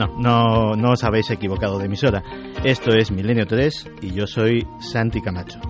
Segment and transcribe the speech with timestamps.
[0.00, 2.22] No, no, no os habéis equivocado de emisora.
[2.64, 5.60] Esto es Milenio 3 y yo soy Santi Camacho.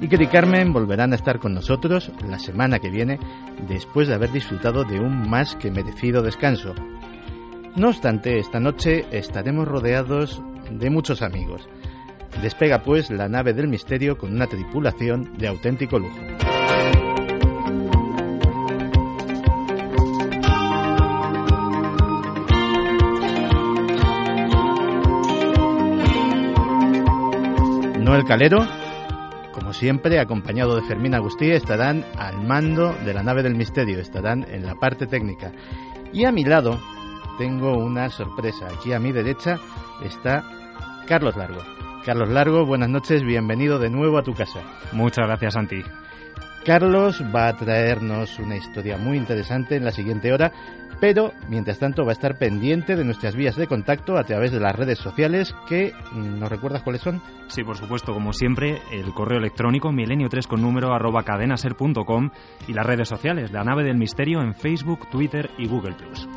[0.00, 3.18] Iker y Carmen volverán a estar con nosotros la semana que viene
[3.68, 6.72] después de haber disfrutado de un más que merecido descanso.
[7.76, 11.68] No obstante, esta noche estaremos rodeados de muchos amigos.
[12.40, 16.20] Despega pues la nave del misterio con una tripulación de auténtico lujo.
[28.22, 28.66] Noel Calero,
[29.52, 34.46] como siempre, acompañado de Fermín Agustí, estarán al mando de la nave del misterio, estarán
[34.48, 35.50] en la parte técnica.
[36.12, 36.78] Y a mi lado
[37.36, 38.68] tengo una sorpresa.
[38.68, 39.58] Aquí a mi derecha
[40.04, 40.44] está
[41.08, 41.62] Carlos Largo.
[42.04, 44.60] Carlos Largo, buenas noches, bienvenido de nuevo a tu casa.
[44.92, 45.82] Muchas gracias, Santi.
[46.64, 50.52] Carlos va a traernos una historia muy interesante en la siguiente hora,
[51.02, 54.60] pero mientras tanto va a estar pendiente de nuestras vías de contacto a través de
[54.60, 57.20] las redes sociales que nos recuerdas cuáles son.
[57.48, 62.30] Sí, por supuesto, como siempre, el correo electrónico milenio3 con número arroba cadenaser.com
[62.68, 66.28] y las redes sociales, la nave del misterio en Facebook, Twitter y Google Plus.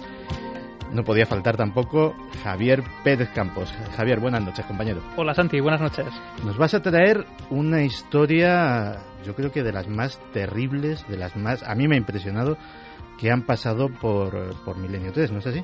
[0.92, 3.72] No podía faltar tampoco Javier Pérez Campos.
[3.96, 5.04] Javier, buenas noches, compañero.
[5.16, 6.08] Hola Santi, buenas noches.
[6.44, 11.36] Nos vas a traer una historia, yo creo que de las más terribles, de las
[11.36, 11.62] más...
[11.62, 12.58] A mí me ha impresionado
[13.18, 15.64] que han pasado por, por Milenio 3, ¿no es así?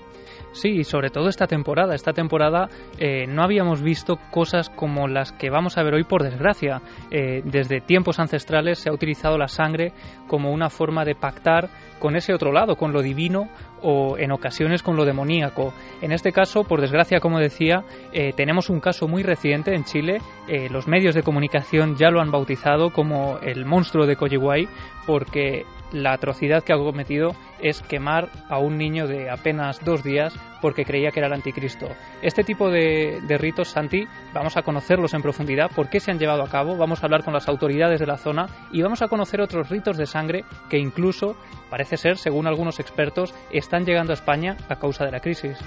[0.53, 1.95] Sí, sobre todo esta temporada.
[1.95, 2.67] Esta temporada
[2.97, 6.81] eh, no habíamos visto cosas como las que vamos a ver hoy, por desgracia.
[7.09, 9.93] Eh, desde tiempos ancestrales se ha utilizado la sangre
[10.27, 11.69] como una forma de pactar
[12.01, 13.47] con ese otro lado, con lo divino
[13.81, 15.73] o en ocasiones con lo demoníaco.
[16.01, 20.17] En este caso, por desgracia, como decía, eh, tenemos un caso muy reciente en Chile.
[20.49, 24.67] Eh, los medios de comunicación ya lo han bautizado como el monstruo de Coyihuay
[25.05, 30.33] porque la atrocidad que ha cometido es quemar a un niño de apenas dos días
[30.61, 31.87] porque creía que era el anticristo.
[32.21, 36.43] Este tipo de, ritos, Santi, vamos a conocerlos en profundidad, por qué se han llevado
[36.43, 39.41] a cabo, vamos a hablar con las autoridades de la zona y vamos a conocer
[39.41, 41.35] otros ritos de sangre que incluso,
[41.69, 45.57] parece ser, según algunos expertos, están llegando a España a causa de la crisis.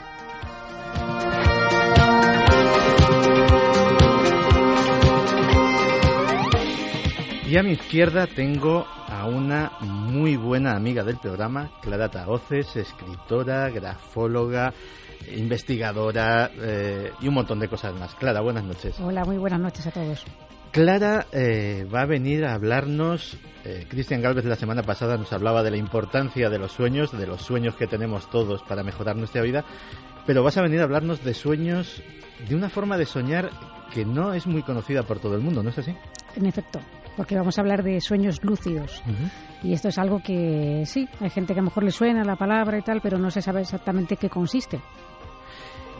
[7.47, 8.87] Y a mi izquierda tengo
[9.25, 14.75] a una muy buena amiga del programa, Clara Taoces, escritora, grafóloga,
[15.35, 18.15] investigadora eh, y un montón de cosas más.
[18.17, 19.01] Clara, buenas noches.
[19.01, 20.23] Hola, muy buenas noches a todos.
[20.73, 25.63] Clara eh, va a venir a hablarnos, eh, Cristian Galvez la semana pasada nos hablaba
[25.63, 29.41] de la importancia de los sueños, de los sueños que tenemos todos para mejorar nuestra
[29.41, 29.65] vida,
[30.27, 32.03] pero vas a venir a hablarnos de sueños,
[32.47, 33.49] de una forma de soñar
[33.95, 35.97] que no es muy conocida por todo el mundo, ¿no es así?
[36.37, 36.81] En efecto,
[37.17, 39.03] porque vamos a hablar de sueños lúcidos.
[39.07, 39.31] Uh -huh.
[39.63, 42.37] Y esto es algo que sí, hay gente que a lo mejor le suena la
[42.37, 44.81] palabra y tal, pero no se sabe exactamente qué consiste.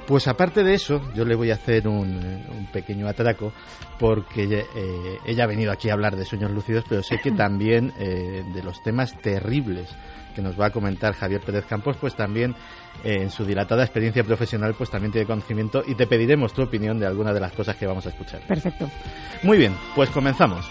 [0.07, 3.53] Pues aparte de eso, yo le voy a hacer un, un pequeño atraco
[3.99, 7.93] porque eh, ella ha venido aquí a hablar de sueños lúcidos, pero sé que también
[7.99, 9.97] eh, de los temas terribles
[10.35, 12.55] que nos va a comentar Javier Pérez Campos, pues también
[13.03, 16.99] eh, en su dilatada experiencia profesional, pues también tiene conocimiento y te pediremos tu opinión
[16.99, 18.43] de alguna de las cosas que vamos a escuchar.
[18.47, 18.91] Perfecto.
[19.43, 20.71] Muy bien, pues comenzamos.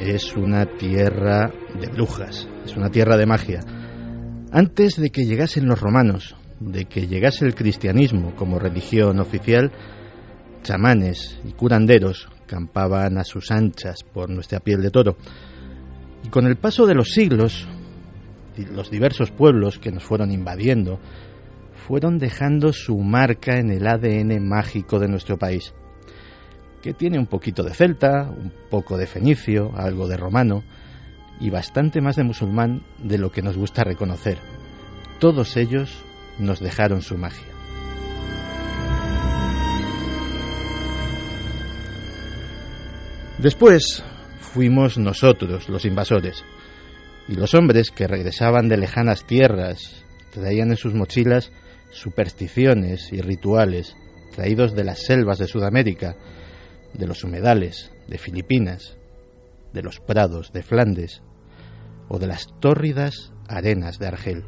[0.00, 3.60] es una tierra de brujas, es una tierra de magia.
[4.52, 9.72] Antes de que llegasen los romanos, de que llegase el cristianismo como religión oficial,
[10.62, 15.16] chamanes y curanderos campaban a sus anchas por nuestra piel de toro.
[16.24, 17.68] Y con el paso de los siglos,
[18.72, 21.00] los diversos pueblos que nos fueron invadiendo,
[21.86, 25.74] fueron dejando su marca en el ADN mágico de nuestro país
[26.82, 30.62] que tiene un poquito de celta, un poco de fenicio, algo de romano
[31.40, 34.38] y bastante más de musulmán de lo que nos gusta reconocer.
[35.18, 36.02] Todos ellos
[36.38, 37.46] nos dejaron su magia.
[43.38, 44.02] Después
[44.40, 46.44] fuimos nosotros los invasores,
[47.28, 51.52] y los hombres que regresaban de lejanas tierras traían en sus mochilas
[51.90, 53.96] supersticiones y rituales
[54.34, 56.16] traídos de las selvas de Sudamérica,
[56.94, 58.96] de los humedales de Filipinas,
[59.72, 61.22] de los prados de Flandes
[62.08, 64.44] o de las tórridas arenas de Argel.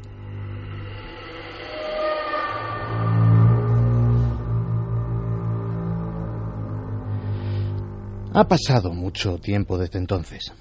[8.33, 10.53] Ha pasado mucho tiempo desde entonces.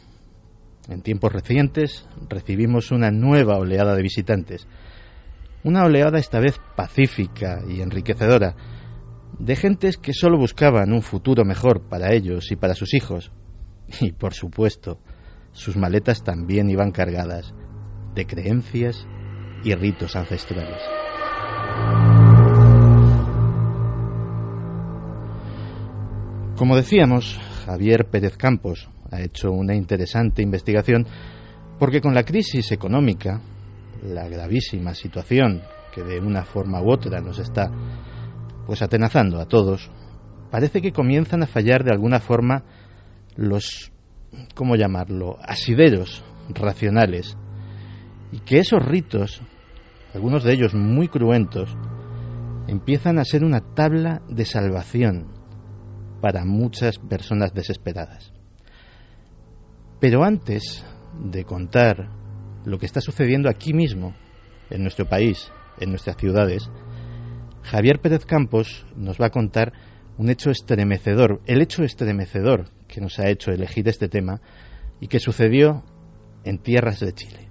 [0.88, 4.66] En tiempos recientes recibimos una nueva oleada de visitantes,
[5.62, 8.56] una oleada esta vez pacífica y enriquecedora,
[9.38, 13.32] de gentes que solo buscaban un futuro mejor para ellos y para sus hijos.
[14.00, 15.00] Y por supuesto,
[15.52, 17.54] sus maletas también iban cargadas
[18.14, 19.06] de creencias
[19.64, 20.80] y ritos ancestrales.
[26.56, 31.06] Como decíamos, Javier Pérez Campos ha hecho una interesante investigación
[31.78, 33.40] porque con la crisis económica,
[34.02, 35.62] la gravísima situación
[35.94, 37.70] que de una forma u otra nos está
[38.70, 39.90] pues atenazando a todos,
[40.48, 42.62] parece que comienzan a fallar de alguna forma
[43.34, 43.90] los,
[44.54, 47.36] ¿cómo llamarlo?, asideros racionales,
[48.30, 49.42] y que esos ritos,
[50.14, 51.76] algunos de ellos muy cruentos,
[52.68, 55.26] empiezan a ser una tabla de salvación
[56.20, 58.32] para muchas personas desesperadas.
[59.98, 60.86] Pero antes
[61.18, 62.08] de contar
[62.64, 64.14] lo que está sucediendo aquí mismo,
[64.70, 65.50] en nuestro país,
[65.80, 66.70] en nuestras ciudades,
[67.62, 69.72] Javier Pérez Campos nos va a contar
[70.18, 74.40] un hecho estremecedor, el hecho estremecedor que nos ha hecho elegir este tema
[75.00, 75.82] y que sucedió
[76.44, 77.48] en tierras de Chile.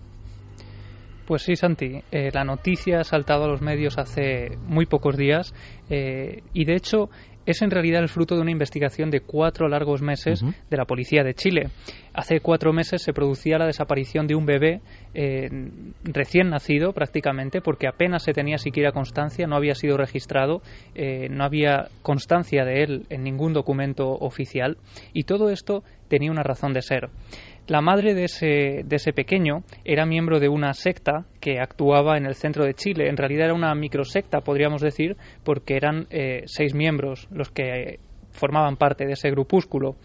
[1.25, 5.53] Pues sí, Santi, eh, la noticia ha saltado a los medios hace muy pocos días
[5.87, 7.09] eh, y de hecho
[7.51, 11.23] es en realidad el fruto de una investigación de cuatro largos meses de la policía
[11.23, 11.69] de Chile.
[12.13, 14.81] Hace cuatro meses se producía la desaparición de un bebé
[15.13, 15.49] eh,
[16.03, 20.61] recién nacido prácticamente porque apenas se tenía siquiera constancia, no había sido registrado,
[20.95, 24.77] eh, no había constancia de él en ningún documento oficial
[25.13, 27.09] y todo esto tenía una razón de ser.
[27.69, 32.25] La madre de ese, de ese pequeño era miembro de una secta que actuaba en
[32.25, 33.09] el centro de Chile.
[33.09, 37.99] En realidad era una microsecta, podríamos decir, porque eran eh, seis miembros los que
[38.31, 39.97] formaban parte de ese grupúsculo.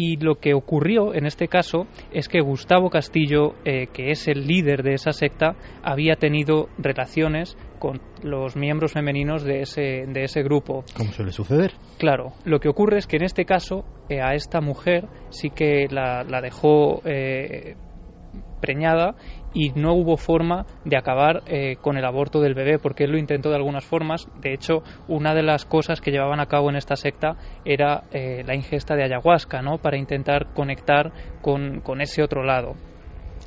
[0.00, 4.46] Y lo que ocurrió en este caso es que Gustavo Castillo, eh, que es el
[4.46, 10.44] líder de esa secta, había tenido relaciones con los miembros femeninos de ese, de ese
[10.44, 10.84] grupo.
[10.96, 11.72] ¿Cómo suele suceder?
[11.98, 15.88] Claro, lo que ocurre es que en este caso eh, a esta mujer sí que
[15.90, 17.74] la, dejó eh,
[18.60, 19.16] preñada
[19.58, 23.18] y no hubo forma de acabar eh, con el aborto del bebé porque él lo
[23.18, 24.28] intentó de algunas formas.
[24.40, 28.54] De hecho, una de las cosas que llevaban a cabo en esta secta era la
[28.54, 29.78] ingesta de ayahuasca, ¿no?
[29.78, 31.12] Para intentar conectar
[31.42, 32.76] con, con ese otro lado.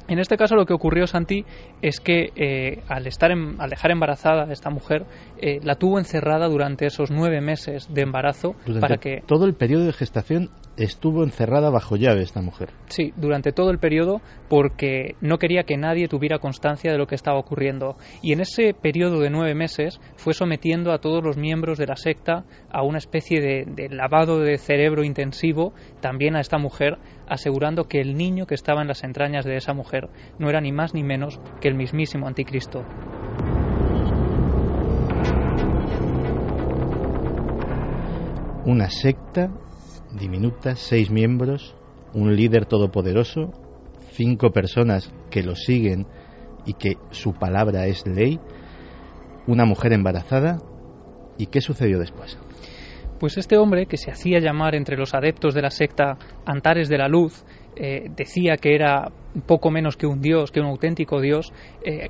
[0.08, 1.46] En este caso lo que ocurrió, Santi,
[1.82, 5.06] es que eh, al, estar al dejar embarazada a esta mujer,
[5.38, 9.22] eh, la tuvo encerrada durante esos nueve meses de embarazo para que...
[9.26, 12.70] Todo el periodo de gestación estuvo encerrada bajo llave esta mujer.
[12.88, 17.16] Sí, durante todo el periodo porque no quería que nadie tuviera constancia de lo que
[17.16, 17.96] estaba ocurriendo.
[18.22, 21.96] Y en ese periodo de nueve meses fue sometiendo a todos los miembros de la
[21.96, 26.98] secta a una especie de lavado de cerebro intensivo, también a esta mujer,
[27.32, 30.74] asegurando que el niño que estaba en las entrañas de esa mujer no era ni
[30.74, 32.84] más ni menos que el mismísimo anticristo.
[38.66, 39.50] Una secta
[40.12, 41.74] diminuta, seis miembros,
[42.14, 43.54] un líder todopoderoso,
[44.12, 46.08] cinco personas que lo siguen
[46.66, 48.42] y que su palabra es ley,
[49.48, 50.58] una mujer embarazada.
[51.38, 52.38] ¿Y qué sucedió después?
[53.22, 56.98] Pues este hombre, que se hacía llamar entre los adeptos de la secta Antares de
[56.98, 59.12] la Luz, eh, decía que era
[59.46, 61.54] poco menos que un dios, que un auténtico dios,
[61.86, 62.08] eh,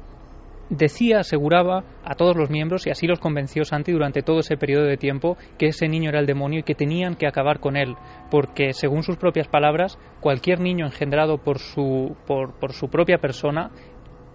[0.70, 4.86] decía, aseguraba a todos los miembros, y así los convenció Santi durante todo ese periodo
[4.86, 7.96] de tiempo, que ese niño era el demonio y que tenían que acabar con él,
[8.30, 13.72] porque según sus propias palabras, cualquier niño engendrado por su, por, por su propia persona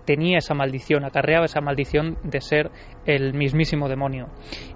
[0.07, 2.71] tenía esa maldición, acarreaba esa maldición de ser
[3.05, 4.29] el mismísimo demonio.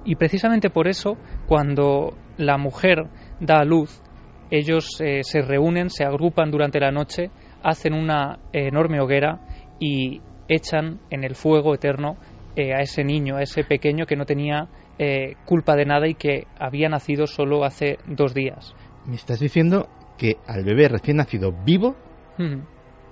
[0.05, 3.07] Y precisamente por eso, cuando la mujer
[3.41, 4.03] da a luz,
[4.51, 7.31] ellos eh, se reúnen, se agrupan durante la noche,
[7.63, 9.41] hacen una enorme hoguera
[9.79, 12.17] y echan en el fuego eterno
[12.57, 14.69] eh, a ese niño, a ese pequeño que no tenía
[14.99, 18.75] eh, culpa de nada y que había nacido solo hace dos días.
[19.07, 21.97] Me estás diciendo que al bebé recién nacido vivo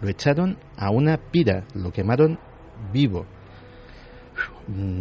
[0.00, 2.38] lo echaron a una pira, lo quemaron
[2.92, 3.26] vivo.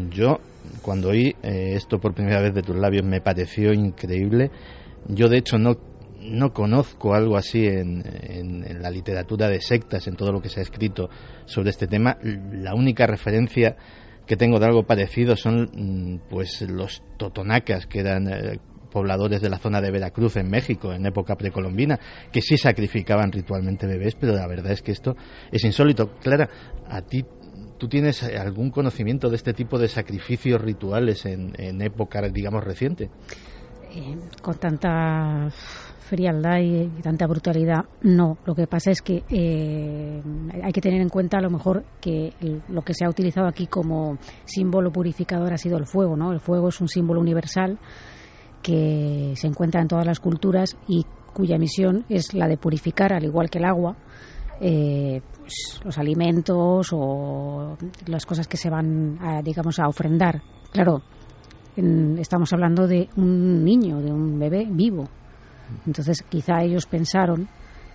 [0.09, 0.39] Yo,
[0.81, 4.51] cuando oí esto por primera vez de tus labios, me pareció increíble.
[5.07, 5.77] Yo, de hecho, no
[6.19, 8.03] no conozco algo así en,
[8.81, 11.09] la literatura de sectas, en todo lo que se ha escrito
[11.45, 12.17] sobre este tema.
[12.21, 13.75] La única referencia
[14.25, 18.59] que tengo de algo parecido son mm, pues los totonacas, que eran eh,
[18.97, 21.99] pobladores de la zona de Veracruz en México en época precolombina,
[22.31, 25.15] que sí sacrificaban ritualmente bebés, pero la verdad es que esto
[25.51, 26.13] es insólito.
[26.19, 26.49] Clara,
[26.87, 27.23] a ti
[27.77, 33.11] ¿Tú tienes algún conocimiento de este tipo de sacrificios rituales en, en época, digamos, reciente?
[33.93, 35.47] Eh, con tanta
[36.07, 38.37] frialdad y, tanta brutalidad, no.
[38.45, 40.21] Lo que pasa es que eh,
[40.63, 42.33] hay que tener en cuenta a lo mejor que
[42.69, 46.31] lo que se ha utilizado aquí como símbolo purificador ha sido el fuego, ¿no?
[46.31, 47.77] El fuego es un símbolo universal
[48.67, 53.23] que se encuentra en todas las culturas y cuya misión es la de purificar, al
[53.23, 53.95] igual que el agua,
[54.59, 60.41] eh, pues, los alimentos o las cosas que se van, a, digamos, a ofrendar.
[60.73, 61.01] Claro,
[61.77, 65.07] estamos hablando de un niño, de un bebé vivo.
[65.85, 67.47] Entonces, quizá ellos pensaron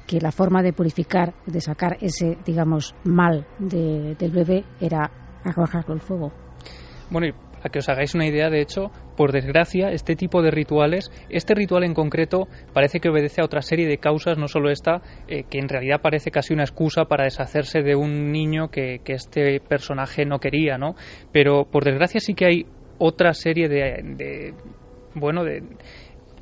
[0.06, 5.10] que la forma de purificar, de sacar ese, digamos, mal del bebé era
[5.44, 6.32] arrojarlo al fuego.
[7.10, 10.50] Bueno, y para que os hagáis una idea, de hecho, por desgracia, este tipo de
[10.50, 14.71] rituales, este ritual en concreto, parece que obedece a otra serie de causas, no solo
[14.71, 19.00] esta, eh, que en realidad parece casi una excusa para deshacerse de un niño que,
[19.04, 20.97] que este personaje no quería, ¿no?
[21.31, 22.66] Pero por desgracia sí que hay
[22.99, 24.54] otra serie de,
[25.14, 25.62] bueno, de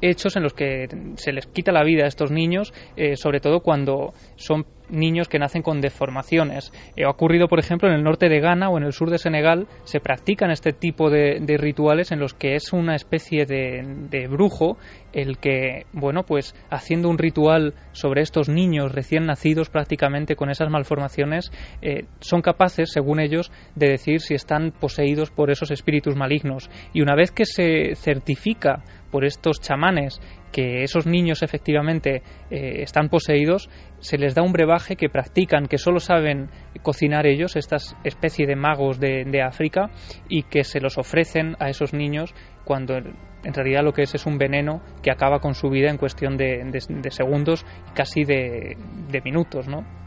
[0.00, 3.60] hechos en los que se les quita la vida a estos niños, eh, sobre todo
[3.60, 6.72] cuando son niños que nacen con deformaciones.
[6.96, 9.18] Eh, ha ocurrido, por ejemplo, en el norte de Ghana o en el sur de
[9.18, 14.78] Senegal, se practican este tipo de, rituales en los que es una especie de, brujo
[15.12, 20.70] el que, bueno, pues haciendo un ritual sobre estos niños recién nacidos prácticamente con esas
[20.70, 21.50] malformaciones,
[21.82, 26.70] eh, son capaces, según ellos, de decir si están poseídos por esos espíritus malignos.
[26.92, 30.20] Y una vez que se certifica por estos chamanes
[30.52, 33.68] que esos niños efectivamente eh, están poseídos,
[34.00, 36.50] se les da un brebaje que practican, que solo saben
[36.82, 39.90] cocinar ellos, estas especie de magos de, África,
[40.28, 44.26] y que se los ofrecen a esos niños cuando en realidad lo que es es
[44.26, 47.64] un veneno que acaba con su vida en cuestión de, de segundos,
[47.94, 48.76] casi de,
[49.24, 49.99] minutos, ¿no?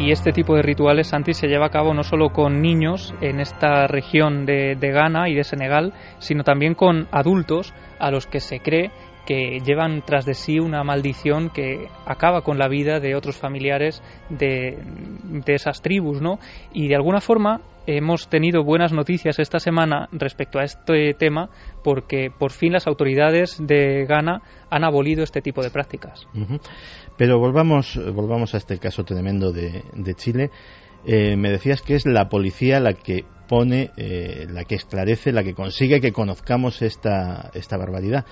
[0.00, 3.38] Y este tipo de rituales, Santi, se lleva a cabo no solo con niños en
[3.38, 8.60] esta región de, Ghana y de Senegal, sino también con adultos a los que se
[8.60, 8.90] cree
[9.30, 14.02] que llevan tras de sí una maldición que acaba con la vida de otros familiares
[14.28, 14.76] de,
[15.22, 16.40] de esas tribus, ¿no?
[16.72, 21.48] Y de alguna forma hemos tenido buenas noticias esta semana respecto a este tema
[21.84, 26.26] porque por fin las autoridades de Ghana han abolido este tipo de prácticas.
[27.16, 30.50] Pero volvamos, volvamos a este caso tremendo de, Chile.
[31.06, 35.44] Eh, me decías que es la policía la que pone, eh, la que esclarece, la
[35.44, 38.26] que consigue que conozcamos esta, esta barbaridad.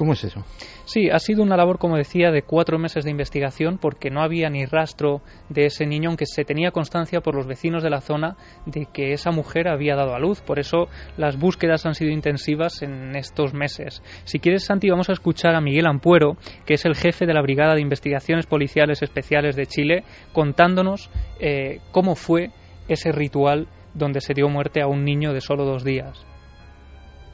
[0.00, 0.42] ¿Cómo es eso?
[0.86, 4.48] Sí, ha sido una labor, como decía, de cuatro meses de investigación porque no había
[4.48, 8.38] ni rastro de ese niño, aunque se tenía constancia por los vecinos de la zona
[8.64, 10.40] de que esa mujer había dado a luz.
[10.40, 10.88] Por eso
[11.18, 14.02] las búsquedas han sido intensivas en estos meses.
[14.24, 17.42] Si quieres, Santi, vamos a escuchar a Miguel Ampuero, que es el jefe de la
[17.42, 22.52] Brigada de Investigaciones Policiales Especiales de Chile, contándonos eh, cómo fue
[22.88, 26.24] ese ritual donde se dio muerte a un niño de solo dos días.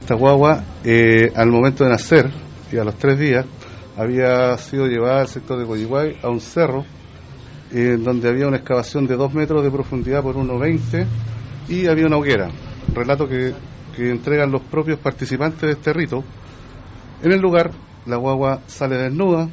[0.01, 2.29] Esta guagua, eh, al momento de nacer,
[2.71, 3.45] y a los tres días
[3.97, 6.85] había sido llevada al sector de Coyiguay a un cerro
[7.71, 11.05] en donde había una excavación de dos metros de profundidad por 1,20
[11.67, 12.49] y había una hoguera.
[12.93, 13.53] Relato que,
[13.97, 16.23] entregan los propios participantes de este rito.
[17.23, 17.71] En el lugar,
[18.05, 19.49] la guagua sale desnuda,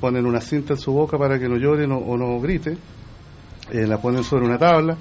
[0.00, 2.76] ponen una cinta en su boca para que no llore o no grite,
[3.72, 4.98] eh, la ponen sobre una tabla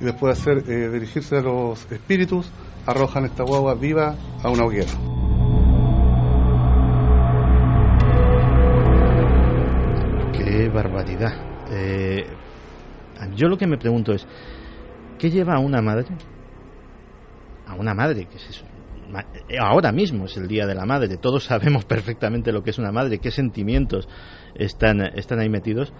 [0.00, 2.50] y después de hacer, eh, dirigirse a los espíritus,
[2.84, 4.90] arrojan esta guagua viva a una hoguera.
[10.52, 11.32] Qué barbaridad.
[11.70, 12.26] Eh,
[13.34, 14.26] yo lo que me pregunto es,
[15.18, 16.08] ¿qué lleva a una madre?
[17.66, 18.66] A una madre, que es eso?
[19.58, 22.92] Ahora mismo es el Día de la Madre, todos sabemos perfectamente lo que es una
[22.92, 24.06] madre, qué sentimientos
[24.54, 25.94] están, están ahí metidos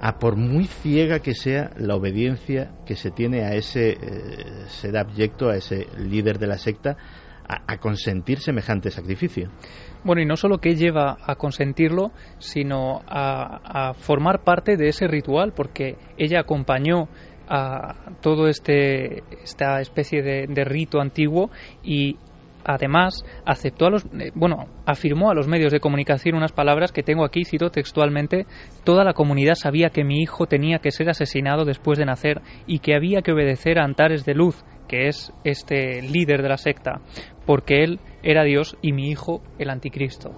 [0.00, 3.98] a por muy ciega que sea la obediencia que se tiene a ese eh,
[4.68, 6.96] ser abyecto, a ese líder de la secta,
[7.48, 9.50] a, consentir semejante sacrificio.
[10.04, 15.52] Bueno, y no solo que lleva a consentirlo, sino a, formar parte de ese ritual,
[15.54, 17.08] porque ella acompañó
[17.48, 21.50] a todo este esta especie de rito antiguo
[21.82, 22.16] y
[22.68, 27.02] además aceptó a los eh, bueno afirmó a los medios de comunicación unas palabras que
[27.02, 28.46] tengo aquí cito textualmente
[28.84, 32.80] toda la comunidad sabía que mi hijo tenía que ser asesinado después de nacer y
[32.80, 37.00] que había que obedecer a Antares de Luz que es este líder de la secta
[37.46, 40.34] porque él era Dios y mi hijo el anticristo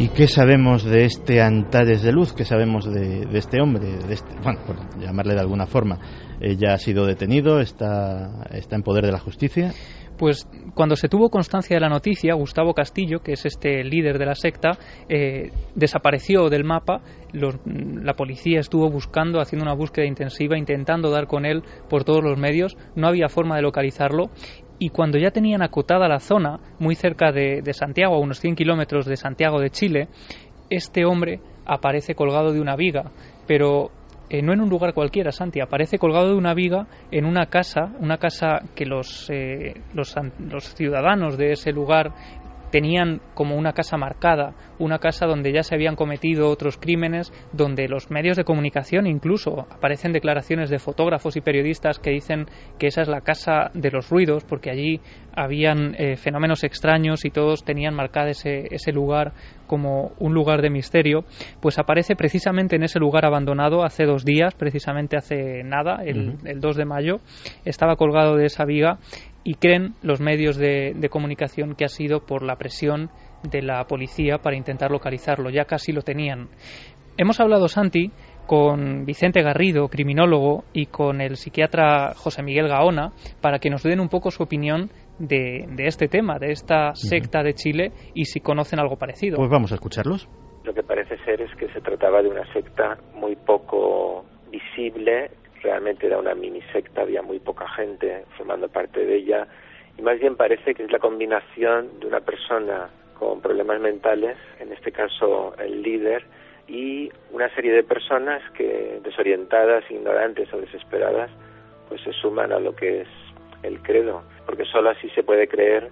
[0.00, 2.32] ¿Y qué sabemos de este Antares de Luz?
[2.32, 3.96] ¿Qué sabemos de, este hombre?
[4.06, 5.98] De este, bueno, por llamarle de alguna forma.
[6.56, 9.72] ya ha sido detenido, está, está en poder de la justicia.
[10.18, 14.26] Pues cuando se tuvo constancia de la noticia, Gustavo Castillo, que es este líder de
[14.26, 14.70] la secta,
[15.08, 17.00] eh, desapareció del mapa.
[17.32, 22.38] la policía estuvo buscando, haciendo una búsqueda intensiva, intentando dar con él por todos los
[22.38, 22.76] medios.
[22.96, 24.30] No había forma de localizarlo
[24.78, 29.06] y cuando ya tenían acotada la zona, muy cerca de, Santiago, a unos 100 kilómetros
[29.06, 30.08] de Santiago de Chile,
[30.70, 33.10] este hombre aparece colgado de una viga,
[33.46, 33.90] pero
[34.30, 37.92] eh, no en un lugar cualquiera, Santi, aparece colgado de una viga en una casa,
[37.98, 42.12] una casa que los, eh, los, los ciudadanos de ese lugar
[42.70, 47.88] tenían como una casa marcada, una casa donde ya se habían cometido otros crímenes, donde
[47.88, 52.46] los medios de comunicación incluso aparecen declaraciones de fotógrafos y periodistas que dicen
[52.78, 55.00] que esa es la casa de los ruidos, porque allí
[55.34, 59.32] habían eh, fenómenos extraños y todos tenían marcado ese, ese lugar
[59.66, 61.24] como un lugar de misterio,
[61.60, 66.60] pues aparece precisamente en ese lugar abandonado hace dos días, precisamente hace nada, el, el
[66.60, 67.20] 2 de mayo,
[67.64, 68.98] estaba colgado de esa viga
[69.44, 73.10] y creen los medios de, comunicación que ha sido por la presión
[73.42, 75.50] de la policía para intentar localizarlo.
[75.50, 76.48] Ya casi lo tenían.
[77.16, 78.12] Hemos hablado, Santi,
[78.46, 84.00] con Vicente Garrido, criminólogo, y con el psiquiatra José Miguel Gaona, para que nos den
[84.00, 88.80] un poco su opinión de, este tema, de esta secta de Chile, y si conocen
[88.80, 89.36] algo parecido.
[89.36, 90.28] Pues vamos a escucharlos.
[90.64, 95.30] Lo que parece ser es que se trataba de una secta muy poco visible
[95.62, 99.46] realmente era una mini secta, había muy poca gente formando parte de ella.
[99.96, 104.72] Y más bien parece que es la combinación de una persona con problemas mentales, en
[104.72, 106.24] este caso el líder,
[106.68, 111.30] y una serie de personas que desorientadas, ignorantes o desesperadas,
[111.88, 113.08] pues se suman a lo que es
[113.62, 115.90] el credo, porque solo así se puede creer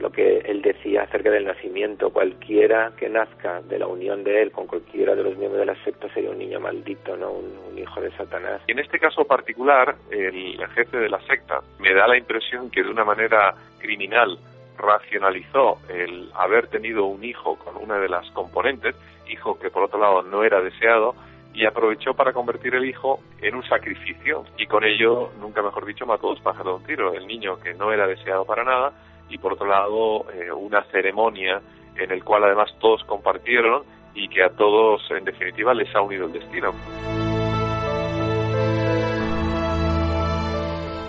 [0.00, 2.10] lo que él decía acerca del nacimiento.
[2.10, 5.84] Cualquiera que nazca de la unión de él con cualquiera de los miembros de la
[5.84, 8.62] secta sería un niño maldito, no un, hijo de Satanás.
[8.68, 12.88] En este caso particular, el jefe de la secta me da la impresión que de
[12.88, 14.38] una manera criminal
[14.78, 18.96] racionalizó el haber tenido un hijo con una de las componentes,
[19.28, 21.14] hijo que por otro lado no era deseado,
[21.52, 26.04] y aprovechó para convertir el hijo en un sacrificio y con ello, nunca mejor dicho,
[26.04, 27.14] mató dos pájaros de un tiro.
[27.14, 28.92] El niño que no era deseado para nada
[29.28, 31.60] y por otro lado eh, una ceremonia
[31.96, 33.84] en el cual además todos compartieron
[34.14, 36.72] y que a todos en definitiva les ha unido el destino.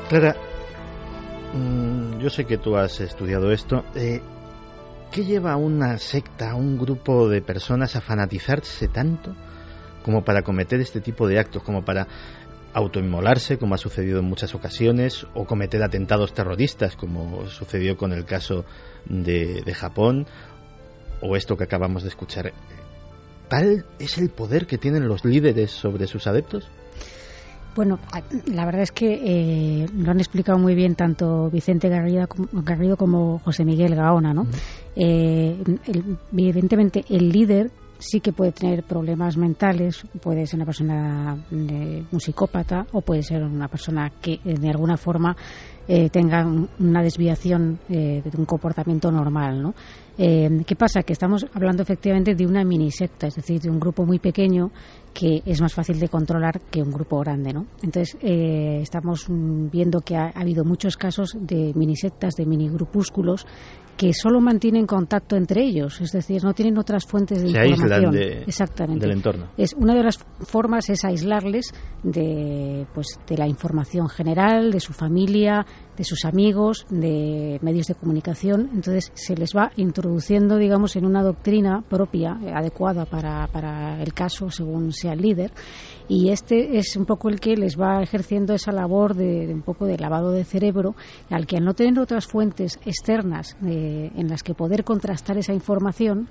[0.09, 0.35] Clara,
[1.53, 3.83] mm, yo sé que tú has estudiado esto.
[3.95, 4.21] Eh,
[5.11, 9.33] ¿Qué lleva a una secta, a un grupo de personas a fanatizarse tanto
[10.03, 12.07] como para cometer este tipo de actos, como para
[12.77, 18.23] autoinmolarse, como ha sucedido en muchas ocasiones, o cometer atentados terroristas, como sucedió con el
[18.23, 18.65] caso
[19.05, 20.27] de, Japón,
[21.21, 22.53] o esto que acabamos de escuchar.
[23.49, 26.69] ¿Tal es el poder que tienen los líderes sobre sus adeptos?
[27.75, 27.97] Bueno,
[28.45, 33.39] la verdad es que eh, lo han explicado muy bien tanto Vicente Garrido, Garrido como
[33.39, 34.45] José Miguel Gaona, ¿no?
[34.95, 35.57] Eh,
[36.31, 42.85] evidentemente, el líder sí que puede tener problemas mentales, puede ser una persona, un psicópata
[42.91, 45.35] o puede ser una persona que de alguna forma
[45.87, 49.73] eh, tengan una desviación de un comportamiento normal, ¿no?
[50.17, 51.03] ¿Qué pasa?
[51.03, 54.71] Que estamos hablando efectivamente de una mini secta, es decir, de un grupo muy pequeño
[55.13, 57.65] que es más fácil de controlar que un grupo grande, ¿no?
[57.81, 63.45] Entonces, estamos viendo que ha, habido muchos casos de mini sectas, de mini grupúsculos
[63.97, 68.15] que solo mantienen contacto entre ellos, es decir, no tienen otras fuentes de información.
[68.45, 69.07] Exactamente.
[69.07, 69.47] del entorno.
[69.57, 74.93] Es una de las formas es aislarles de pues de la información general, de su
[74.93, 75.65] familia,
[75.97, 78.69] de sus amigos, de medios de comunicación.
[78.73, 84.13] Entonces se les va introduciendo, digamos, en una doctrina propia, eh, adecuada para, para el
[84.13, 85.51] caso, según sea el líder.
[86.07, 89.85] Y este es un poco el que les va ejerciendo esa labor de, un poco
[89.85, 90.95] de lavado de cerebro,
[91.29, 95.53] al que al no tener otras fuentes externas eh, en las que poder contrastar esa
[95.53, 96.29] información,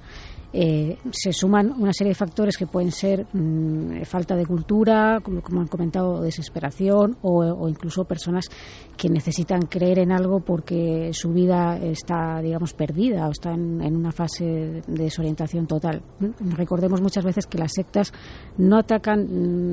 [0.59, 5.61] eh, se suman una serie de factores que pueden ser mm, falta de cultura, como,
[5.61, 8.49] han comentado, desesperación o, incluso personas
[8.97, 14.13] que necesitan creer en algo porque su vida está, digamos, perdida o está en, una
[14.13, 16.01] fase de desorientación total.
[16.41, 18.15] Recordemos muchas veces que las sectas
[18.57, 19.27] no atacan,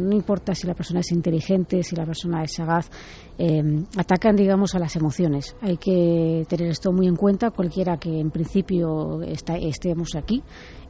[0.10, 2.89] no importa si la persona es inteligente, si la persona es sagaz,
[3.38, 5.56] eh, atacan, digamos, a las emociones.
[5.62, 10.43] Hay que tener esto muy en cuenta, cualquiera que en principio estemos aquí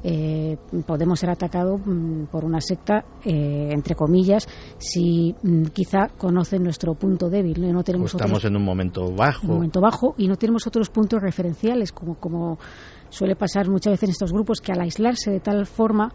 [0.03, 6.63] eh, podemos ser atacados mm, por una secta, eh, entre comillas, si mm, quizá conocen
[6.63, 7.71] nuestro punto débil.
[7.71, 9.47] No tenemos estamos en un momento bajo.
[9.47, 12.57] Un momento bajo y no tenemos otros puntos referenciales, como, como
[13.09, 16.11] suele pasar muchas veces en estos grupos, que al aislarse de tal forma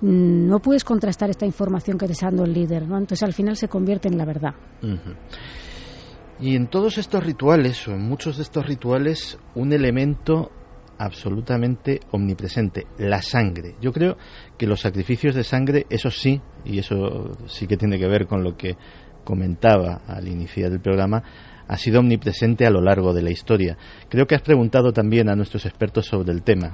[0.00, 2.96] mm, no puedes contrastar esta información que te está dando el líder, ¿no?
[2.96, 4.54] Entonces al final se convierte en la verdad.
[6.38, 10.50] Y en todos estos rituales, o en muchos de estos rituales, un elemento
[11.02, 13.74] absolutamente omnipresente, la sangre.
[13.80, 14.16] Yo creo
[14.56, 18.44] que los sacrificios de sangre, eso sí, y eso sí que tiene que ver con
[18.44, 18.76] lo que
[19.24, 21.22] comentaba al iniciar el programa,
[21.66, 23.76] ha sido omnipresente a lo largo de la historia.
[24.08, 26.72] Creo que has preguntado también a nuestros expertos sobre el tema.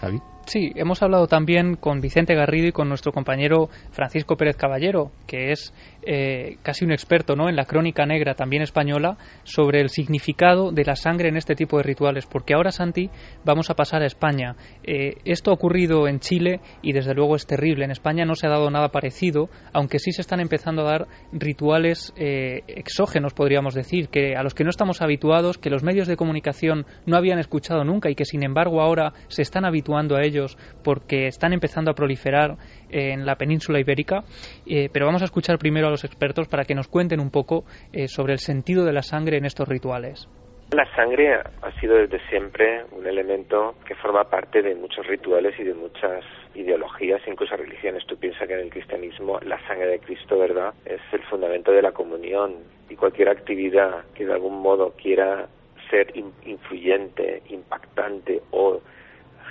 [0.00, 0.18] Javi.
[0.46, 5.52] Sí, hemos hablado también con Vicente Garrido y con nuestro compañero Francisco Pérez Caballero, que
[5.52, 7.48] es eh, casi un experto ¿no?
[7.48, 11.76] en la crónica negra también española, sobre el significado de la sangre en este tipo
[11.76, 12.26] de rituales.
[12.26, 13.10] Porque ahora, Santi,
[13.44, 14.56] vamos a pasar a España.
[14.82, 17.84] Eh, esto ha ocurrido en Chile y desde luego es terrible.
[17.84, 21.08] En España no se ha dado nada parecido, aunque sí se están empezando a dar
[21.32, 26.08] rituales eh, exógenos, podríamos decir, que a los que no estamos habituados, que los medios
[26.08, 30.22] de comunicación no habían escuchado nunca y que sin embargo ahora se están habituando a
[30.22, 32.56] ellos porque están empezando a proliferar
[32.90, 34.24] en la península ibérica,
[34.66, 37.64] eh, pero vamos a escuchar primero a los expertos para que nos cuenten un poco
[37.92, 40.28] eh, sobre el sentido de la sangre en estos rituales.
[40.72, 45.64] La sangre ha sido desde siempre un elemento que forma parte de muchos rituales y
[45.64, 46.24] de muchas
[46.54, 48.06] ideologías, incluso religiones.
[48.06, 51.82] Tú piensas que en el cristianismo la sangre de Cristo, ¿verdad?, es el fundamento de
[51.82, 52.54] la comunión
[52.88, 55.48] y cualquier actividad que de algún modo quiera
[55.90, 56.12] ser
[56.44, 58.80] influyente, impactante o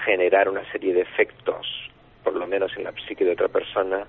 [0.05, 1.67] generar una serie de efectos,
[2.23, 4.05] por lo menos en la psique de otra persona,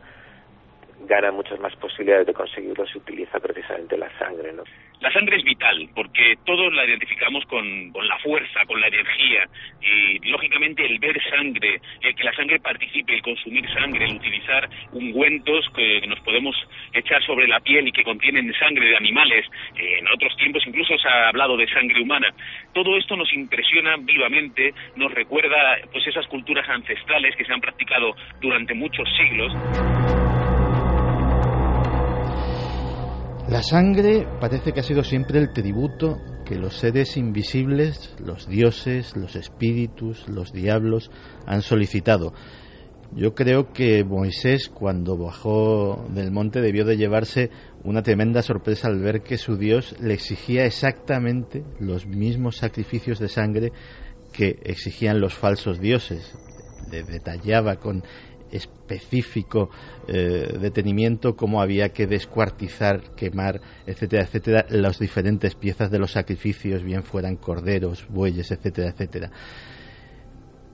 [1.07, 4.65] gana muchas más posibilidades de conseguirlo si utiliza precisamente la sangre, ¿no?
[5.01, 9.49] La sangre es vital porque todos la identificamos con, la fuerza, con la energía
[9.81, 14.69] y lógicamente el ver sangre, el que la sangre participe, el consumir sangre, el utilizar
[14.93, 16.55] ungüentos que nos podemos
[16.93, 21.09] echar sobre la piel y que contienen sangre de animales, en otros tiempos incluso se
[21.09, 22.29] ha hablado de sangre humana.
[22.75, 28.15] Todo esto nos impresiona vivamente, nos recuerda pues esas culturas ancestrales que se han practicado
[28.43, 30.20] durante muchos siglos.
[33.51, 39.17] La sangre parece que ha sido siempre el tributo que los seres invisibles, los dioses,
[39.17, 41.11] los espíritus, los diablos
[41.47, 42.33] han solicitado.
[43.13, 47.51] Yo creo que Moisés cuando bajó del monte debió de llevarse
[47.83, 53.29] una tremenda sorpresa al ver que su Dios le exigía exactamente los mismos sacrificios de
[53.29, 53.73] sangre
[54.33, 56.37] que exigían los falsos dioses.
[56.89, 58.05] Le detallaba con
[58.51, 59.71] específico
[60.09, 66.83] eh, detenimiento cómo había que descuartizar, quemar, etcétera, etcétera, las diferentes piezas de los sacrificios,
[66.83, 69.31] bien fueran corderos, bueyes, etcétera, etcétera.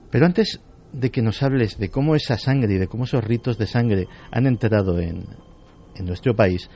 [0.09, 0.61] Pero antes
[0.93, 4.07] de que nos hables de cómo esa sangre y de cómo esos ritos de sangre
[4.31, 5.25] han entrado en,
[5.95, 6.69] en nuestro país,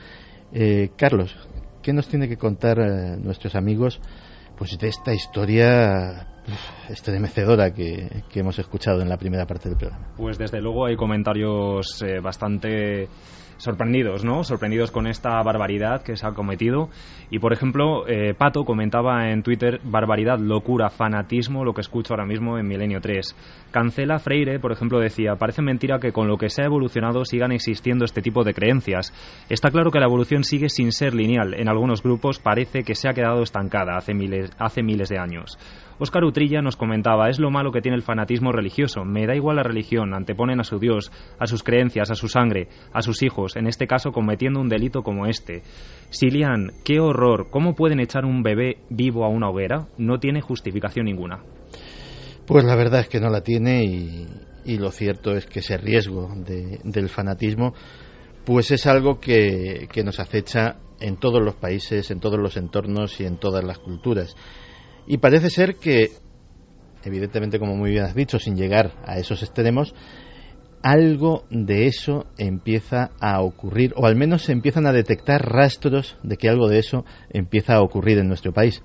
[0.52, 1.34] eh, Carlos,
[1.82, 4.00] ¿qué nos tiene que contar eh, nuestros amigos
[4.56, 6.31] pues de esta historia
[6.88, 10.06] estremecedora que, que hemos escuchado en la primera parte del programa.
[10.16, 13.08] Pues desde luego hay comentarios eh, bastante
[13.62, 14.42] sorprendidos, ¿no?
[14.42, 16.88] Sorprendidos con esta barbaridad que se ha cometido.
[17.30, 22.26] Y por ejemplo, eh, Pato comentaba en Twitter barbaridad, locura, fanatismo, lo que escucho ahora
[22.26, 23.36] mismo en Milenio 3.
[23.70, 27.52] Cancela Freire, por ejemplo, decía, parece mentira que con lo que se ha evolucionado sigan
[27.52, 29.12] existiendo este tipo de creencias.
[29.48, 31.54] Está claro que la evolución sigue sin ser lineal.
[31.54, 35.56] En algunos grupos parece que se ha quedado estancada hace miles, hace miles de años.
[36.02, 39.04] Óscar Utrilla nos comentaba, es lo malo que tiene el fanatismo religioso.
[39.04, 42.66] Me da igual la religión, anteponen a su Dios, a sus creencias, a su sangre,
[42.92, 45.62] a sus hijos, en este caso cometiendo un delito como este.
[46.10, 49.86] Silian, qué horror, ¿cómo pueden echar un bebé vivo a una hoguera?
[49.96, 51.44] No tiene justificación ninguna.
[52.48, 56.34] Pues la verdad es que no la tiene y, lo cierto es que ese riesgo
[56.34, 57.74] del fanatismo
[58.44, 63.20] pues es algo que, que nos acecha en todos los países, en todos los entornos
[63.20, 64.34] y en todas las culturas.
[65.12, 66.08] Y parece ser que,
[67.04, 69.94] evidentemente, como muy bien has dicho, sin llegar a esos extremos,
[70.82, 76.38] algo de eso empieza a ocurrir, o al menos se empiezan a detectar rastros de
[76.38, 78.82] que algo de eso empieza a ocurrir en nuestro país.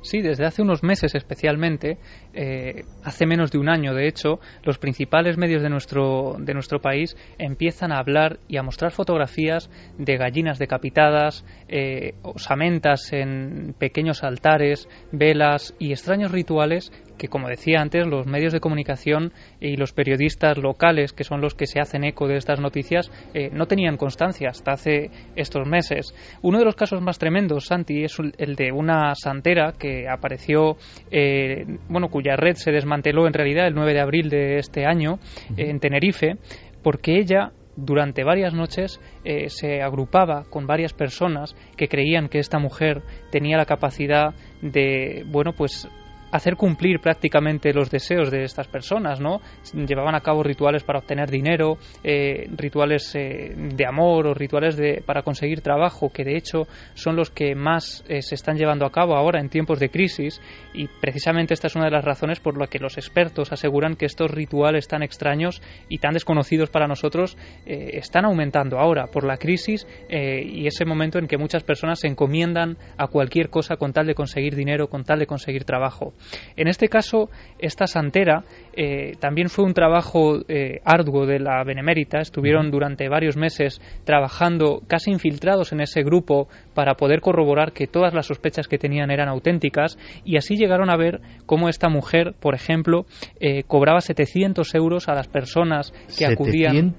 [0.00, 1.98] Sí, desde hace unos meses especialmente,
[2.32, 6.80] eh, hace menos de un año de hecho, los principales medios de nuestro, de nuestro
[6.80, 14.22] país empiezan a hablar y a mostrar fotografías de gallinas decapitadas, eh, osamentas en pequeños
[14.22, 19.92] altares, velas y extraños rituales que, como decía antes, los medios de comunicación y los
[19.92, 23.96] periodistas locales, que son los que se hacen eco de estas noticias, eh, no tenían
[23.96, 26.14] constancia hasta hace estos meses.
[26.42, 30.76] Uno de los casos más tremendos, Santi, es el de una santera que apareció,
[31.10, 35.18] eh, bueno, cuya red se desmanteló en realidad el 9 de abril de este año
[35.56, 36.36] en Tenerife,
[36.82, 42.58] porque ella durante varias noches eh, se agrupaba con varias personas que creían que esta
[42.58, 45.88] mujer tenía la capacidad de, bueno, pues
[46.30, 49.40] hacer cumplir prácticamente los deseos de estas personas, ¿no?
[49.72, 55.02] Llevaban a cabo rituales para obtener dinero, eh, rituales eh, de amor o rituales de,
[55.04, 58.90] para conseguir trabajo, que de hecho son los que más eh, se están llevando a
[58.90, 60.40] cabo ahora en tiempos de crisis
[60.74, 64.06] y precisamente esta es una de las razones por las que los expertos aseguran que
[64.06, 67.36] estos rituales tan extraños y tan desconocidos para nosotros
[67.66, 72.76] están aumentando ahora por la crisis y ese momento en que muchas personas se encomiendan
[72.96, 76.14] a cualquier cosa con tal de conseguir dinero, con tal de conseguir trabajo.
[76.56, 82.20] En este caso, esta santera eh, también fue un trabajo eh, arduo de la Benemérita.
[82.20, 88.14] Estuvieron durante varios meses trabajando casi infiltrados en ese grupo para poder corroborar que todas
[88.14, 92.54] las sospechas que tenían eran auténticas y así llegaron a ver cómo esta mujer, por
[92.54, 93.06] ejemplo,
[93.40, 96.94] eh, cobraba 700 euros a las personas que acudían.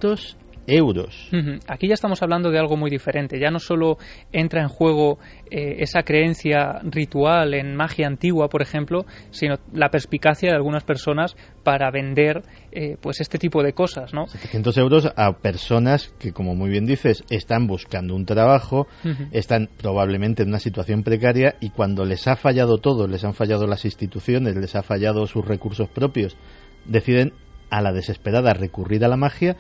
[0.70, 1.30] 700 euros.
[1.68, 3.40] Aquí ya estamos hablando de algo muy diferente.
[3.40, 3.98] Ya no solo
[4.32, 10.50] entra en juego eh, esa creencia ritual en magia antigua, por ejemplo, sino la perspicacia
[10.50, 14.28] de algunas personas para vender eh, pues este tipo de cosas, ¿no?
[14.28, 18.88] 700 euros a personas que, como muy bien dices, están buscando un trabajo,
[19.32, 23.68] están probablemente en una situación precaria y cuando les ha fallado todo, les han fallado
[23.68, 26.38] las instituciones, les ha fallado sus recursos propios,
[26.86, 27.34] deciden
[27.70, 29.56] a la desesperada recurrir a la magia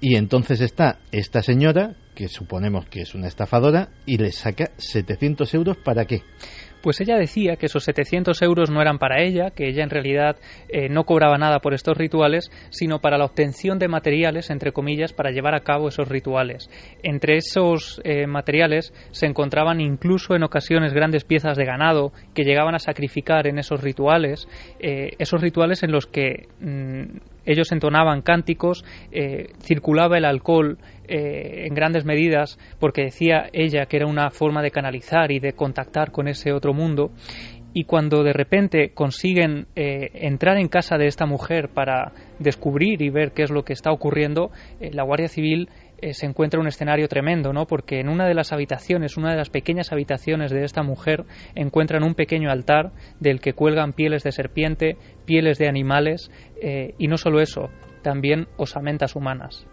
[0.00, 5.52] y entonces está esta señora, que suponemos que es una estafadora, y le saca 700
[5.54, 6.22] euros para qué.
[6.86, 10.36] Pues ella decía que esos 700 euros no eran para ella, que ella en realidad
[10.68, 15.12] eh, no cobraba nada por estos rituales, sino para la obtención de materiales, entre comillas,
[15.12, 16.70] para llevar a cabo esos rituales.
[17.02, 22.76] Entre esos eh, materiales se encontraban incluso en ocasiones grandes piezas de ganado que llegaban
[22.76, 24.46] a sacrificar en esos rituales,
[24.78, 28.84] eh, esos rituales en los que mm, ellos entonaban cánticos,
[29.60, 34.70] circulaba el alcohol eh, en grandes medidas porque decía ella que era una forma de
[34.70, 37.10] canalizar y de contactar con ese otro mundo
[37.72, 43.10] y cuando de repente consiguen eh, entrar en casa de esta mujer para descubrir y
[43.10, 47.08] ver qué es lo que está ocurriendo, la Guardia Civil eh, se encuentra un escenario
[47.08, 47.66] tremendo, ¿no?
[47.66, 52.04] Porque en una de las habitaciones, una de las pequeñas habitaciones de esta mujer, encuentran
[52.04, 57.16] un pequeño altar del que cuelgan pieles de serpiente, pieles de animales eh, y no
[57.16, 57.70] solo eso,
[58.02, 59.66] también osamentas humanas.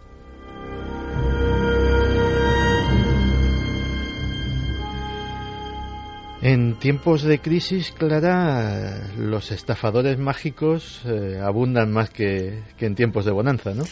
[6.44, 13.32] En tiempos de crisis, Clara, los estafadores mágicos eh, abundan más que, en tiempos de
[13.32, 13.84] bonanza, ¿no?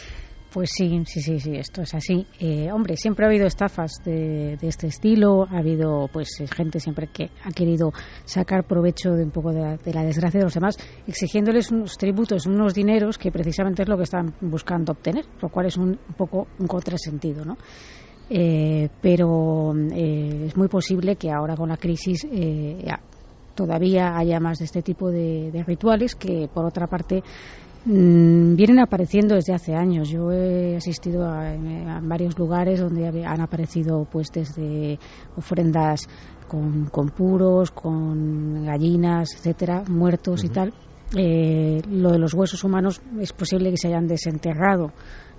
[0.51, 2.27] Pues sí, sí, sí, sí, esto es así.
[2.39, 7.31] Eh, hombre, siempre ha habido estafas de, este estilo, ha habido pues gente siempre que
[7.43, 7.91] ha querido
[8.23, 12.75] sacar provecho de un poco de la, desgracia de los demás, exigiéndoles unos tributos, unos
[12.75, 16.67] dineros que precisamente es lo que están buscando obtener, lo cual es un, poco un
[16.67, 17.57] contrasentido, ¿no?
[18.29, 22.25] Eh, pero eh, es muy posible que ahora con la crisis
[23.53, 27.23] todavía haya más de este tipo de, rituales que, por otra parte,
[27.85, 30.09] mm, vienen apareciendo desde hace años.
[30.09, 31.55] Yo he asistido a,
[32.01, 34.99] varios lugares donde han aparecido pues desde
[35.35, 36.07] ofrendas
[36.47, 40.73] con, puros, con gallinas, etcétera, muertos y tal.
[41.15, 44.91] Eh, lo de los huesos humanos es posible que se hayan desenterrado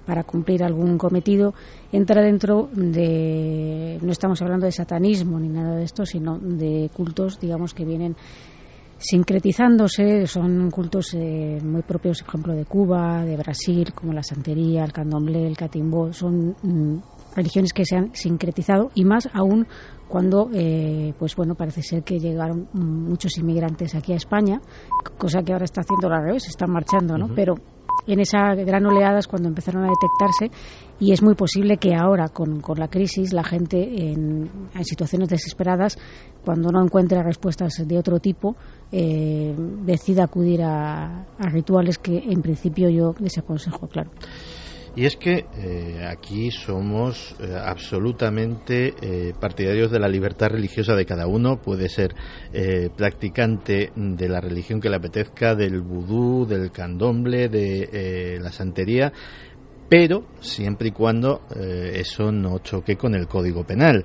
[0.07, 1.55] para cumplir algún cometido,
[1.93, 7.39] entra dentro de, no estamos hablando de satanismo ni nada de esto, sino de cultos,
[7.41, 8.17] digamos, que vienen
[8.99, 14.85] sincretizándose, son cultos eh, muy propios, por ejemplo, de Cuba, de Brasil, como la santería,
[14.85, 17.03] el candomblé, el catimbó, son mm,
[17.35, 19.67] religiones que se han sincretizado y más aún
[20.09, 24.61] cuando, eh, pues bueno, parece ser que llegaron muchos inmigrantes aquí a España,
[25.19, 27.29] cosa que ahora está haciendo al revés, están marchando, ¿no?
[27.35, 27.57] Pero
[28.07, 30.51] en esa gran oleada es cuando empezaron a detectarse
[31.01, 34.51] y es muy posible que ahora con, la crisis la gente en,
[34.83, 35.99] situaciones desesperadas
[36.45, 38.57] cuando no encuentre respuestas de otro tipo
[38.93, 44.11] eh, decida acudir a, a rituales que en principio yo desaconsejo claro
[44.97, 51.05] y es que eh, aquí somos eh, absolutamente eh, partidarios de la libertad religiosa de
[51.05, 51.61] cada uno.
[51.61, 52.15] Puede ser
[52.97, 59.13] practicante de la religión que le apetezca, del vudú, del candomble, de la santería,
[59.89, 64.05] pero siempre y cuando eso no choque con el Código Penal,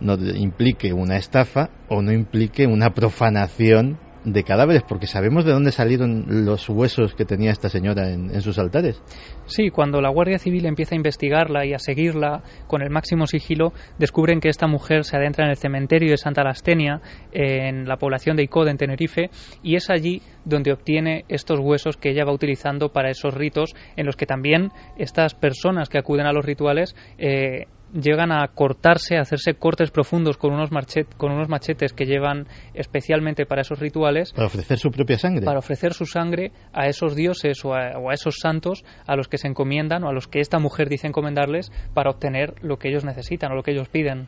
[0.00, 5.72] no implique una estafa o no implique una profanación de cadáveres, porque sabemos de dónde
[5.72, 9.00] salieron los huesos que tenía esta señora en, sus altares.
[9.46, 13.72] Sí, cuando la Guardia Civil empieza a investigarla y a seguirla con el máximo sigilo,
[13.98, 17.00] descubren que esta mujer se adentra en el cementerio de Santa Lastenia,
[17.32, 19.30] en la población de Icod, en Tenerife,
[19.62, 24.06] y es allí donde obtiene estos huesos que ella va utilizando para esos ritos, en
[24.06, 29.22] los que también estas personas que acuden a los rituales eh, llegan a cortarse, a
[29.22, 30.70] hacerse cortes profundos con unos,
[31.16, 34.32] con unos machetes que llevan especialmente para esos rituales.
[34.32, 35.44] Para ofrecer su propia sangre.
[35.44, 39.48] Para ofrecer su sangre a esos dioses o a, esos santos a los que se
[39.48, 43.52] encomiendan o a los que esta mujer dice encomendarles para obtener lo que ellos necesitan
[43.52, 44.26] o lo que ellos piden.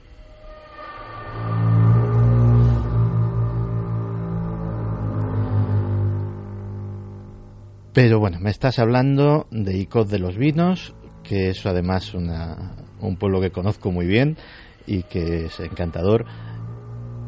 [7.92, 13.16] Pero bueno, me estás hablando de Icod de los Vinos, que es además una, un
[13.16, 14.37] pueblo que conozco muy bien
[14.87, 16.24] y que es encantador,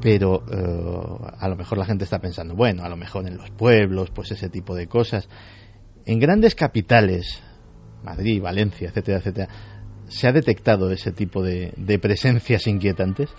[0.01, 3.51] pero eh, a lo mejor la gente está pensando, bueno, a lo mejor en los
[3.51, 5.29] pueblos, pues ese tipo de cosas.
[6.07, 7.43] En grandes capitales,
[8.03, 9.49] Madrid, Valencia, etcétera, etcétera,
[10.07, 13.31] ¿se ha detectado ese tipo de, de presencias inquietantes?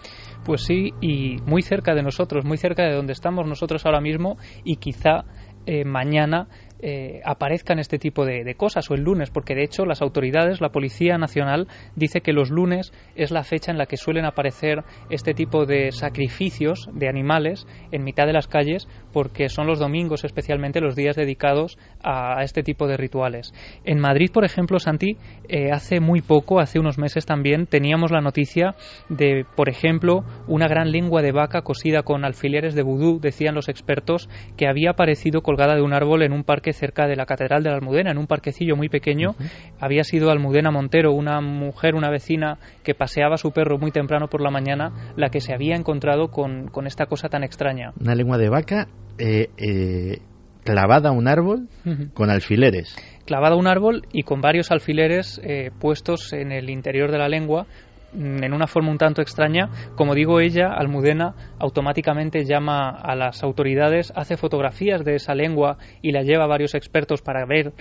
[0.46, 4.38] Pues sí, y muy cerca de nosotros, muy cerca de donde estamos nosotros ahora mismo
[4.64, 5.26] y quizá
[5.66, 6.48] eh, mañana
[6.82, 10.70] eh, aparezcan este tipo de, cosas o el lunes, porque de hecho las autoridades, la
[10.70, 15.34] Policía Nacional, dice que los lunes es la fecha en la que suelen aparecer este
[15.34, 20.82] tipo de sacrificios de animales en mitad de las calles, porque son los domingos especialmente
[20.82, 23.54] los días dedicados a, este tipo de rituales.
[23.84, 25.18] En Madrid, por ejemplo, Santi,
[25.48, 28.76] eh, hace muy poco, hace unos meses también, teníamos la noticia
[29.10, 33.70] de, por ejemplo, una gran lengua de vaca cosida con alfileres de vudú, decían los
[33.70, 37.64] expertos, que había aparecido colgada de un árbol en un parque cerca de la Catedral
[37.64, 39.36] de la Almudena, en un parquecillo muy pequeño.
[39.80, 44.42] Había sido Almudena Montero, una mujer, una vecina que paseaba su perro muy temprano por
[44.42, 47.92] la mañana, la que se había encontrado con, esta cosa tan extraña.
[48.00, 48.88] Una lengua de vaca
[49.20, 50.20] eh, eh,
[50.64, 51.68] clavada a un árbol
[52.14, 57.12] con alfileres clavada a un árbol y con varios alfileres eh, puestos en el interior
[57.12, 57.68] de la lengua
[58.12, 63.44] Mm, en una forma un tanto extraña, como digo ella, Almudena automáticamente llama a las
[63.44, 67.74] autoridades, hace fotografías de esa lengua y la lleva a varios expertos para ver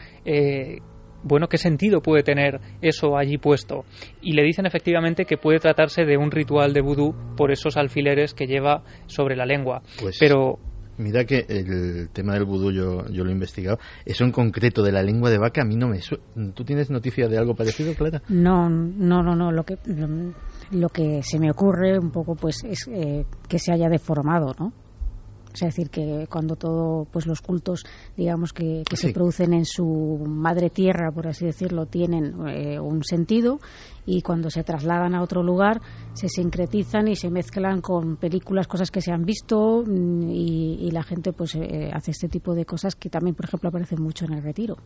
[1.23, 3.85] bueno, qué sentido puede tener eso allí puesto.
[4.23, 8.35] Y le dicen efectivamente que puede tratarse de un ritual de vudú por esos alfileres
[8.35, 9.83] que lleva sobre la lengua.
[10.01, 10.59] Pues Pero
[10.99, 13.79] Mira que el tema del vudú yo, yo lo he investigado.
[14.05, 16.01] Eso en concreto de la lengua de vaca a mí no me
[16.55, 18.23] ¿Tú tienes noticia de algo parecido, Clara?
[18.29, 19.53] No, no, no, no.
[19.53, 19.79] Lo que,
[20.73, 24.73] lo, que se me ocurre un poco pues es eh, que se haya deformado, ¿no?
[25.55, 27.85] Es decir, que cuando todo, pues los cultos,
[28.17, 33.59] digamos, que, se producen en su madre tierra, por así decirlo, tienen eh, un sentido
[34.09, 35.81] y cuando se trasladan a otro lugar
[36.15, 41.03] se sincretizan y se mezclan con películas, cosas que se han visto mm, y, la
[41.03, 44.33] gente pues eh, hace este tipo de cosas que también, por ejemplo, aparecen mucho en
[44.33, 44.77] el retiro.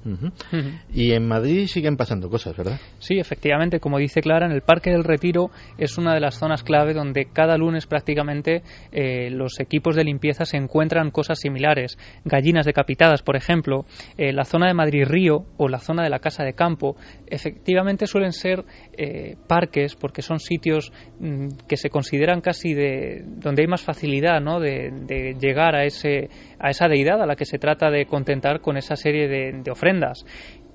[0.92, 2.80] Y en Madrid siguen pasando cosas, ¿verdad?
[2.98, 6.64] Sí, efectivamente, como dice Clara, en el Parque del Retiro es una de las zonas
[6.64, 11.96] clave donde cada lunes prácticamente eh, los equipos de limpieza se encuentran cosas similares.
[12.24, 13.84] Gallinas decapitadas, por ejemplo,
[14.18, 18.06] eh, la zona de Madrid Río o la zona de la Casa de Campo, efectivamente
[18.06, 18.64] suelen ser
[18.98, 19.11] eh,
[19.46, 24.60] parques, porque son sitios mm, que se consideran casi de donde hay más facilidad ¿no?
[24.60, 28.76] de, llegar a, ese, a esa deidad a la que se trata de contentar con
[28.76, 30.24] esa serie de, ofrendas.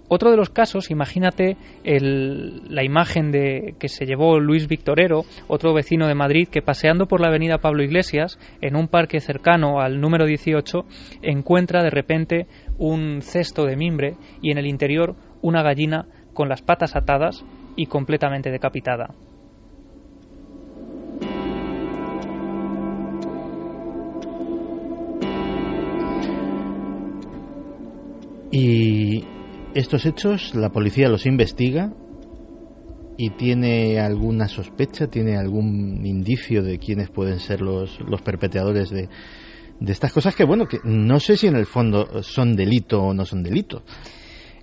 [0.09, 6.07] Otro de los casos, imagínate la imagen de, que se llevó Luis Victorero, otro vecino
[6.07, 10.25] de Madrid, que paseando por la avenida Pablo Iglesias, en un parque cercano al número
[10.25, 10.85] 18,
[11.23, 16.61] encuentra de repente un cesto de mimbre y en el interior una gallina con las
[16.61, 17.43] patas atadas
[17.77, 19.15] y completamente decapitada.
[28.51, 29.23] Y
[29.75, 31.93] estos hechos la policía los investiga
[33.17, 39.09] y tiene alguna sospecha, tiene algún indicio de quiénes pueden ser los, los perpetradores de,
[39.79, 43.13] de estas cosas que, bueno, que no sé si en el fondo son delito o
[43.13, 43.83] no son delito.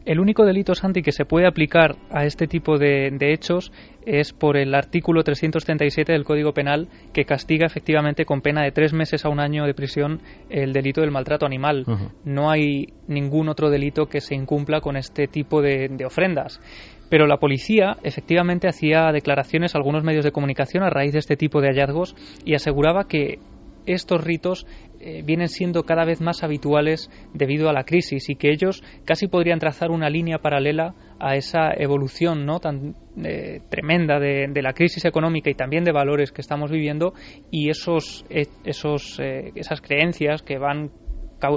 [0.04, 3.72] El único delito, Santi, que se puede aplicar a este tipo de, hechos
[4.04, 8.92] es por el artículo 337 del Código Penal, que castiga efectivamente con pena de tres
[8.92, 11.86] meses a un año de prisión el delito del maltrato animal.
[12.22, 16.60] No hay ningún otro delito que se incumpla con este tipo de, de ofrendas.
[17.08, 21.36] Pero la policía efectivamente hacía declaraciones a algunos medios de comunicación a raíz de este
[21.36, 23.38] tipo de hallazgos y aseguraba que
[23.86, 24.66] estos ritos
[25.06, 29.28] eh, vienen siendo cada vez más habituales debido a la crisis y que ellos casi
[29.28, 35.04] podrían trazar una línea paralela a esa evolución no tan eh, tremenda de, la crisis
[35.04, 37.12] económica y también de valores que estamos viviendo
[37.50, 40.90] y esos, eh, esos esas creencias que van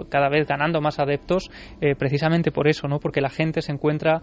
[0.09, 1.49] cada vez ganando más adeptos
[1.97, 2.99] precisamente por eso, ¿no?
[2.99, 4.19] porque la gente se encuentra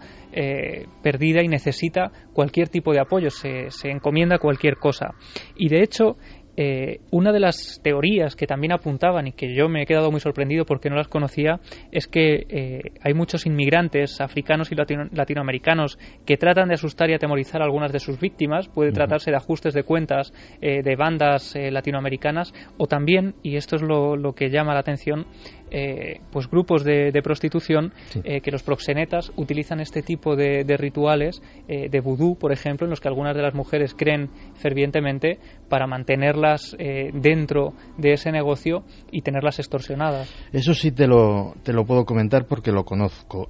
[1.01, 5.15] perdida y necesita cualquier tipo de apoyo, se, se encomienda cualquier cosa.
[5.55, 6.17] Y de hecho,
[6.57, 10.19] eh, una de las teorías que también apuntaban y que yo me he quedado muy
[10.19, 11.59] sorprendido porque no las conocía
[11.91, 17.61] es que eh, hay muchos inmigrantes africanos y latinoamericanos que tratan de asustar y atemorizar
[17.61, 18.67] a algunas de sus víctimas.
[18.69, 23.81] Puede tratarse de ajustes de cuentas eh, de bandas latinoamericanas o también, y esto es
[23.81, 25.25] lo, lo que llama la atención,
[25.71, 27.91] eh, pues grupos de, prostitución
[28.23, 32.91] eh, que los proxenetas utilizan este tipo de, rituales eh, de vudú, por ejemplo, en
[32.91, 35.39] los que algunas de las mujeres creen fervientemente
[35.69, 36.75] para mantenerlas
[37.13, 40.31] dentro de ese negocio y tenerlas extorsionadas.
[40.51, 43.49] Eso sí te lo, te lo puedo comentar porque lo conozco.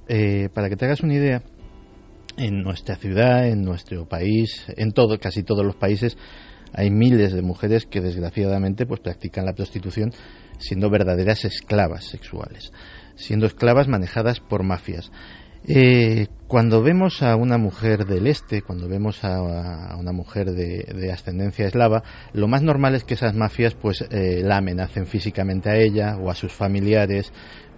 [0.54, 1.42] para que te hagas una idea,
[2.36, 6.16] en nuestra ciudad, en nuestro país, en todo, casi todos los países,
[6.72, 10.10] hay miles de mujeres que desgraciadamente pues practican la prostitución
[10.58, 12.72] siendo verdaderas esclavas sexuales,
[13.16, 15.10] siendo esclavas manejadas por mafias.
[15.68, 21.66] Eh, cuando vemos a una mujer del este, cuando vemos a, una mujer de, ascendencia
[21.66, 26.18] eslava, lo más normal es que esas mafias pues eh, la amenacen físicamente a ella
[26.18, 27.32] o a sus familiares,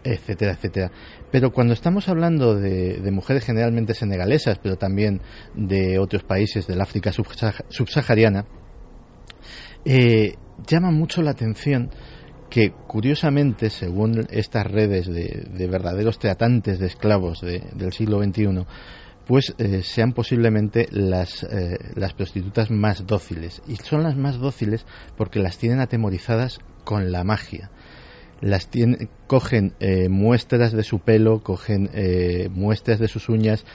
[0.04, 0.90] etcétera, etcétera.
[1.30, 5.22] Pero cuando estamos hablando de, mujeres generalmente senegalesas, pero también
[5.54, 8.44] de otros países del África subsahariana,
[9.84, 10.34] eh,
[10.66, 11.90] llama mucho la atención
[12.50, 18.64] que curiosamente, según estas redes de, verdaderos tratantes de esclavos del siglo XXI,
[19.26, 23.62] pues eh, sean posiblemente las, eh, las prostitutas más dóciles.
[23.68, 24.86] Y son las más dóciles
[25.18, 27.70] porque las tienen atemorizadas con la magia.
[28.40, 28.70] Las
[29.26, 31.90] cogen eh, muestras de su pelo, cogen
[32.52, 33.66] muestras de sus uñas,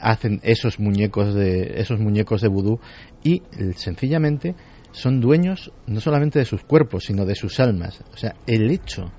[0.00, 2.80] hacen esos muñecos de esos muñecos de vudú
[3.24, 3.42] y
[3.76, 4.54] sencillamente
[4.92, 8.02] son dueños no solamente de sus cuerpos, sino de sus almas.
[8.12, 9.12] O sea, el hecho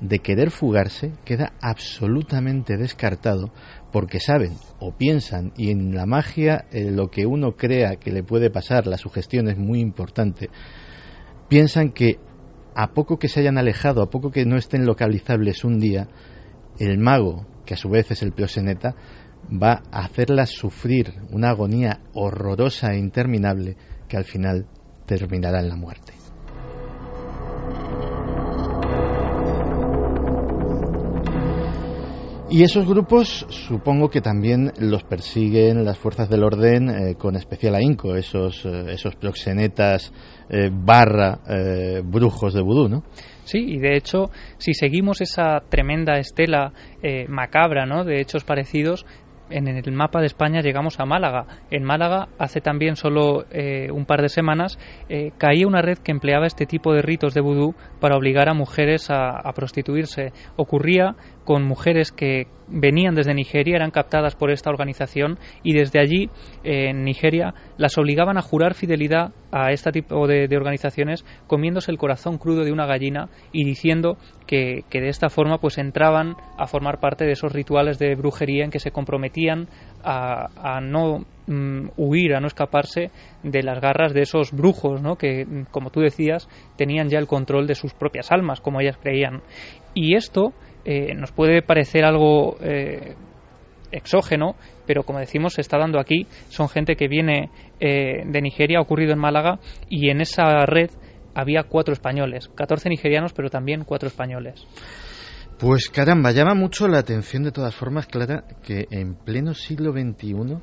[0.00, 3.52] de querer fugarse queda absolutamente descartado
[3.92, 8.22] porque saben o piensan, y en la magia eh, lo que uno crea que le
[8.24, 10.50] puede pasar, la sugestión es muy importante,
[11.48, 12.18] piensan que
[12.74, 16.08] a poco que se hayan alejado, a poco que no estén localizables un día,
[16.78, 18.96] el mago, que a su vez es el proseneta,
[19.50, 23.76] va a hacerlas sufrir una agonía horrorosa e interminable
[24.08, 24.66] que al final
[25.06, 26.14] terminará en la muerte.
[32.54, 37.74] Y esos grupos supongo que también los persiguen las fuerzas del orden eh, con especial
[37.74, 40.12] ahínco, esos, eh, esos proxenetas
[40.48, 41.40] eh, barra
[42.04, 43.02] brujos de vudú, ¿no?
[43.42, 46.72] Sí, y de hecho, si seguimos esa tremenda estela
[47.28, 48.04] macabra ¿no?
[48.04, 49.04] de hechos parecidos,
[49.50, 51.46] en el mapa de España llegamos a Málaga.
[51.70, 54.78] En Málaga, hace también solo eh, un par de semanas,
[55.08, 58.54] eh, caía una red que empleaba este tipo de ritos de vudú para obligar a
[58.54, 60.32] mujeres a, prostituirse.
[60.56, 61.14] Ocurría
[61.44, 66.30] con mujeres que venían desde Nigeria, eran captadas por esta organización y desde allí,
[66.62, 72.38] en Nigeria, las obligaban a jurar fidelidad a este tipo de, organizaciones comiéndose el corazón
[72.38, 74.16] crudo de una gallina y diciendo
[74.46, 78.70] que, de esta forma pues entraban a formar parte de esos rituales de brujería en
[78.70, 79.68] que se comprometían
[80.02, 83.10] a, no mm, huir, a no escaparse
[83.42, 85.16] de las garras de esos brujos, ¿no?
[85.16, 89.42] que, como tú decías, tenían ya el control de sus propias almas, como ellas creían.
[89.94, 90.52] Y esto
[90.84, 93.14] eh, nos puede parecer algo eh,
[93.90, 94.56] exógeno,
[94.86, 96.26] pero como decimos, se está dando aquí.
[96.48, 99.58] Son gente que viene eh, de Nigeria, ha ocurrido en Málaga,
[99.88, 100.90] y en esa red
[101.34, 104.66] había cuatro españoles, 14 nigerianos, pero también cuatro españoles.
[105.58, 110.58] Pues caramba, llama mucho la atención de todas formas, Clara, que en pleno siglo XXI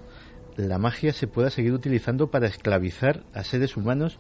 [0.58, 4.20] la magia se pueda seguir utilizando para esclavizar a seres humanos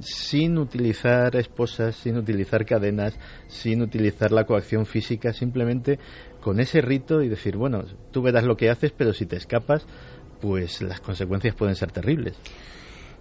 [0.00, 5.98] sin utilizar esposas, sin utilizar cadenas, sin utilizar la coacción física, simplemente
[6.40, 9.86] con ese rito y decir, bueno, tú verás lo que haces, pero si te escapas,
[10.40, 12.36] pues las consecuencias pueden ser terribles.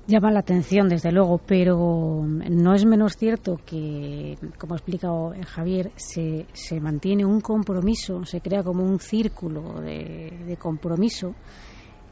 [0.06, 5.92] Llama la atención, desde luego, pero no es menos cierto que, como ha explicado Javier,
[5.96, 11.34] se, se mantiene un compromiso, se crea como un círculo de compromiso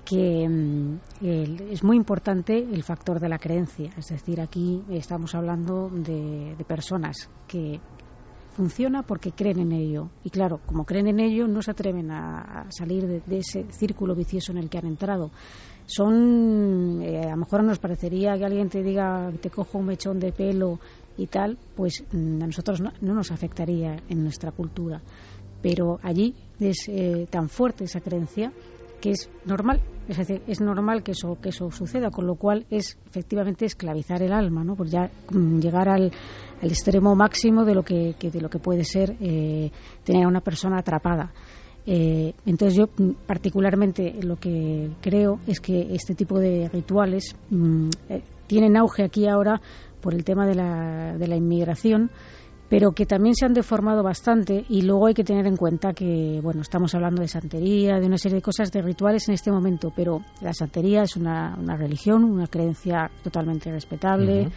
[0.05, 0.99] que mm,
[1.71, 3.91] es muy importante el factor de la creencia.
[3.97, 7.79] Es decir, aquí estamos hablando de, personas que
[8.55, 10.09] funciona porque creen en ello.
[10.23, 14.51] Y claro, como creen en ello, no se atreven a, salir de, ese círculo vicioso
[14.51, 15.31] en el que han entrado.
[15.85, 20.19] Son, eh, a lo mejor nos parecería que alguien te diga, te cojo un mechón
[20.19, 20.79] de pelo
[21.17, 25.01] y tal, pues mm, a nosotros no, nos afectaría en nuestra cultura.
[25.61, 28.51] Pero allí es eh, tan fuerte esa creencia
[29.01, 32.65] que es normal, es decir, es normal que eso que eso suceda, con lo cual
[32.69, 34.75] es efectivamente esclavizar el alma, ¿no?
[34.75, 36.11] Pues ya mm, llegar al,
[36.61, 39.71] extremo máximo de lo que, de lo que puede ser eh,
[40.03, 41.33] tener a una persona atrapada.
[41.85, 47.89] Eh, entonces yo mm, particularmente lo que creo es que este tipo de rituales mm,
[48.09, 49.59] eh, tienen auge aquí ahora
[49.99, 52.11] por el tema de la, de la inmigración
[52.71, 56.39] pero que también se han deformado bastante y luego hay que tener en cuenta que,
[56.41, 59.91] bueno, estamos hablando de santería, de una serie de cosas, de rituales en este momento,
[59.93, 64.47] pero la santería es una, una religión, una creencia totalmente respetable.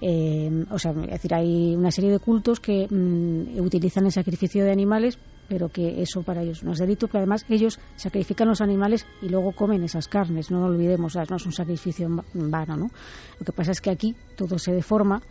[0.00, 4.64] Eh, o sea, es decir, hay una serie de cultos que mm, utilizan el sacrificio
[4.64, 5.16] de animales,
[5.48, 9.28] pero que eso para ellos no es delito, que además ellos sacrifican los animales y
[9.28, 12.86] luego comen esas carnes, no lo olvidemos, no es un sacrificio en vano, ¿no?
[13.38, 15.22] Lo que pasa es que aquí todo se deforma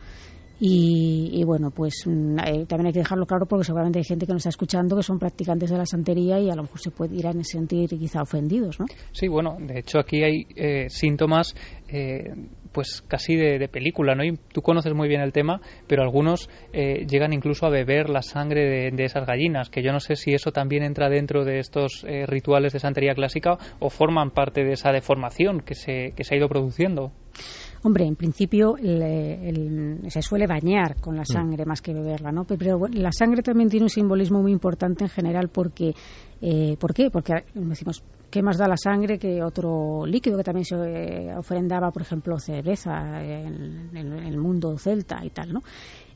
[0.64, 4.34] y, bueno, pues mm, eh, también hay que dejarlo claro porque seguramente hay gente que
[4.34, 7.16] nos está escuchando que son practicantes de la santería y a lo mejor se puede
[7.16, 8.86] ir a sentir quizá ofendidos, ¿no?
[9.12, 11.56] Sí, bueno, de hecho aquí hay eh, síntomas
[11.88, 12.36] eh,
[12.72, 14.24] pues casi de, película, ¿no?
[14.24, 18.92] Y tú conoces muy bien el tema, pero algunos llegan incluso a beber la sangre
[18.92, 22.72] de, esas gallinas, que yo no sé si eso también entra dentro de estos rituales
[22.72, 26.48] de santería clásica o forman parte de esa deformación que se, que se ha ido
[26.48, 27.12] produciendo.
[27.84, 31.34] Hombre, en principio se suele bañar con la mm.
[31.34, 32.46] sangre más que beberla, ¿no?
[32.46, 35.96] Pero la sangre también tiene un simbolismo muy importante en general porque,
[36.42, 37.10] eh, ¿por qué?
[37.10, 41.90] Porque decimos, ¿qué más da la sangre que otro líquido que también se eh, ofrendaba,
[41.90, 45.62] por ejemplo, cerveza en, en el mundo celta y tal, ¿no?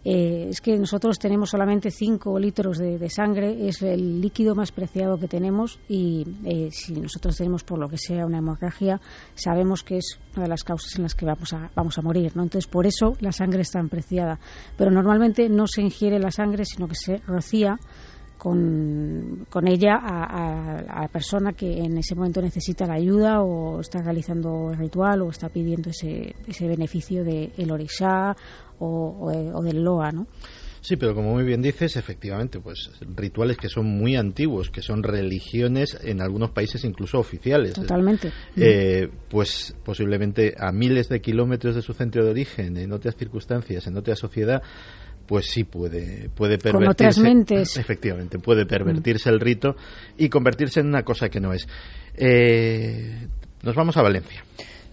[0.07, 5.17] Eh, es que nosotros tenemos solamente 5 litros de, sangre, es el líquido más preciado
[5.17, 9.01] que tenemos y eh, si nosotros tenemos por lo que sea una hemorragia,
[9.33, 12.35] sabemos que es una de las causas en las que vamos a, vamos a morir.
[12.35, 12.43] ¿no?
[12.43, 14.39] Entonces, por eso la sangre es tan preciada.
[14.77, 17.79] Pero normalmente no se ingiere la sangre, sino que se rocía
[18.37, 24.03] con, con ella a, la persona que en ese momento necesita la ayuda o está
[24.03, 28.35] realizando el ritual o está pidiendo ese, ese beneficio del el orishá
[28.79, 30.27] o, o, del loa, ¿no?
[30.81, 35.01] Sí, pero como muy bien dices, efectivamente, pues rituales que son muy antiguos, que son
[35.01, 37.73] religiones en algunos países incluso oficiales.
[37.73, 38.31] Totalmente.
[38.55, 43.87] Eh, pues posiblemente a miles de kilómetros de su centro de origen, en otras circunstancias,
[43.87, 44.61] en otra sociedad,
[45.25, 46.85] pues sí puede, puede pervertirse.
[46.85, 47.77] Con otras mentes.
[47.79, 49.75] Efectivamente, puede pervertirse el rito
[50.19, 51.67] y convertirse en una cosa que no es.
[52.15, 53.27] Eh,
[53.63, 54.43] nos vamos a Valencia.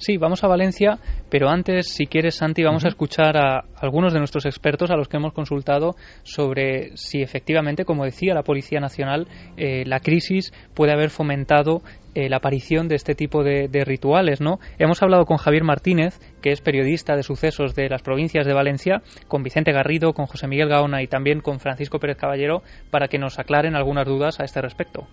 [0.03, 0.99] Sí, vamos a Valencia,
[1.31, 5.07] pero antes, si quieres, Santi, vamos a escuchar a algunos de nuestros expertos a los
[5.07, 5.95] que hemos consultado
[6.25, 11.83] sobre si efectivamente, como decía la Policía Nacional, eh, la crisis puede haber fomentado
[12.17, 14.59] eh, la aparición de este tipo de, rituales, ¿no?
[14.77, 19.03] Hemos hablado con Javier Martínez, que es periodista de sucesos de las provincias de Valencia,
[19.29, 23.19] con Vicente Garrido, con José Miguel Gaona y también con Francisco Pérez Caballero, para que
[23.19, 25.07] nos aclaren algunas dudas a este respecto.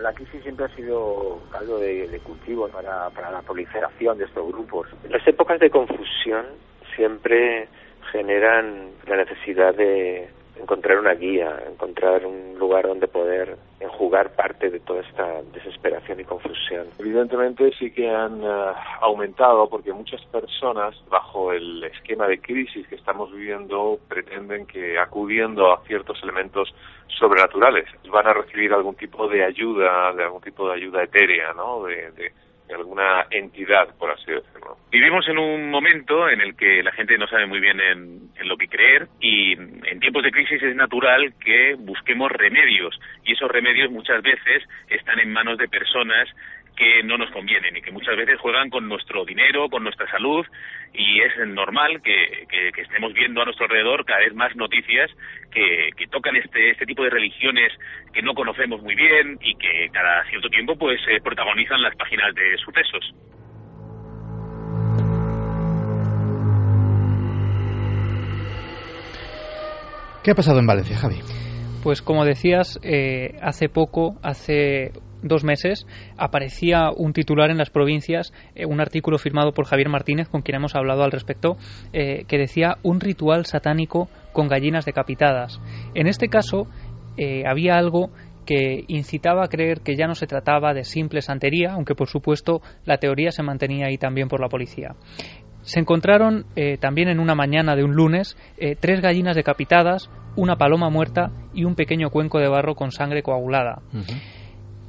[0.00, 4.88] La crisis siempre ha sido algo de, cultivo para, para la proliferación de estos grupos.
[5.08, 6.46] Las épocas de confusión
[6.94, 7.68] siempre
[8.12, 10.28] generan la necesidad de
[10.60, 16.24] encontrar una guía, encontrar un lugar donde poder enjugar parte de toda esta desesperación y
[16.24, 16.86] confusión.
[16.98, 22.94] Evidentemente sí que han eh, aumentado porque muchas personas bajo el esquema de crisis que
[22.94, 26.74] estamos viviendo pretenden que acudiendo a ciertos elementos
[27.18, 31.84] sobrenaturales van a recibir algún tipo de ayuda, de algún tipo de ayuda etérea, ¿no?
[31.84, 32.32] de de
[32.74, 34.76] alguna entidad, por así decirlo.
[34.90, 38.48] Vivimos en un momento en el que la gente no sabe muy bien en, en,
[38.48, 43.50] lo que creer y en tiempos de crisis es natural que busquemos remedios y esos
[43.50, 46.28] remedios muchas veces están en manos de personas
[46.76, 50.44] que no nos convienen y que muchas veces juegan con nuestro dinero, con nuestra salud
[50.92, 55.10] y es normal que, que, estemos viendo a nuestro alrededor cada vez más noticias
[55.50, 57.72] que, que, tocan este, este tipo de religiones
[58.12, 62.34] que no conocemos muy bien y que cada cierto tiempo pues eh, protagonizan las páginas
[62.34, 63.14] de sucesos.
[70.22, 71.20] ¿Qué ha pasado en Valencia, Javi?
[71.84, 74.90] Pues como decías, eh, hace poco, hace
[75.22, 75.86] dos meses,
[76.16, 80.56] aparecía un titular en las provincias, eh, un artículo firmado por Javier Martínez, con quien
[80.56, 81.56] hemos hablado al respecto,
[81.92, 85.60] eh, que decía un ritual satánico con gallinas decapitadas.
[85.94, 86.66] En este caso,
[87.16, 88.10] eh, había algo
[88.44, 92.60] que incitaba a creer que ya no se trataba de simple santería, aunque por supuesto
[92.84, 94.94] la teoría se mantenía ahí también por la policía.
[95.62, 96.46] Se encontraron
[96.78, 98.36] también en una mañana de un lunes
[98.78, 103.82] tres gallinas decapitadas, una paloma muerta y un pequeño cuenco de barro con sangre coagulada.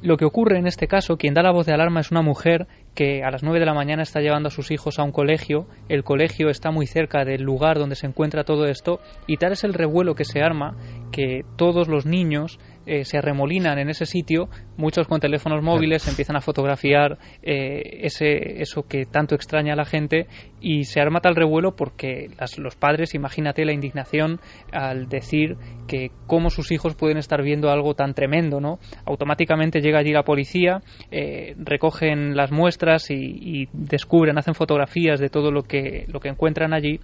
[0.00, 2.68] Lo que ocurre en este caso, quien da la voz de alarma es una mujer
[2.94, 5.66] que a las 9 de la mañana está llevando a sus hijos a un colegio.
[5.88, 9.64] El colegio está muy cerca del lugar donde se encuentra todo esto y tal es
[9.64, 10.76] el revuelo que se arma
[11.12, 16.36] que todos los niños eh, se arremolinan en ese sitio, muchos con teléfonos móviles empiezan
[16.36, 20.26] a fotografiar eh, ese, eso que tanto extraña a la gente
[20.60, 24.40] y se arma tal revuelo porque los padres, imagínate la indignación
[24.72, 28.78] al decir que cómo sus hijos pueden estar viendo algo tan tremendo, ¿no?
[29.04, 30.80] Automáticamente llega allí la policía,
[31.10, 32.77] eh, recogen las muestras
[33.10, 37.00] y, descubren, hacen fotografías de todo lo que, lo que encuentran allí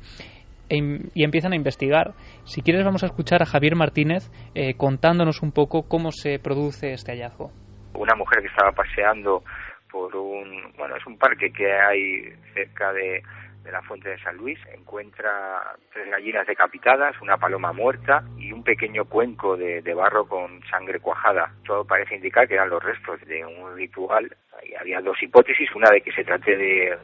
[0.68, 0.79] e
[1.14, 2.12] y empiezan a investigar.
[2.45, 6.93] Si quieres vamos a escuchar a Javier Martínez eh, contándonos un poco cómo se produce
[6.93, 7.51] este hallazgo.
[7.95, 9.43] Una mujer que estaba paseando
[9.91, 13.22] por un, bueno, es un parque que hay cerca de,
[13.65, 18.62] de la fuente de San Luis, encuentra tres gallinas decapitadas, una paloma muerta y un
[18.62, 21.51] pequeño cuenco de, barro con sangre cuajada.
[21.65, 24.37] Todo parece indicar que eran los restos de un ritual.
[24.79, 26.99] Había dos hipótesis, una de que se trate de,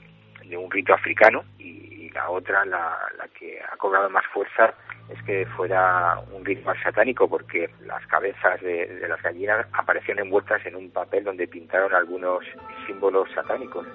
[0.57, 4.75] un rito africano y la otra, la, la que ha cobrado más fuerza,
[5.09, 10.65] es que fuera un ritual satánico, porque las cabezas de, de las gallinas aparecieron envueltas
[10.67, 12.45] en un papel donde pintaron algunos
[12.87, 13.87] símbolos satánicos.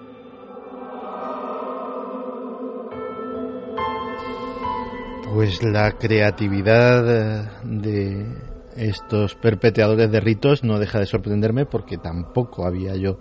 [5.35, 7.03] Pues la creatividad
[7.65, 8.25] de
[8.77, 13.17] estos perpetradores de ritos no deja de sorprenderme porque tampoco había yo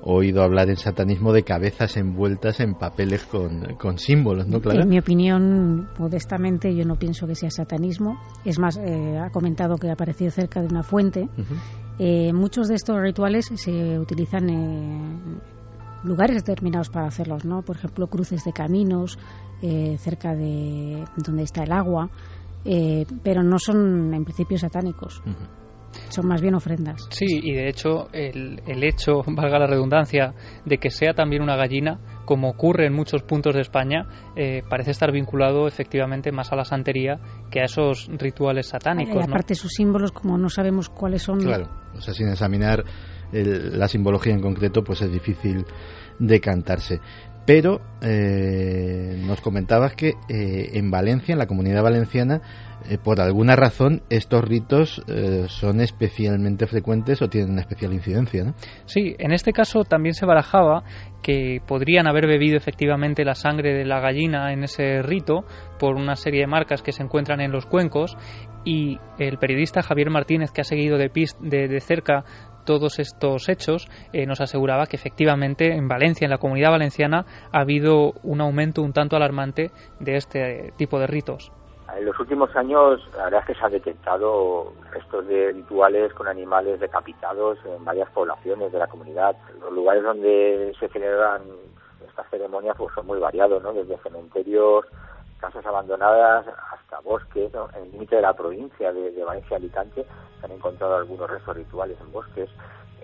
[0.00, 4.82] oído hablar en satanismo de cabezas envueltas en papeles con, símbolos, ¿no, Clara?
[4.82, 8.16] En mi opinión, modestamente, yo no pienso que sea satanismo.
[8.44, 11.28] Es más, eh, ha comentado que ha aparecido cerca de una fuente.
[11.98, 15.40] Eh, muchos de estos rituales se utilizan en
[16.04, 17.62] lugares determinados para hacerlos, ¿no?
[17.62, 19.18] Por ejemplo, cruces de caminos,
[19.62, 22.10] eh, cerca de donde está el agua,
[23.22, 25.22] pero no son en principio satánicos
[26.08, 27.06] son más bien ofrendas.
[27.10, 30.34] Sí, y de hecho el, el hecho, valga la redundancia,
[30.64, 34.90] de que sea también una gallina, como ocurre en muchos puntos de España, eh, parece
[34.90, 37.20] estar vinculado efectivamente más a la santería
[37.50, 39.24] que a esos rituales satánicos.
[39.26, 41.40] Y aparte sus símbolos, como no sabemos cuáles son.
[41.40, 42.84] Claro, o sea, sin examinar
[43.32, 45.64] la simbología en concreto, pues es difícil
[46.18, 47.00] decantarse.
[47.46, 52.42] Pero eh, nos comentabas que eh, en Valencia, en la comunidad valenciana,
[52.90, 55.02] eh, por alguna razón estos ritos
[55.48, 58.54] son especialmente frecuentes o tienen una especial incidencia, ¿no?
[58.84, 60.82] Sí, en este caso también se barajaba
[61.22, 65.44] que podrían haber bebido efectivamente la sangre de la gallina en ese rito
[65.78, 68.16] por una serie de marcas que se encuentran en los cuencos
[68.64, 71.10] y el periodista Javier Martínez, que ha seguido de,
[71.40, 72.24] de, cerca
[72.66, 77.60] todos estos hechos, eh, nos aseguraba que efectivamente en Valencia, en la comunidad valenciana, ha
[77.60, 81.50] habido un aumento un tanto alarmante de este tipo de ritos.
[81.96, 86.26] En los últimos años, la verdad es que se han detectado restos de rituales con
[86.26, 89.36] animales decapitados en varias poblaciones de la comunidad.
[89.60, 91.42] Los lugares donde se celebran
[92.06, 93.72] estas ceremonias pues, son muy variados, ¿no?
[93.72, 94.84] Desde cementerios,
[95.38, 97.52] casas abandonadas hasta bosques.
[97.74, 100.04] En el límite de la provincia de, de Valencia-Alicante
[100.40, 102.50] se han encontrado algunos restos rituales en bosques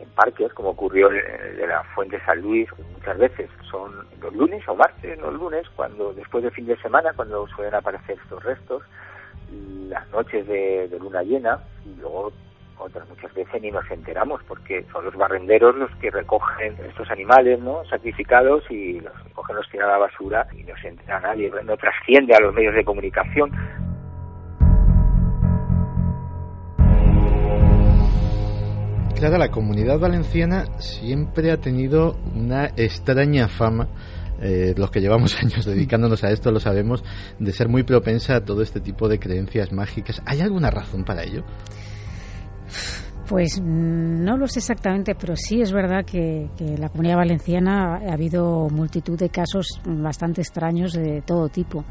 [0.03, 4.75] en parques, como ocurrió de la Fuente San Luis, muchas veces son los lunes o
[4.75, 8.83] martes, los lunes, cuando después del fin de semana, cuando suelen aparecer estos restos.
[9.89, 12.33] las noches de, luna llena y luego
[12.83, 17.61] otras muchas veces ni nos enteramos porque son los barrenderos los que recogen estos animales
[17.61, 21.51] no sacrificados y los recogen los tiran a la basura y no se entera nadie
[21.65, 23.51] no trasciende a los medios de comunicación
[29.17, 33.87] Claro, la comunidad valenciana siempre ha tenido una extraña fama
[34.43, 37.05] eh, los que llevamos años dedicándonos a esto lo sabemos,
[37.39, 40.21] de ser muy propensa a todo este tipo de creencias mágicas.
[40.27, 41.45] ¿Hay alguna razón para ello?
[43.29, 47.97] Pues mm, no lo sé exactamente, pero sí es verdad que, en la comunidad valenciana
[47.97, 51.85] ha habido multitud de casos bastante extraños de todo tipo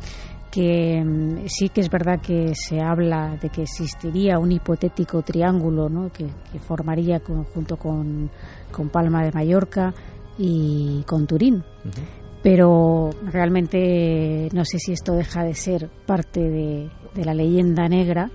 [0.51, 5.87] que mm, sí que es verdad que se habla de que existiría un hipotético triángulo
[5.87, 6.11] ¿no?
[6.11, 6.27] que,
[6.59, 7.21] formaría
[7.53, 8.29] junto con,
[8.91, 9.93] Palma de Mallorca
[10.37, 11.63] y con Turín
[12.43, 16.89] pero realmente no sé si esto deja de ser parte de,
[17.23, 18.31] la leyenda negra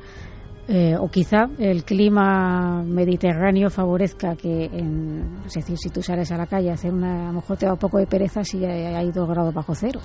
[0.68, 6.36] eh, o quizá el clima mediterráneo favorezca que, en, es decir, si tú sales a
[6.36, 8.64] la calle a hacer una, a lo mejor te da un poco de pereza si
[8.64, 10.00] hay dos grados bajo cero.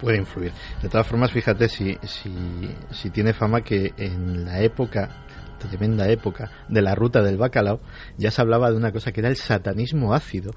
[0.00, 0.52] Puede influir.
[0.82, 2.34] De todas formas, fíjate si, si,
[2.90, 5.25] si tiene fama que en la época
[5.58, 7.80] tremenda época de la ruta del bacalao,
[8.16, 10.52] ya se hablaba de una cosa que era el satanismo ácido,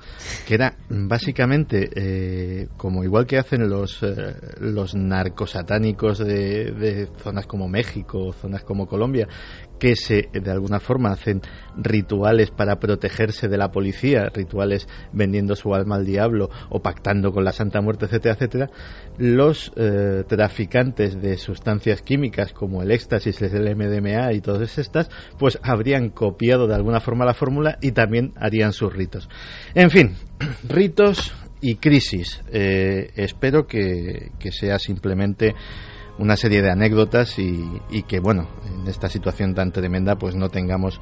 [0.47, 7.45] que era básicamente eh, como igual que hacen los, eh, los narcosatánicos de, de zonas
[7.45, 9.27] como México, zonas como Colombia,
[9.79, 11.41] que se de alguna forma hacen
[11.77, 17.43] rituales para protegerse de la policía, rituales vendiendo su alma al diablo o pactando con
[17.43, 18.69] la Santa Muerte, etcétera, etcétera,
[19.17, 25.57] los eh, traficantes de sustancias químicas como el éxtasis, el MDMA y todas estas, pues
[25.63, 29.29] habrían copiado de alguna forma la fórmula y también harían sus ritos.
[29.73, 30.15] En fin,
[30.67, 32.41] ritos y crisis.
[32.51, 35.55] Eh, espero que, que sea simplemente
[36.19, 40.99] una serie de anécdotas y, que, bueno, en esta situación tan tremenda, pues no tengamos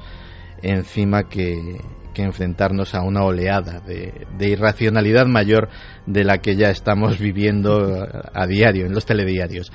[0.62, 1.80] encima que,
[2.18, 5.68] enfrentarnos a una oleada de, irracionalidad mayor
[6.04, 8.04] de la que ya estamos viviendo
[8.34, 9.70] a diario en los telediarios.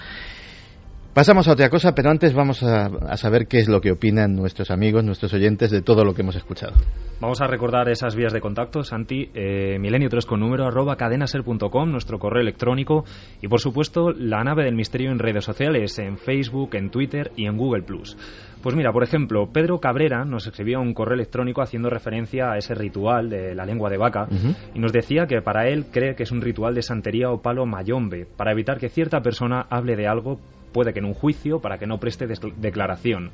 [1.14, 4.72] Pasamos a otra cosa, pero antes vamos a, saber qué es lo que opinan nuestros
[4.72, 6.74] amigos, nuestros oyentes de todo lo que hemos escuchado.
[7.22, 12.18] Vamos a recordar esas vías de contacto, Santi, eh, milenio3 con número arroba cadenaser.com, nuestro
[12.18, 13.05] correo electrónico
[13.43, 17.45] y por supuesto la nave del misterio en redes sociales, en Facebook, en Twitter y
[17.45, 18.18] en Google Plus.
[18.64, 22.74] Pues mira, por ejemplo, Pedro Cabrera nos escribió un correo electrónico haciendo referencia a ese
[22.74, 24.28] ritual de la lengua de vaca
[24.74, 27.68] y nos decía que para él cree que es un ritual de santería o palo
[27.68, 30.39] mayombe, para evitar que cierta persona hable de algo
[30.74, 33.32] puede que en un juicio, para que no preste declaración.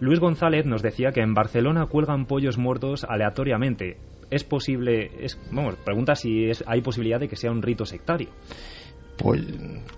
[0.00, 3.96] Luis González nos decía que en Barcelona cuelgan pollos muertos aleatoriamente.
[4.30, 8.28] ¿Es posible, es, vamos, pregunta si es, hay posibilidad de que sea un rito sectario?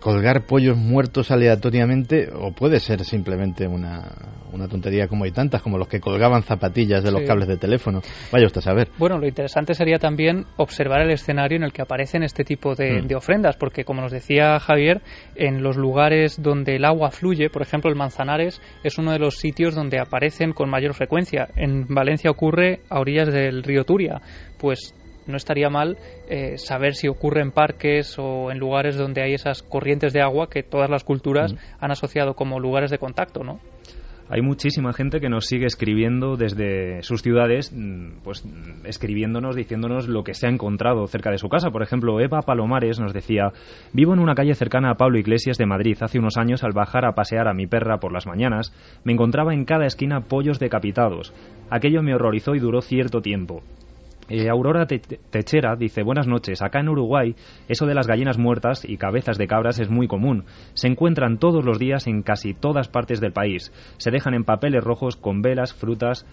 [0.01, 4.11] Colgar pollos muertos aleatoriamente o puede ser simplemente una,
[4.53, 8.01] una, tontería como hay tantas, como los que colgaban zapatillas de los cables de teléfono.
[8.33, 8.89] Vaya usted a saber.
[8.99, 13.03] Bueno, lo interesante sería también observar el escenario en el que aparecen este tipo de,
[13.03, 13.07] mm.
[13.07, 15.03] de ofrendas, porque como nos decía Javier,
[15.37, 19.37] en los lugares donde el agua fluye, por ejemplo el Manzanares, es uno de los
[19.37, 21.49] sitios donde aparecen con mayor frecuencia.
[21.55, 24.21] En Valencia ocurre a orillas del río Turia.
[24.59, 24.95] Pues
[25.27, 25.97] no estaría mal
[26.29, 30.49] eh, saber si ocurre en parques o en lugares donde hay esas corrientes de agua
[30.49, 33.61] que todas las culturas han asociado como lugares de contacto, ¿no?
[34.29, 38.43] Hay muchísima gente que nos sigue escribiendo desde sus ciudades, mm, pues
[38.85, 41.71] escribiéndonos, diciéndonos lo que se ha encontrado cerca de su casa.
[41.71, 43.53] Por ejemplo, Eva Palomares nos decía,
[43.93, 45.99] vivo en una calle cercana a Pablo Iglesias de Madrid.
[46.01, 48.73] Hace unos años, al bajar a pasear a mi perra por las mañanas,
[49.05, 51.35] me encontraba en cada esquina pollos decapitados.
[51.69, 53.63] Aquello me horrorizó y duró cierto tiempo.
[54.35, 57.35] Eh, Aurora Techera dice, buenas noches, acá en Uruguay
[57.69, 60.47] eso de las gallinas muertas y cabezas de cabras es muy común.
[60.73, 63.71] Se encuentran todos los días en casi todas partes del país.
[63.99, 66.25] Se dejan en papeles rojos con velas, frutas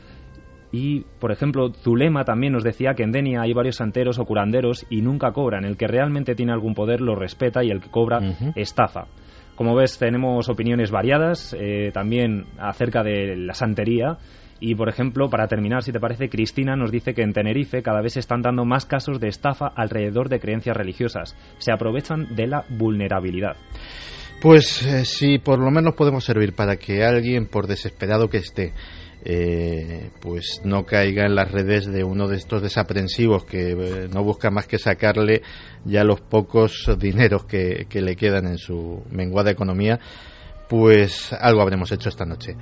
[0.72, 4.86] y, por ejemplo, Zulema también nos decía que en Denia hay varios santeros o curanderos
[4.90, 5.66] y nunca cobran.
[5.66, 8.22] El que realmente tiene algún poder lo respeta y el que cobra
[8.56, 9.08] estafa.
[9.58, 14.20] Como ves, tenemos opiniones variadas, eh, también acerca de la santería
[14.60, 18.02] y, por ejemplo, para terminar, si te parece, Cristina nos dice que en Tenerife cada
[18.02, 21.36] vez se están dando más casos de estafa alrededor de creencias religiosas.
[21.60, 23.56] Se aprovechan de la vulnerabilidad.
[24.42, 28.74] Pues eh, sí, por lo menos podemos servir para que alguien, por desesperado que esté,
[29.26, 34.24] eh, pues no caiga en las redes de uno de estos desaprensivos que eh, no
[34.24, 35.42] busca más que sacarle
[35.84, 40.00] ya los pocos dineros que le quedan en su menguada economía,
[40.70, 42.56] pues algo habremos hecho esta noche.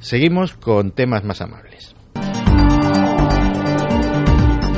[0.00, 1.94] Seguimos con temas más amables.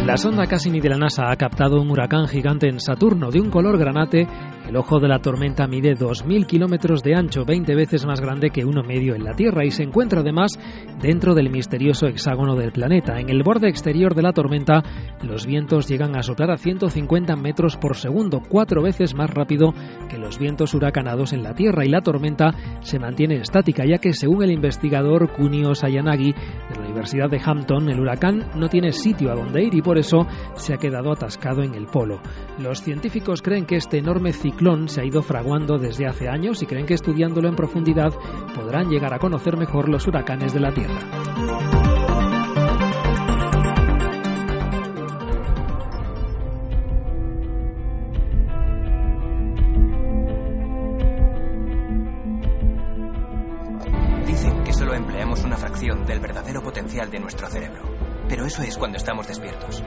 [0.07, 3.51] La sonda Cassini de la NASA ha captado un huracán gigante en Saturno de un
[3.51, 4.27] color granate.
[4.69, 8.65] El ojo de la tormenta mide 2.000 kilómetros de ancho, 20 veces más grande que
[8.65, 10.59] uno medio en la Tierra, y se encuentra además
[11.01, 13.21] dentro del misterioso hexágono del planeta.
[13.21, 14.83] En el borde exterior de la tormenta,
[15.23, 19.73] los vientos llegan a soplar a 150 metros por segundo, cuatro veces más rápido
[20.09, 24.15] que los vientos huracanados en la Tierra, y la tormenta se mantiene estática, ya que
[24.15, 29.31] según el investigador Kunio Sayanagi de la Universidad de Hampton, el huracán no tiene sitio
[29.31, 32.21] a donde ir y por eso se ha quedado atascado en el polo.
[32.59, 36.67] Los científicos creen que este enorme ciclón se ha ido fraguando desde hace años y
[36.67, 38.13] creen que estudiándolo en profundidad
[38.55, 41.01] podrán llegar a conocer mejor los huracanes de la Tierra.
[54.27, 57.92] Dicen que solo empleamos una fracción del verdadero potencial de nuestro cerebro.
[58.33, 59.85] Pero eso es cuando estamos despiertos.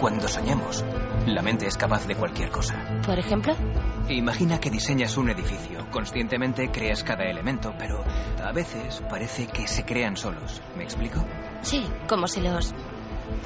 [0.00, 0.84] Cuando soñamos,
[1.28, 2.74] la mente es capaz de cualquier cosa.
[3.06, 3.54] ¿Por ejemplo?
[4.08, 5.88] Imagina que diseñas un edificio.
[5.92, 8.02] Conscientemente creas cada elemento, pero
[8.44, 10.60] a veces parece que se crean solos.
[10.76, 11.24] ¿Me explico?
[11.60, 12.74] Sí, como si los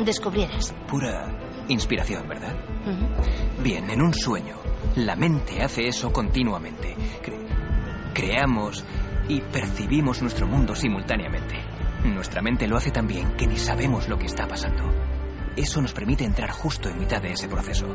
[0.03, 0.75] descubrieras.
[0.89, 1.29] Pura
[1.69, 2.55] inspiración, ¿verdad?
[3.62, 4.57] Bien, en un sueño,
[4.95, 6.97] la mente hace eso continuamente.
[7.23, 8.83] Cre- creamos
[9.29, 11.57] y percibimos nuestro mundo simultáneamente.
[12.15, 14.85] Nuestra mente lo hace tan bien que ni sabemos lo que está pasando.
[15.57, 17.87] Eso nos permite entrar justo en mitad de ese proceso,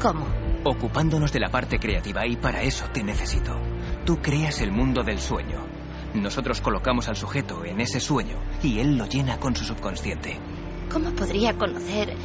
[0.00, 0.26] ¿Cómo?
[0.64, 3.58] ocupándonos de la parte creativa y para eso te necesito.
[4.04, 5.66] Tú creas el mundo del sueño.
[6.14, 10.38] Nosotros colocamos al sujeto en ese sueño y él lo llena con su subconsciente.
[10.90, 12.16] ¿Cómo podría conocer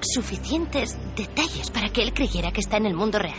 [0.00, 3.38] suficientes detalles para que él creyera que está en el mundo real?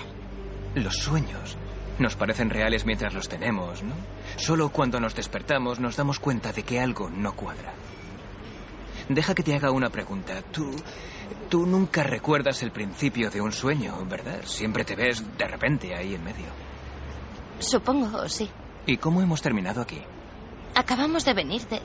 [0.76, 1.58] Los sueños
[2.00, 3.96] nos parecen reales mientras los tenemos, ¿no?
[4.38, 7.74] Solo cuando nos despertamos nos damos cuenta de que algo no cuadra.
[9.10, 10.41] Deja que te haga una pregunta.
[10.52, 10.72] Tú,
[11.50, 14.41] tú nunca recuerdas el principio de un sueño, ¿verdad?
[14.46, 16.48] Siempre te ves de repente ahí en medio.
[17.60, 18.50] Supongo, sí.
[18.86, 20.02] ¿Y cómo hemos terminado aquí?
[20.74, 21.80] Acabamos de venir de...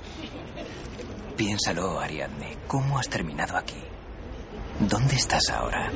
[1.37, 2.57] Piénsalo, Ariadne.
[2.67, 3.81] ¿Cómo has terminado aquí?
[4.81, 5.91] ¿Dónde estás ahora?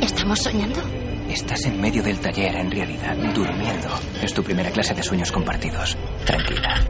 [0.00, 0.80] ¿Estamos soñando?
[1.28, 3.88] Estás en medio del taller, en realidad, durmiendo.
[4.22, 5.96] Es tu primera clase de sueños compartidos.
[6.24, 6.86] Tranquila.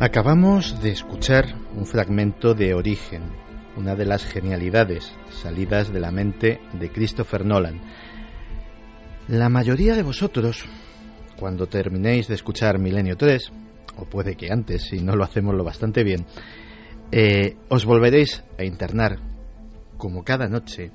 [0.00, 3.22] Acabamos de escuchar un fragmento de Origen,
[3.76, 7.80] una de las genialidades salidas de la mente de Christopher Nolan.
[9.28, 10.64] La mayoría de vosotros,
[11.38, 13.52] cuando terminéis de escuchar Milenio 3,
[14.00, 16.26] o puede que antes, si no lo hacemos lo bastante bien,
[17.12, 19.18] eh, os volveréis a internar,
[19.96, 20.90] como cada noche,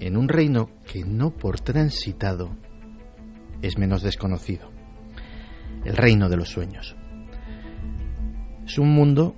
[0.00, 2.56] en un reino que no por transitado
[3.62, 4.70] es menos desconocido,
[5.84, 6.96] el reino de los sueños.
[8.66, 9.34] Es un mundo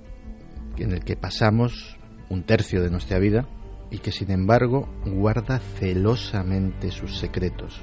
[0.77, 1.97] en el que pasamos
[2.29, 3.47] un tercio de nuestra vida
[3.91, 7.81] y que sin embargo guarda celosamente sus secretos.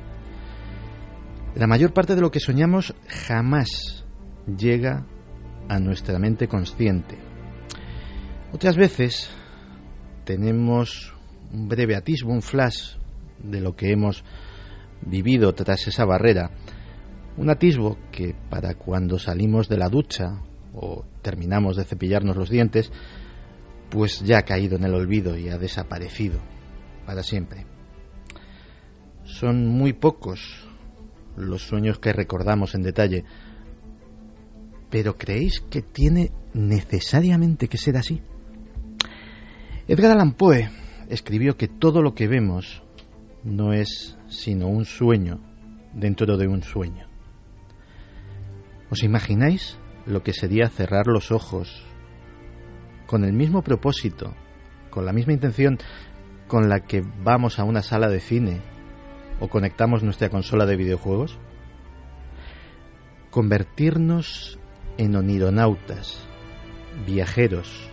[1.54, 4.05] La mayor parte de lo que soñamos jamás
[4.46, 5.04] llega
[5.68, 7.18] a nuestra mente consciente.
[8.52, 9.30] Otras veces
[10.24, 11.14] tenemos
[11.52, 12.96] un breve atisbo, un flash
[13.42, 14.24] de lo que hemos
[15.02, 16.50] vivido tras esa barrera.
[17.36, 20.42] Un atisbo que para cuando salimos de la ducha
[20.74, 22.90] o terminamos de cepillarnos los dientes,
[23.90, 26.40] pues ya ha caído en el olvido y ha desaparecido
[27.04, 27.66] para siempre.
[29.24, 30.66] Son muy pocos
[31.36, 33.24] los sueños que recordamos en detalle,
[34.90, 38.22] pero ¿creéis que tiene necesariamente que ser así?
[39.88, 40.68] Edgar Allan Poe
[41.08, 42.82] escribió que todo lo que vemos
[43.44, 45.40] no es sino un sueño
[45.94, 47.08] dentro de un sueño.
[48.90, 51.84] ¿Os imagináis lo que sería cerrar los ojos
[53.06, 54.34] con el mismo propósito,
[54.90, 55.78] con la misma intención
[56.48, 58.60] con la que vamos a una sala de cine
[59.40, 61.38] o conectamos nuestra consola de videojuegos?
[63.30, 64.58] Convertirnos
[64.98, 66.18] en onironautas,
[67.06, 67.88] viajeros,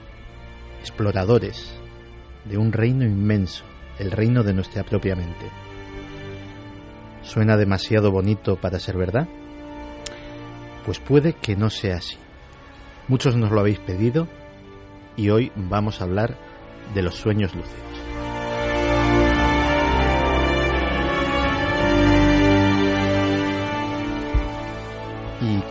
[0.80, 1.74] exploradores
[2.46, 3.64] de un reino inmenso,
[4.00, 5.50] el reino de nuestra propia mente.
[7.24, 9.28] ¿Suena demasiado bonito para ser verdad?
[10.86, 12.18] Pues puede que no sea así.
[13.08, 14.28] Muchos nos lo habéis pedido
[15.16, 16.38] y hoy vamos a hablar
[16.94, 18.03] de los sueños lúcidos.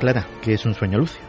[0.03, 1.25] Clara, ¿qué es un sueño lúcido?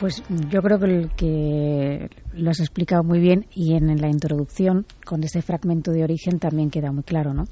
[0.00, 5.22] Pues yo creo que, que lo has explicado muy bien y en la introducción, con
[5.22, 7.44] ese fragmento de origen, también queda muy claro, ¿no?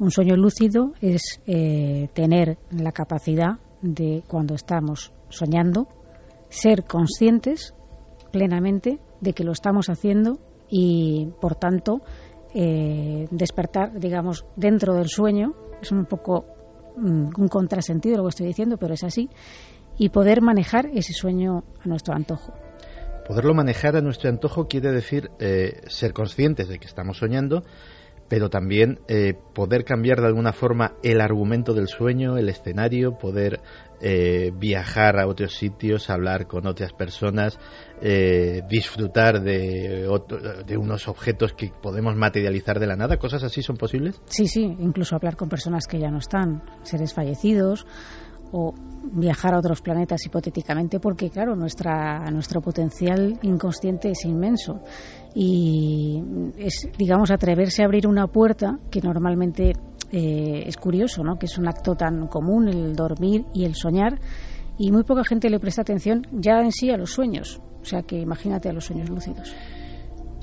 [0.00, 5.86] Un sueño lúcido es eh, tener la capacidad de, cuando estamos soñando,
[6.48, 7.74] ser conscientes
[8.32, 12.00] plenamente de que lo estamos haciendo y, por tanto,
[12.56, 15.54] eh, despertar, digamos, dentro del sueño.
[15.80, 16.55] Es un poco
[16.96, 19.28] un contrasentido lo que estoy diciendo, pero es así.
[19.98, 22.52] Y poder manejar ese sueño a nuestro antojo.
[23.26, 27.64] Poderlo manejar a nuestro antojo quiere decir eh, ser conscientes de que estamos soñando,
[28.28, 33.60] pero también eh, poder cambiar de alguna forma el argumento del sueño, el escenario, poder
[34.00, 37.58] eh, viajar a otros sitios, hablar con otras personas,
[38.02, 40.08] eh, disfrutar de,
[40.66, 43.16] de unos objetos que podemos materializar de la nada.
[43.16, 44.20] ¿Cosas así son posibles?
[44.26, 47.86] Sí, sí, incluso hablar con personas que ya no están, seres fallecidos
[48.52, 48.74] o
[49.12, 54.80] viajar a otros planetas hipotéticamente porque claro nuestra nuestro potencial inconsciente es inmenso
[55.38, 56.22] y
[56.56, 59.74] es digamos atreverse a abrir una puerta que normalmente
[60.10, 64.18] eh, es curioso no que es un acto tan común el dormir y el soñar
[64.78, 67.60] y muy poca gente le presta atención ya en sí a los sueños.
[67.80, 69.54] O sea que imagínate a los sueños lúcidos.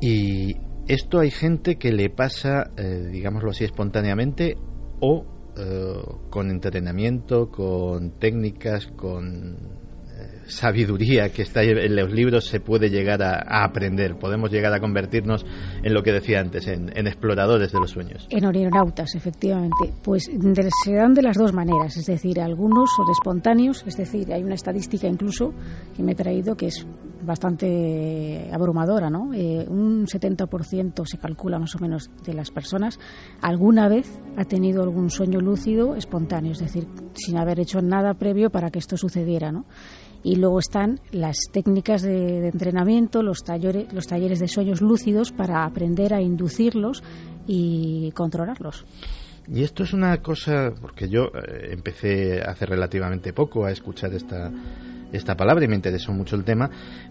[0.02, 0.56] Y
[0.88, 4.58] esto hay gente que le pasa eh, digámoslo así espontáneamente
[5.00, 5.26] o
[5.58, 5.94] eh,
[6.30, 9.83] con entrenamiento, con técnicas, con
[10.48, 14.18] sabiduría que está en los libros se puede llegar a, aprender.
[14.18, 15.46] Podemos llegar a convertirnos
[15.84, 18.28] en lo que decía antes, en, exploradores de los sueños.
[18.30, 19.94] En aeronautas, efectivamente.
[20.04, 20.30] Pues
[20.84, 21.98] se dan de las dos maneras.
[21.98, 25.54] Es decir, algunos son espontáneos, es decir, hay una estadística incluso
[25.96, 26.86] que me he traído que es
[27.24, 29.34] bastante abrumadora, ¿no?
[29.34, 33.00] Eh, un 70% se calcula más o menos de las personas
[33.42, 38.50] alguna vez ha tenido algún sueño lúcido espontáneo, es decir, sin haber hecho nada previo
[38.50, 39.66] para que esto sucediera, ¿no?
[40.24, 45.66] Y luego están las técnicas de, entrenamiento, los talleres, los talleres de sueños lúcidos para
[45.66, 47.04] aprender a inducirlos
[47.46, 48.86] y controlarlos.
[49.48, 54.50] Y esto es una cosa, porque yo eh, empecé hace relativamente poco a escuchar esta,
[55.12, 56.70] esta palabra y me interesó mucho el tema,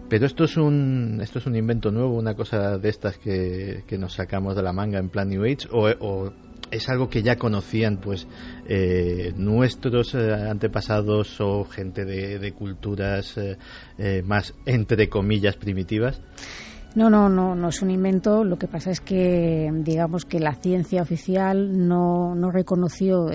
[0.09, 3.97] pero esto es un, esto es un invento nuevo, una cosa de estas que, que
[3.97, 6.31] nos sacamos de la manga en plan New Age, o,
[6.71, 8.27] es algo que ya conocían pues
[8.67, 16.21] eh, nuestros eh, antepasados o gente de, culturas eh, más entre comillas primitivas.
[16.95, 18.43] No, no, no, no es un invento.
[18.43, 23.29] Lo que pasa es que, digamos que la ciencia oficial no, no reconoció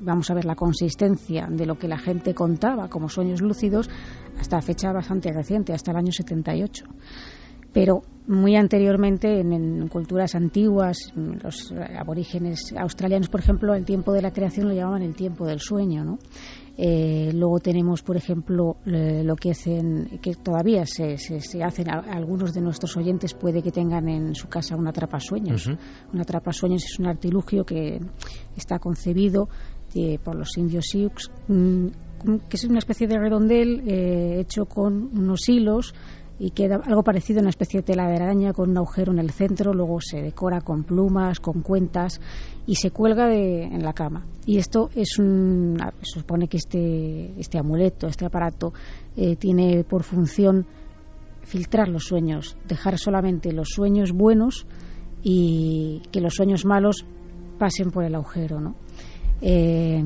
[0.00, 3.90] vamos a ver la consistencia de lo que la gente contaba como sueños lúcidos
[4.38, 6.84] hasta fecha bastante reciente, hasta el año 78.
[7.78, 14.32] Pero muy anteriormente, en, culturas antiguas, los aborígenes australianos, por ejemplo, el tiempo de la
[14.32, 16.18] creación lo llamaban el tiempo del sueño, ¿no?
[16.76, 22.62] Eh, luego tenemos, por ejemplo, lo que hacen, que todavía se, se, hacen, algunos de
[22.62, 25.62] nuestros oyentes puede que tengan en su casa una atrapasueños.
[25.62, 25.80] sueños
[26.12, 28.00] Una atrapasueños es un artilugio que
[28.56, 29.48] está concebido
[30.24, 31.86] por los indios Sioux, mm,
[32.48, 35.94] que es una especie de redondel eh, hecho con unos hilos
[36.38, 39.18] y queda algo parecido a una especie de tela de araña con un agujero en
[39.18, 42.20] el centro, luego se decora con plumas, con cuentas
[42.66, 44.24] y se cuelga de, en la cama.
[44.46, 48.72] Y esto es un, supone que este, este amuleto, este aparato,
[49.16, 50.66] eh, tiene por función
[51.42, 54.66] filtrar los sueños, dejar solamente los sueños buenos
[55.22, 57.04] y que los sueños malos
[57.58, 58.76] pasen por el agujero, ¿no?
[59.40, 60.02] Eh,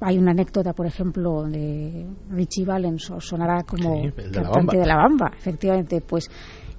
[0.00, 4.96] hay una anécdota, por ejemplo, de Richie Valens, o sonará como de cantante de la
[4.96, 6.28] bamba, efectivamente, pues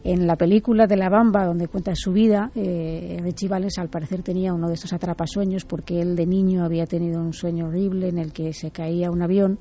[0.03, 4.23] en la película de La Bamba, donde cuenta su vida, eh, Richie Valens al parecer
[4.23, 8.17] tenía uno de estos atrapasueños porque él de niño había tenido un sueño horrible en
[8.17, 9.59] el que se caía un avión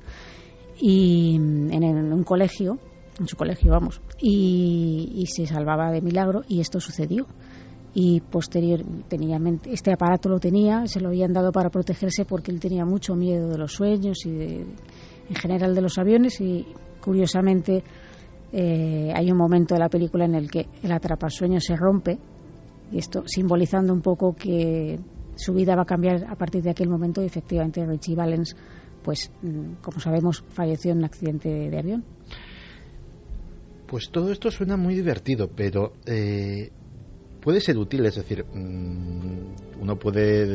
[0.79, 2.79] y en, un colegio,
[3.19, 7.27] en su colegio vamos, y se salvaba de milagro y esto sucedió
[7.93, 12.59] y posterior tenía este aparato lo tenía se lo habían dado para protegerse porque él
[12.59, 16.65] tenía mucho miedo de los sueños y en general de los aviones y
[17.01, 17.83] curiosamente
[18.53, 22.17] eh, hay un momento de la película en el que el atrapasueño se rompe
[22.91, 24.99] y esto simbolizando un poco que
[25.35, 28.55] su vida va a cambiar a partir de aquel momento y efectivamente Richie Valens
[29.03, 32.03] pues mm, como sabemos falleció en un accidente de, avión.
[33.87, 36.71] Pues todo esto suena muy divertido pero eh,
[37.41, 40.45] puede ser útil, es decir, mm, uno puede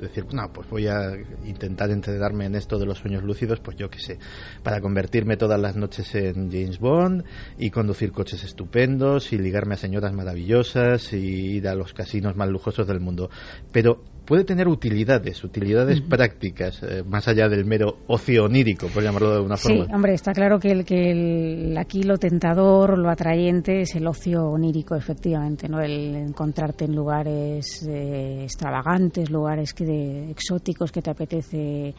[0.00, 1.12] decir, no, pues voy a
[1.44, 4.18] intentar entrenarme en esto de los sueños lúcidos, pues yo qué sé,
[4.62, 7.24] para convertirme todas las noches en James Bond
[7.58, 12.48] y conducir coches estupendos y ligarme a señoras maravillosas y ir a los casinos más
[12.48, 13.28] lujosos del mundo.
[13.70, 19.30] Pero puede tener utilidades, utilidades prácticas, eh, más allá del mero ocio onírico, por llamarlo
[19.30, 19.86] de alguna forma.
[19.86, 24.06] Sí, hombre, está claro que, el, que el, aquí lo tentador, lo atrayente es el
[24.06, 25.80] ocio onírico, efectivamente, ¿no?
[25.80, 31.92] El encontrarte en lugares eh, extravagantes, lugares que de, exóticos que te apetece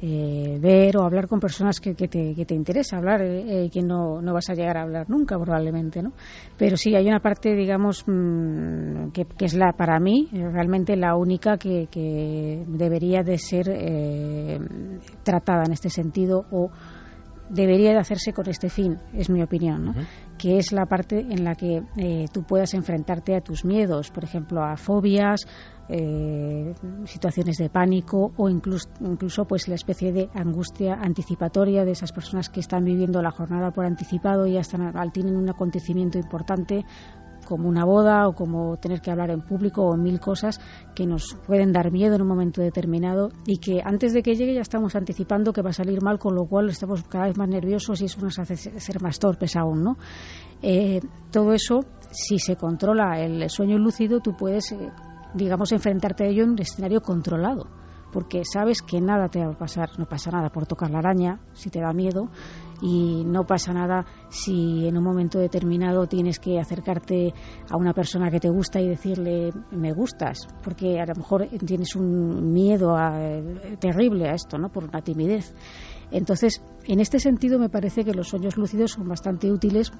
[0.00, 3.70] eh, ver o hablar con personas que, que, te, que te, interesa hablar eh, eh,
[3.70, 6.12] que no, no, vas a llegar a hablar nunca probablemente no
[6.58, 11.16] pero sí hay una parte digamos mmm, que, que, es la para mí realmente la
[11.16, 14.58] única que, que debería de ser eh,
[15.22, 16.70] tratada en este sentido o
[17.48, 19.90] debería de hacerse con este fin, es mi opinión, ¿no?
[19.92, 20.06] uh -huh.
[20.38, 24.24] que es la parte en la que eh, tú puedas enfrentarte a tus miedos, por
[24.24, 25.46] ejemplo, a fobias,
[25.88, 26.74] eh,
[27.04, 32.48] situaciones de pánico o incluso, incluso pues la especie de angustia anticipatoria de esas personas
[32.48, 36.84] que están viviendo la jornada por anticipado y ya están, tienen un acontecimiento importante
[37.46, 40.60] como una boda o como tener que hablar en público o mil cosas
[40.94, 44.54] que nos pueden dar miedo en un momento determinado y que antes de que llegue
[44.54, 47.48] ya estamos anticipando que va a salir mal, con lo cual estamos cada vez más
[47.48, 49.96] nerviosos y eso nos hace ser más torpes aún, ¿no?
[50.60, 51.80] Eh, todo eso,
[52.10, 54.90] si se controla el sueño lúcido, tú puedes, eh,
[55.34, 57.66] digamos, enfrentarte a ello en un escenario controlado
[58.12, 61.40] porque sabes que nada te va a pasar, no pasa nada por tocar la araña
[61.52, 62.30] si te da miedo
[62.80, 67.32] y no pasa nada si en un momento determinado tienes que acercarte
[67.70, 71.96] a una persona que te gusta y decirle me gustas, porque a lo mejor tienes
[71.96, 74.68] un miedo a, eh, terrible a esto, ¿no?
[74.70, 75.54] por una timidez.
[76.10, 79.92] Entonces, en este sentido me parece que los sueños lúcidos son bastante útiles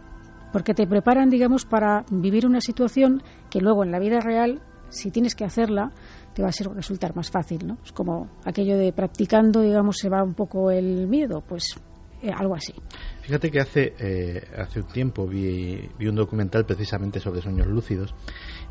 [0.52, 5.10] porque te preparan, digamos, para vivir una situación que luego en la vida real, si
[5.10, 5.92] tienes que hacerla,
[6.34, 7.78] te va a ser, resultar más fácil, ¿no?
[7.84, 11.74] Es como aquello de practicando, digamos, se va un poco el miedo, pues
[12.22, 12.74] eh, algo así.
[13.22, 18.14] Fíjate que hace, eh, hace un tiempo vi, vi, un documental precisamente sobre sueños lúcidos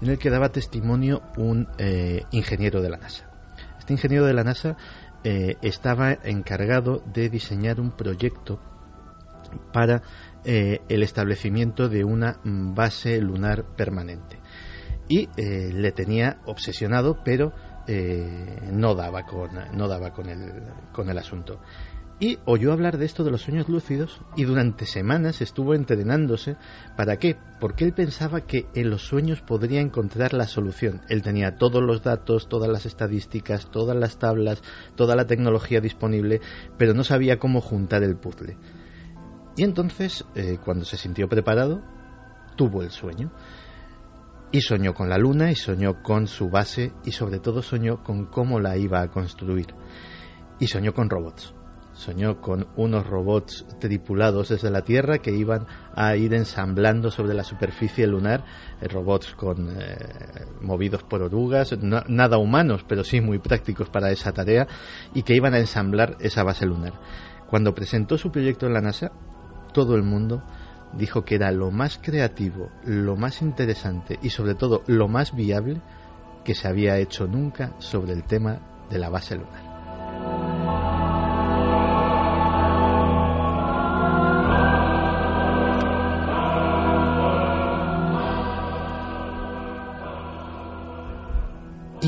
[0.01, 3.29] en el que daba testimonio un eh, ingeniero de la NASA.
[3.77, 4.77] Este ingeniero de la NASA
[5.23, 8.59] eh, estaba encargado de diseñar un proyecto
[9.71, 10.01] para
[10.43, 14.37] el establecimiento de una base lunar permanente
[15.07, 17.53] y le tenía obsesionado, pero
[17.87, 21.59] eh, no daba con no daba con el con el asunto.
[22.17, 26.55] Y oyó hablar de esto de los sueños lúcidos y durante semanas estuvo entrenándose.
[26.95, 27.35] ¿Para qué?
[27.59, 31.01] Porque él pensaba que en los sueños podría encontrar la solución.
[31.09, 34.63] Él tenía todos los datos, todas las estadísticas, todas las tablas,
[34.95, 36.39] toda la tecnología disponible,
[36.77, 38.57] pero no sabía cómo juntar el puzzle.
[39.57, 41.81] Y entonces, eh, cuando se sintió preparado,
[42.55, 43.33] tuvo el sueño.
[44.53, 48.27] Y soñó con la luna y soñó con su base y sobre todo soñó con
[48.27, 49.67] cómo la iba a construir.
[50.59, 51.54] Y soñó con robots.
[51.95, 55.65] Soñó con unos robots tripulados desde la Tierra que iban
[55.95, 58.43] a ir ensamblando sobre la superficie lunar,
[58.81, 59.95] eh, robots con, eh,
[60.61, 64.67] movidos por orugas, nada humanos, pero sí muy prácticos para esa tarea,
[65.13, 66.93] y que iban a ensamblar esa base lunar.
[67.49, 69.11] Cuando presentó su proyecto en la NASA,
[69.73, 70.43] todo el mundo
[70.97, 75.81] dijo que era lo más creativo, lo más interesante y sobre todo lo más viable
[76.43, 79.64] que se había hecho nunca sobre el tema de la base lunar.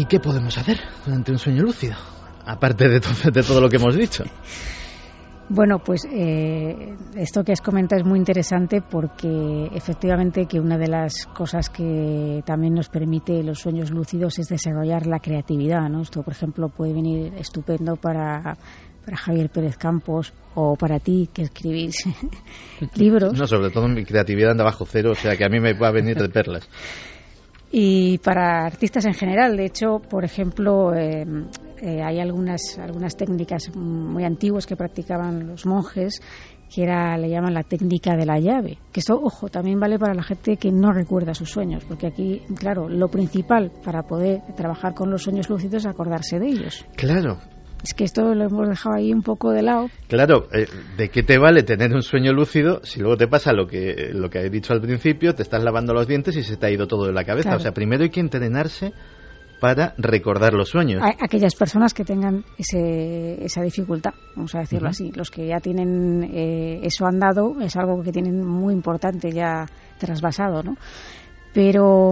[0.07, 1.95] Qué podemos hacer durante un sueño lúcido?
[2.45, 4.23] Aparte de todo, de todo lo que hemos dicho.
[5.49, 10.87] Bueno, pues eh, esto que has comentado es muy interesante porque efectivamente que una de
[10.87, 16.01] las cosas que también nos permite los sueños lúcidos es desarrollar la creatividad, ¿no?
[16.01, 18.57] Esto, por ejemplo, puede venir estupendo para,
[19.05, 22.03] para Javier Pérez Campos o para ti que escribís
[22.95, 23.39] libros.
[23.39, 25.87] No, sobre todo mi creatividad anda bajo cero, o sea que a mí me va
[25.87, 26.67] a venir de perlas
[27.71, 29.57] y para artistas en general.
[29.57, 31.25] De hecho, por ejemplo, eh,
[31.81, 36.21] eh, hay algunas, algunas técnicas muy antiguas que practicaban los monjes
[36.73, 38.77] que era, le llaman la técnica de la llave.
[38.91, 42.41] Que esto, ojo, también vale para la gente que no recuerda sus sueños, porque aquí,
[42.57, 46.85] claro, lo principal para poder trabajar con los sueños lúcidos es acordarse de ellos.
[46.95, 47.39] Claro,
[47.83, 49.89] es que esto lo hemos dejado ahí un poco de lado.
[50.07, 50.67] Claro, eh,
[50.97, 54.29] ¿de qué te vale tener un sueño lúcido si luego te pasa lo que, lo
[54.29, 56.87] que he dicho al principio, te estás lavando los dientes y se te ha ido
[56.87, 57.49] todo de la cabeza?
[57.49, 57.59] Claro.
[57.59, 58.93] O sea, primero hay que entrenarse
[59.59, 61.01] para recordar los sueños.
[61.01, 64.93] A aquellas personas que tengan ese, esa dificultad, vamos a decirlo uh -huh.
[64.93, 69.65] así, los que ya tienen eh, eso andado, es algo que tienen muy importante ya
[69.97, 70.75] trasvasado, ¿no?
[71.57, 72.11] Pero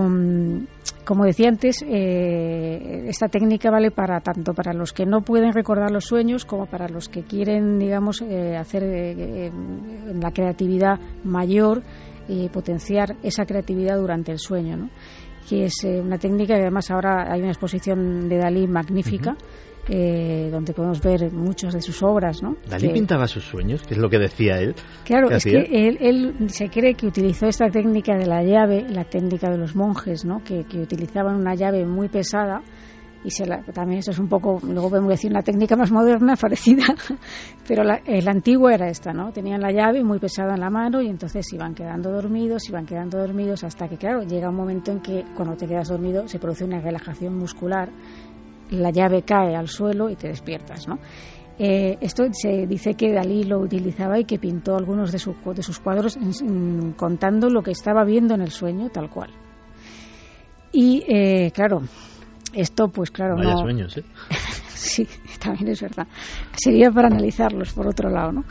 [1.06, 5.92] como decía antes eh, esta técnica vale para tanto para los que no pueden recordar
[5.92, 9.52] los sueños como para los que quieren digamos eh, hacer eh,
[10.20, 11.84] la creatividad mayor
[12.28, 14.90] y potenciar esa creatividad durante el sueño ¿no?
[15.48, 19.36] que es eh, una técnica que además ahora hay una exposición de Dalí magnífica.
[19.88, 22.56] Eh, donde podemos ver muchas de sus obras, ¿no?
[22.68, 24.74] Dalí pintaba sus sueños, que es lo que decía él.
[25.04, 29.04] Claro, es que él, él, se cree que utilizó esta técnica de la llave, la
[29.04, 30.44] técnica de los monjes, ¿no?
[30.44, 32.64] Que, que utilizaban una llave muy pesada
[33.26, 36.86] y se también eso es un poco, luego podemos decir una técnica más moderna, parecida,
[37.68, 39.32] pero la, la, antigua era esta, ¿no?
[39.32, 43.18] Tenían la llave muy pesada en la mano y entonces iban quedando dormidos, iban quedando
[43.18, 46.64] dormidos hasta que, claro, llega un momento en que cuando te quedas dormido se produce
[46.64, 47.90] una relajación muscular
[48.72, 51.00] la llave cae al suelo y te despiertas, ¿no?
[51.58, 55.20] Eh, esto se dice que Dalí lo utilizaba y que pintó algunos de,
[55.54, 56.18] de sus cuadros
[56.98, 59.32] contando lo que estaba viendo en el sueño, tal cual.
[60.74, 61.84] Y eh, claro,
[62.54, 64.04] esto pues claro Vaya sueños, ¿eh?
[64.68, 65.08] sí,
[65.42, 66.08] también es verdad.
[66.58, 68.44] Sería para analizarlos por otro lado, ¿no?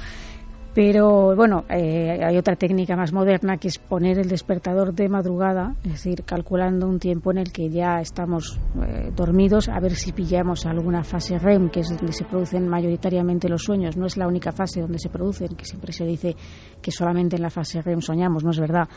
[0.75, 5.77] Pero bueno, eh, hay otra técnica más moderna que es poner el despertador de madrugada,
[5.85, 10.11] es decir, calculando un tiempo en el que ya estamos eh, dormidos, a ver si
[10.11, 13.97] pillamos alguna fase REM, que es donde se producen mayoritariamente los sueños.
[13.97, 16.35] No es la única fase donde se producen, que siempre se dice
[16.83, 18.89] que solamente en la fase REM soñamos, no es verdad,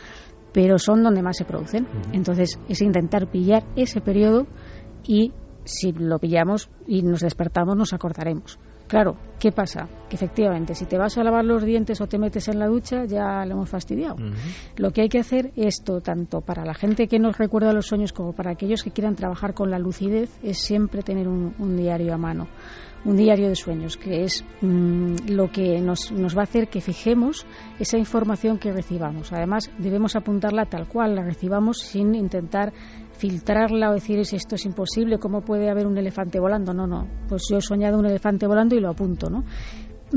[0.52, 1.88] pero son donde más se producen.
[2.12, 4.48] Entonces, es intentar pillar ese periodo
[5.06, 5.32] y
[5.64, 8.58] si lo pillamos y nos despertamos, nos acordaremos.
[8.88, 9.88] Claro, ¿qué pasa?
[10.10, 13.04] Que efectivamente, si te vas a lavar los dientes o te metes en la ducha,
[13.06, 14.16] ya lo hemos fastidiado.
[14.78, 18.14] Lo que hay que hacer, esto tanto para la gente que nos recuerda los sueños
[18.14, 22.18] como para aquellos que quieran trabajar con la lucidez, es siempre tener un, diario a
[22.18, 22.48] mano
[23.06, 26.82] un diario de sueños, que es mm, lo que nos, nos, va a hacer que
[26.82, 27.46] fijemos
[27.80, 29.32] esa información que recibamos.
[29.32, 32.74] Además, debemos apuntarla tal cual la recibamos sin intentar
[33.18, 36.74] filtrarla o decir si esto es imposible, ¿cómo puede haber un elefante volando?
[36.74, 39.44] No, no, pues yo he soñado un elefante volando y lo apunto, ¿no?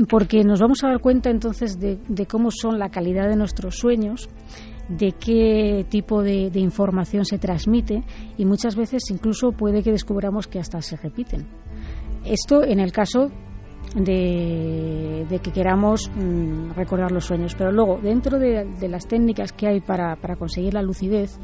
[0.07, 4.29] Porque nos vamos a dar cuenta entonces de, cómo son la calidad de nuestros sueños,
[4.87, 8.03] de qué tipo de, información se transmite
[8.37, 11.47] y muchas veces incluso puede que descubramos que hasta se repiten.
[12.23, 13.31] Esto en el caso
[13.95, 17.55] de, que queramos mm, recordar los sueños.
[17.55, 21.37] Pero luego, dentro de, las técnicas que hay para, para conseguir la lucidez,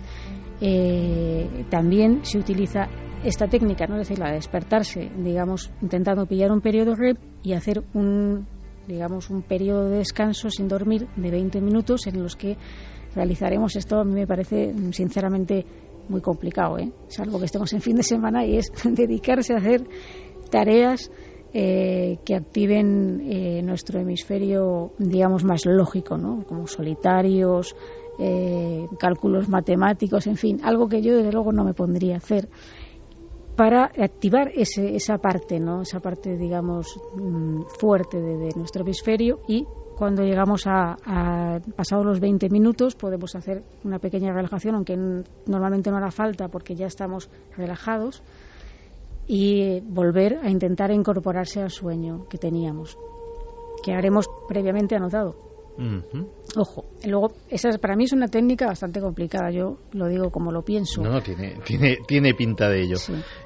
[0.61, 2.87] eh, también se utiliza
[3.23, 3.95] esta técnica, ¿no?
[3.95, 8.47] es decir, la de despertarse, digamos, intentando pillar un periodo REP y hacer un,
[8.87, 12.57] digamos, un periodo de descanso sin dormir de 20 minutos en los que
[13.15, 13.99] realizaremos esto.
[13.99, 15.65] A mí me parece, sinceramente,
[16.09, 16.91] muy complicado, ¿eh?
[17.07, 19.83] salvo que estemos en fin de semana y es dedicarse a hacer
[20.49, 21.11] tareas
[21.53, 26.43] eh, que activen eh, nuestro hemisferio, digamos, más lógico, ¿no?
[26.45, 27.75] como solitarios,
[28.19, 32.49] eh, cálculos matemáticos, en fin, algo que yo desde luego no me pondría a hacer
[33.57, 35.81] para activar ese, esa parte, ¿no?
[35.81, 39.65] esa parte, digamos, mm, fuerte de, nuestro hemisferio y
[39.97, 44.95] cuando llegamos a, a, pasados los 20 minutos podemos hacer una pequeña relajación, aunque
[45.47, 48.21] normalmente no hará falta porque ya estamos relajados
[49.25, 52.95] y volver a intentar incorporarse al sueño que teníamos,
[53.83, 55.46] que haremos previamente anotado.
[56.55, 60.63] Ojo, luego, esa para mí es una técnica bastante complicada, yo lo digo como lo
[60.63, 61.01] pienso.
[61.01, 62.97] No, tiene, tiene, tiene pinta de ello.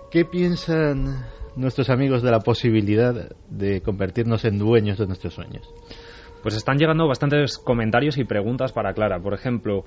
[0.09, 1.25] ¿Qué piensan
[1.55, 5.67] nuestros amigos de la posibilidad de convertirnos en dueños de nuestros sueños?
[6.41, 9.19] Pues están llegando bastantes comentarios y preguntas para Clara.
[9.19, 9.83] Por ejemplo,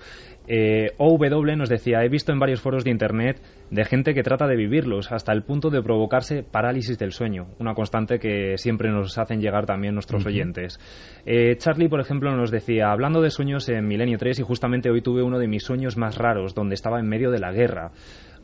[0.47, 4.47] eh, OW nos decía, he visto en varios foros de Internet de gente que trata
[4.47, 9.19] de vivirlos hasta el punto de provocarse parálisis del sueño, una constante que siempre nos
[9.19, 10.79] hacen llegar también nuestros oyentes.
[11.27, 15.03] Eh, Charlie, por ejemplo, nos decía, hablando de sueños en Milenio 3 y justamente hoy
[15.03, 17.91] tuve uno de mis sueños más raros, donde estaba en medio de la guerra.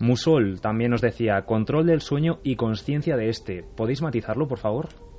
[0.01, 3.63] Musol también nos decía, control del sueño y conciencia de este.
[3.77, 5.10] ¿Podéis matizarlo, por favor?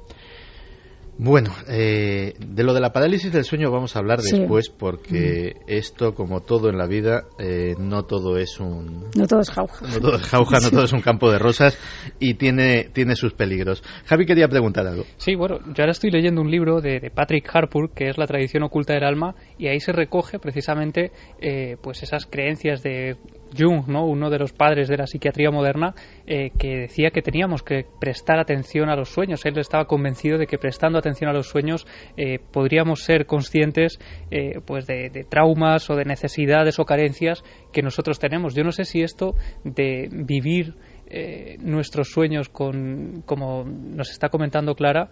[1.18, 5.64] Bueno, eh, de lo de la parálisis del sueño vamos a hablar después porque mm.
[5.68, 9.06] esto, como todo en la vida, eh, no todo es un...
[9.16, 9.86] No todo es jauja.
[9.88, 11.78] No todo es jauja, no todo es un campo de rosas
[12.20, 13.84] y tiene, tiene sus peligros.
[14.06, 15.04] Javi quería preguntar algo.
[15.18, 18.64] Sí, bueno, yo ahora estoy leyendo un libro de, Patrick Harpur que es La tradición
[18.64, 23.18] oculta del alma y ahí se recoge precisamente eh, pues esas creencias de
[23.56, 24.06] Jung, ¿no?
[24.06, 25.94] uno de los padres de la psiquiatría moderna,
[26.26, 29.46] eh, que decía que teníamos que prestar atención a los sueños.
[29.46, 31.86] Él estaba convencido de que prestando atención a los sueños
[32.18, 38.20] eh, podríamos ser conscientes eh, pues de, traumas o de necesidades o carencias que nosotros
[38.20, 38.56] tenemos.
[38.56, 40.76] Yo no sé si esto de vivir
[41.14, 45.10] eh, nuestros sueños, con, como nos está comentando Clara,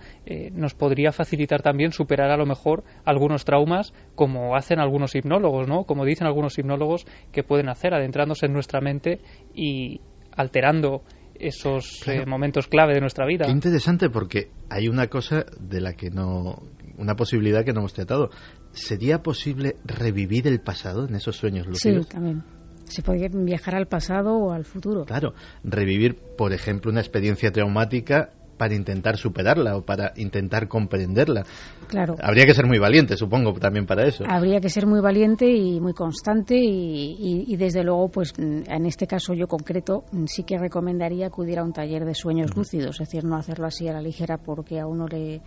[0.53, 5.84] nos podría facilitar también superar a lo mejor algunos traumas, como hacen algunos hipnólogos, ¿no?
[5.84, 9.19] Como dicen algunos hipnólogos que pueden hacer, adentrándose en nuestra mente
[9.53, 9.99] y
[10.31, 11.03] alterando
[11.40, 13.45] esos eh, momentos clave de nuestra vida.
[13.45, 16.61] Qué interesante porque hay una cosa de la que no,
[16.98, 18.30] una posibilidad que no hemos tratado.
[18.72, 22.06] ¿Sería posible revivir el pasado en esos sueños lúcidos?
[22.06, 22.44] Sí, también
[22.86, 25.06] Se puede viajar al pasado o al futuro.
[25.06, 25.34] Claro,
[25.64, 31.45] revivir, por ejemplo, una experiencia traumática para intentar superarla o para intentar comprenderla.
[31.88, 32.15] Claro.
[32.22, 34.26] Habría que ser muy valiente, supongo, también para eso.
[34.27, 39.34] Habría que ser muy valiente y muy constante y, desde luego, pues en este caso
[39.34, 43.38] yo concreto sí que recomendaría acudir a un taller de sueños lúcidos, es decir, no
[43.38, 45.41] hacerlo así a la ligera porque a uno le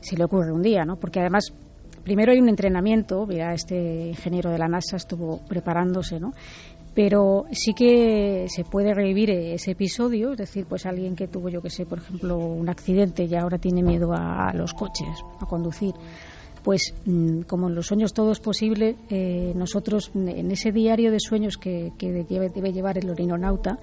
[0.00, 0.96] se le ocurre un día, ¿no?
[0.96, 1.52] Porque además
[2.04, 6.32] primero hay un entrenamiento, mira, este ingeniero de la NASA estuvo preparándose, ¿no?
[6.96, 11.60] Pero sí que se puede revivir ese episodio, es decir, pues alguien que tuvo, yo
[11.60, 15.92] que sé, por ejemplo, un accidente y ahora tiene miedo a, los coches, a conducir,
[16.64, 21.20] pues mm, como en los sueños todo es posible, eh, nosotros en ese diario de
[21.20, 23.78] sueños que, que debe llevar el orinonauta,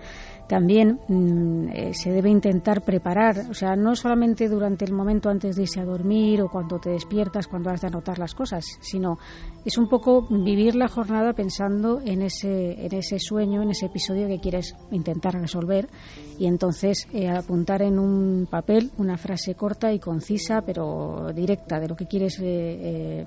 [0.53, 5.55] también mm, eh, se debe intentar preparar, o sea, no solamente durante el momento antes
[5.55, 9.17] de irse a dormir o cuando te despiertas, cuando has de anotar las cosas, sino
[9.65, 14.27] es un poco vivir la jornada pensando en ese, en ese sueño, en ese episodio
[14.27, 15.89] que quieres intentar resolver
[16.37, 21.87] y entonces eh, apuntar en un papel una frase corta y concisa, pero directa de
[21.87, 23.25] lo que quieres eh,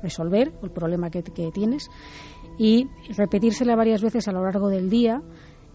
[0.00, 1.90] resolver, el problema que, que tienes
[2.56, 2.86] y
[3.16, 5.20] repetírsela varias veces a lo largo del día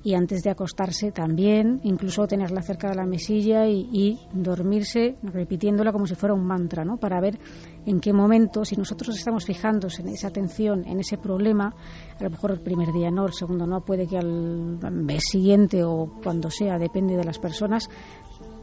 [0.04, 6.06] y antes de acostarse también, incluso tenerla cerca de la mesilla y, dormirse repitiéndola como
[6.06, 6.98] si fuera un mantra, ¿no?
[6.98, 7.40] Para ver
[7.86, 11.74] en qué momento, si nosotros estamos fijando en esa atención, en ese problema,
[12.20, 15.84] a lo mejor el primer día no, el segundo no, puede que al mes siguiente
[15.84, 17.90] o cuando sea, depende de las personas,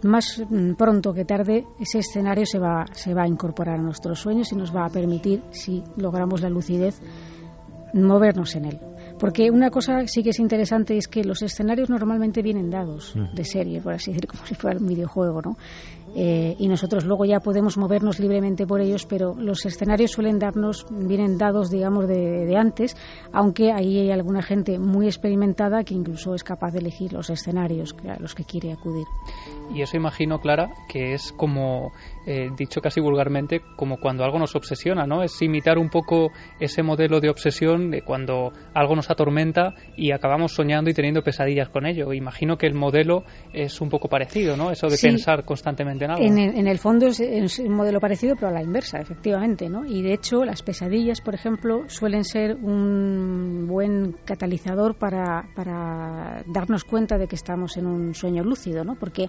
[0.03, 4.21] más mm, pronto que tarde ese escenario se va, se va a incorporar a nuestros
[4.21, 7.01] sueños y nos va a permitir, si logramos la lucidez,
[7.95, 8.81] movernos en él.
[9.21, 13.45] Porque una cosa sí que es interesante es que los escenarios normalmente vienen dados de
[13.45, 15.57] serie, por así decir, como si fuera un videojuego, ¿no?
[16.15, 20.87] Eh, y nosotros luego ya podemos movernos libremente por ellos, pero los escenarios suelen darnos,
[20.91, 22.97] vienen dados, digamos, de, antes,
[23.33, 27.95] aunque ahí hay alguna gente muy experimentada que incluso es capaz de elegir los escenarios
[28.09, 29.07] a los que quiere acudir.
[29.73, 31.93] Y eso imagino, Clara, que es como,
[32.27, 35.23] eh, dicho casi vulgarmente, como cuando algo nos obsesiona, ¿no?
[35.23, 40.53] Es imitar un poco ese modelo de obsesión de cuando algo nos atormenta y acabamos
[40.53, 42.13] soñando y teniendo pesadillas con ello.
[42.13, 43.23] Imagino que el modelo
[43.53, 44.73] es un poco parecido, ¿no?
[44.73, 48.99] Eso de pensar constantemente en el, fondo es, un modelo parecido, pero a la inversa,
[48.99, 49.85] efectivamente, ¿no?
[49.85, 56.85] Y de hecho, las pesadillas, por ejemplo, suelen ser un buen catalizador para, para darnos
[56.85, 58.95] cuenta de que estamos en un sueño lúcido, ¿no?
[58.95, 59.29] Porque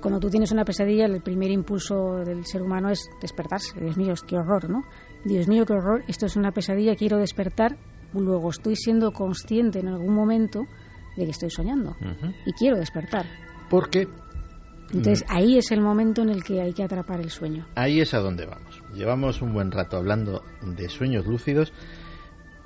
[0.00, 3.80] cuando tú tienes una pesadilla, el primer impulso del ser humano es despertarse.
[3.80, 4.84] Dios mío, qué horror, ¿no?
[5.24, 7.76] Dios mío, qué horror, esto es una pesadilla, quiero despertar,
[8.12, 10.66] luego estoy siendo consciente en algún momento
[11.16, 11.96] de que estoy soñando
[12.44, 13.26] y quiero despertar.
[13.70, 14.08] Porque
[14.92, 15.32] entonces mm.
[15.32, 17.66] ahí es el momento en el que hay que atrapar el sueño.
[17.74, 18.82] Ahí es a donde vamos.
[18.94, 21.72] Llevamos un buen rato hablando de sueños lúcidos,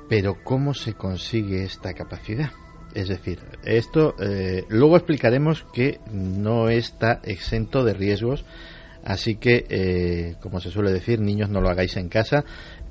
[0.09, 2.51] pero ¿cómo se consigue esta capacidad?
[2.94, 8.44] Es decir, esto eh, luego explicaremos que no está exento de riesgos,
[9.05, 12.44] así que, eh, como se suele decir, niños no lo hagáis en casa,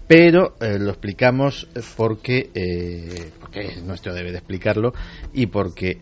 [0.07, 1.67] pero eh, lo explicamos
[1.97, 4.93] porque, porque es nuestro deber de explicarlo
[5.33, 5.97] y porque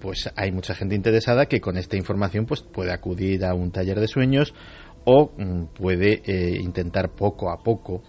[0.00, 4.00] pues hay mucha gente interesada que con esta información pues puede acudir a un taller
[4.00, 4.54] de sueños
[5.04, 8.02] o mm, puede eh, intentar poco a poco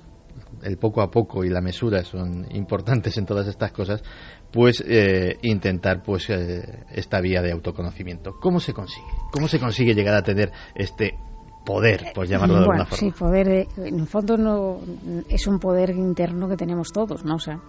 [0.64, 4.03] el poco a poco y la mesura son importantes en todas estas cosas
[4.52, 8.34] pues eh, intentar pues eh, esta vía de autoconocimiento.
[8.40, 11.18] Cómo se consigue cómo se consigue llegar a tener este
[11.66, 14.80] poder por llamarlo de alguna forma sí poder en el fondo no
[15.30, 17.60] es un poder interno que tenemos todos no o sea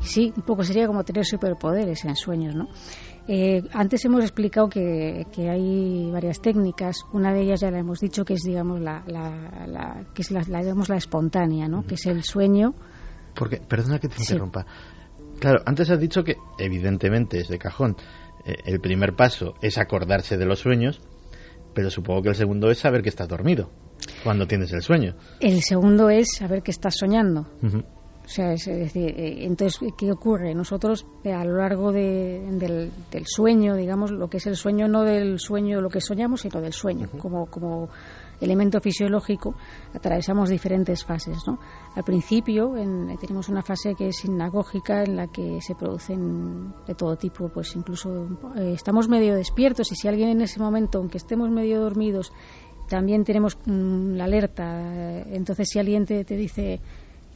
[0.00, 2.68] sí un poco sería como tener superpoderes en sueños no
[3.28, 6.96] eh, antes hemos explicado que, hay varias técnicas.
[7.12, 9.02] Una de ellas ya la hemos dicho que es, digamos, la,
[10.14, 11.84] que es la, la espontánea, ¿no?
[11.84, 12.74] Que es el sueño.
[13.34, 14.66] Porque, perdona que te interrumpa.
[15.38, 17.96] Claro, antes has dicho que, evidentemente, es de cajón.
[18.44, 21.00] Eh, el primer paso es acordarse de los sueños,
[21.74, 23.70] pero supongo que el segundo es saber que estás dormido
[24.24, 25.14] cuando tienes el sueño.
[25.40, 27.46] El segundo es saber que estás soñando.
[28.24, 30.54] O sea, es, decir, eh, entonces, ¿qué ocurre?
[30.54, 32.92] Nosotros, eh, a lo largo del,
[33.24, 36.72] sueño, digamos, lo que es el sueño, no del sueño, lo que soñamos, sino del
[36.72, 37.88] sueño, como, como
[38.40, 39.54] elemento fisiológico,
[39.92, 41.38] atravesamos diferentes fases.
[41.46, 41.58] ¿no?
[41.94, 42.72] Al principio
[43.20, 47.74] tenemos una fase que es sinagógica en la que se producen de todo tipo, pues
[47.76, 48.26] incluso
[48.56, 52.32] eh, estamos medio despiertos y si alguien en ese momento, aunque estemos medio dormidos,
[52.88, 56.80] también tenemos mm, la alerta, entonces si alguien te, te dice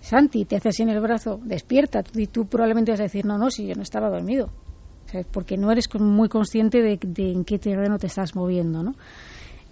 [0.01, 3.39] Santi, te hace así en el brazo, despierta, y tú probablemente vas a decir, no,
[3.39, 4.51] no, si yo no estaba dormido.
[5.32, 8.94] porque no eres muy consciente de, en qué terreno te estás moviendo, ¿no?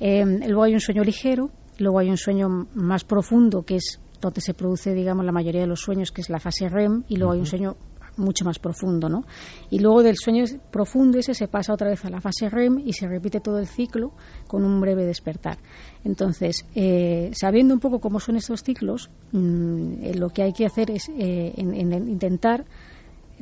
[0.00, 4.40] Em, luego hay un sueño ligero, luego hay un sueño más profundo, que es donde
[4.40, 7.32] se produce, digamos, la mayoría de los sueños, que es la fase REM, y luego
[7.32, 7.76] hay un sueño
[8.16, 9.24] mucho más profundo, ¿no?
[9.70, 12.92] Y luego del sueño profundo ese se pasa otra vez a la fase REM y
[12.92, 14.12] se repite todo el ciclo
[14.46, 15.58] con un breve despertar.
[16.04, 20.66] Entonces, eh, sabiendo un poco cómo son estos ciclos, mm, eh, lo que hay que
[20.66, 22.64] hacer es eh, intentar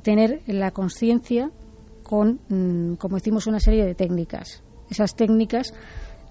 [0.03, 1.51] tener la conciencia
[2.03, 4.63] con, mm, como decimos, una serie de técnicas.
[4.91, 5.73] Esas técnicas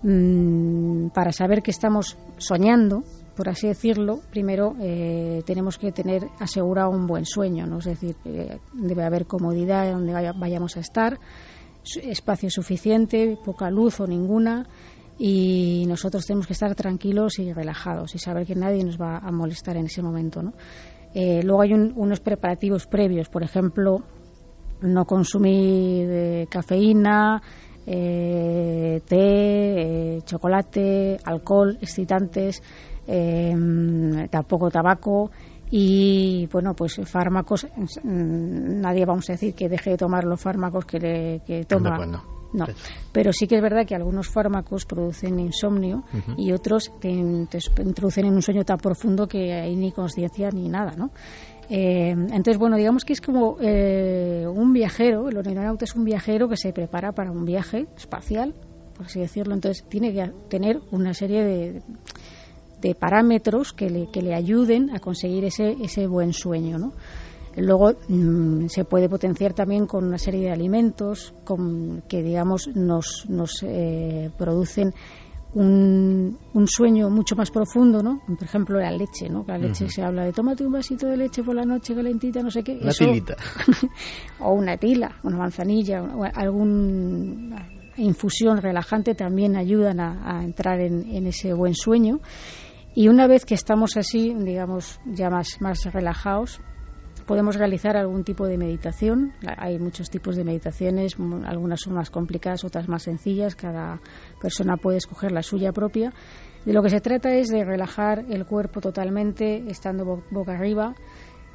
[0.03, 3.03] mm, para saber que estamos soñando,
[3.35, 7.79] por así decirlo, primero eh, tenemos que tener asegurado un buen sueño, ¿no?
[7.79, 11.19] es decir, eh, debe haber comodidad donde vayamos a estar,
[12.03, 14.67] espacio suficiente, poca luz o ninguna,
[15.17, 19.31] y nosotros tenemos que estar tranquilos y relajados y saber que nadie nos va a
[19.31, 20.41] molestar en ese momento.
[20.41, 20.53] ¿no?
[21.13, 24.03] Eh, luego hay unos preparativos previos, por ejemplo,
[24.81, 27.41] no consumir cafeína,
[27.85, 29.01] té,
[30.25, 32.61] chocolate, alcohol, excitantes
[33.11, 35.31] eh, tampoco tabaco
[35.69, 40.85] y bueno pues fármacos mm, nadie vamos a decir que deje de tomar los fármacos
[40.85, 42.65] que, le, que toma pues no.
[43.11, 46.03] pero sí que es verdad que algunos fármacos producen insomnio
[46.38, 50.91] y otros te, introducen en un sueño tan profundo que hay ni conciencia ni nada,
[50.97, 51.11] ¿no?
[51.69, 56.49] Eh, entonces, bueno, digamos que es como eh, un viajero, el aeronauta es un viajero
[56.49, 58.53] que se prepara para un viaje espacial,
[58.97, 61.81] por así decirlo, entonces tiene que tener una serie de
[62.81, 66.77] de parámetros que le, que le ayuden a conseguir ese, ese buen sueño.
[66.77, 66.93] ¿no?
[67.57, 73.25] Luego mm, se puede potenciar también con una serie de alimentos con, que, digamos, nos,
[73.29, 74.93] nos eh, producen
[75.53, 78.21] un, un, sueño mucho más profundo, ¿no?
[78.25, 79.43] Por ejemplo, la leche, ¿no?
[79.45, 82.49] La leche se habla de tómate un vasito de leche por la noche calentita, no
[82.49, 82.79] sé qué.
[82.81, 83.35] Una tilita.
[84.39, 87.53] o una tila, una manzanilla, o algún
[87.97, 92.21] infusión relajante también ayudan a, a entrar en, en, ese buen sueño.
[92.93, 96.59] Y una vez que estamos así, digamos, ya más, más relajados,
[97.26, 99.31] podemos realizar algún tipo de meditación.
[99.57, 101.15] Hay muchos tipos de meditaciones,
[101.45, 103.55] algunas son más complicadas, otras más sencillas.
[103.55, 104.01] Cada
[104.41, 106.11] persona puede escoger la suya propia.
[106.65, 110.93] De lo que se trata es de relajar el cuerpo totalmente, estando boca arriba,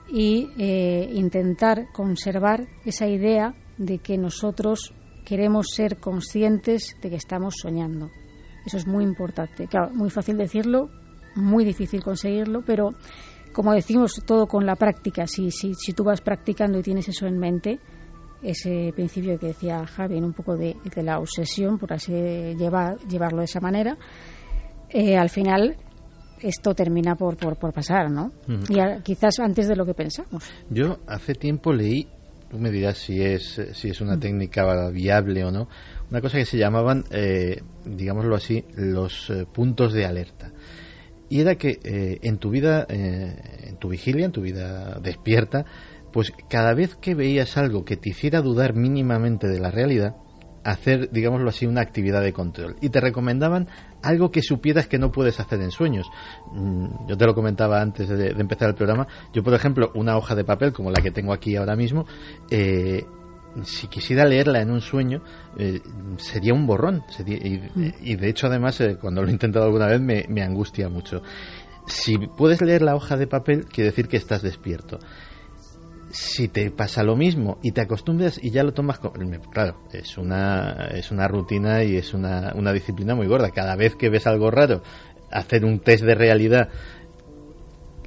[0.08, 4.94] y eh, intentar conservar esa idea de que nosotros
[5.24, 8.10] queremos ser conscientes de que estamos soñando.
[8.64, 9.66] Eso es muy importante.
[9.66, 10.90] Claro, muy fácil decirlo,
[11.36, 12.90] muy difícil conseguirlo, pero
[13.52, 15.26] como decimos, todo con la práctica.
[15.26, 17.80] Si, si, si tú vas practicando y tienes eso en mente,
[18.42, 23.44] ese principio que decía Javi, un poco de, la obsesión, por así llevar, llevarlo de
[23.44, 23.96] esa manera,
[24.90, 25.76] eh, al final
[26.42, 28.30] esto termina por, por, por pasar, ¿no?
[28.46, 30.44] Y quizás antes de lo que pensamos.
[30.68, 32.08] Yo hace tiempo leí,
[32.50, 35.68] tú me dirás si es, si es una técnica viable o no,
[36.10, 40.52] una cosa que se llamaban, eh, digámoslo así, los eh, puntos de alerta
[41.28, 45.64] y era que eh, en tu vida, eh, en tu vigilia, en tu vida despierta,
[46.12, 50.16] pues cada vez que veías algo que te hiciera dudar mínimamente de la realidad,
[50.64, 52.76] hacer, digámoslo así, una actividad de control.
[52.80, 53.68] Y te recomendaban
[54.02, 56.06] algo que supieras que no puedes hacer en sueños.
[56.52, 59.06] Mm, yo te lo comentaba antes de, empezar el programa.
[59.32, 62.06] Yo, por ejemplo, una hoja de papel como la que tengo aquí ahora mismo,
[62.50, 63.04] eh,
[63.64, 65.22] si quisiera leerla en un sueño,
[65.58, 65.80] eh,
[66.18, 67.02] sería un borrón.
[67.24, 71.22] y, de hecho, además, eh, cuando lo he intentado alguna vez, me, angustia mucho.
[71.86, 74.98] Si puedes leer la hoja de papel, quiere decir que estás despierto.
[76.10, 79.00] Si te pasa lo mismo y te acostumbras y ya lo tomas,
[79.52, 83.50] claro, es una, es una rutina y es una, una disciplina muy gorda.
[83.50, 84.82] Cada vez que ves algo raro,
[85.30, 86.70] hacer un test de realidad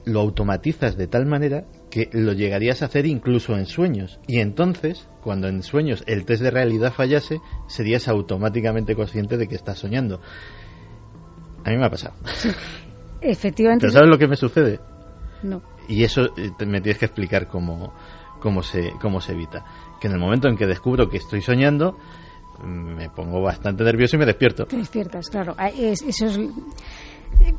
[0.05, 4.19] lo automatizas de tal manera que lo llegarías a hacer incluso en sueños.
[4.27, 9.55] Y entonces, cuando en sueños el test de realidad fallase, serías automáticamente consciente de que
[9.55, 10.21] estás soñando.
[11.65, 12.15] A mí me ha pasado.
[13.21, 13.81] Efectivamente.
[13.81, 14.79] ¿Pero sabes lo que me sucede?
[15.43, 15.61] No.
[15.87, 17.93] Y eso eh, me tienes que explicar cómo,
[18.39, 19.65] cómo, se, cómo se evita.
[19.99, 21.97] Que en el momento en que descubro que estoy soñando,
[22.63, 24.65] me pongo bastante nervioso y me despierto.
[24.65, 25.55] Te despiertas, claro.
[25.57, 26.49] Ah, eso es Mm,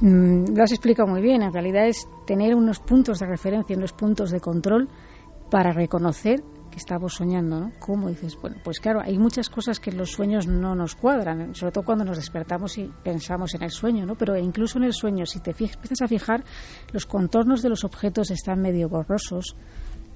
[0.01, 1.43] lo has explicado muy bien.
[1.43, 4.89] En realidad es tener unos puntos de referencia, unos puntos de control
[5.51, 7.73] para reconocer que estamos soñando, ¿no?
[7.81, 8.37] ¿Cómo dices?
[8.41, 11.85] Bueno, pues claro, hay muchas cosas que en los sueños no nos cuadran, sobre todo
[11.85, 14.15] cuando nos despertamos y pensamos en el sueño, ¿no?
[14.15, 16.45] Pero incluso en el sueño, si te empiezas a fijar,
[16.93, 19.57] los contornos de los objetos están medio borrosos,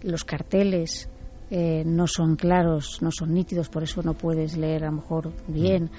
[0.03, 1.09] los carteles
[1.51, 5.33] eh, no son claros, no son nítidos, por eso no puedes leer a lo mejor
[5.49, 5.91] bien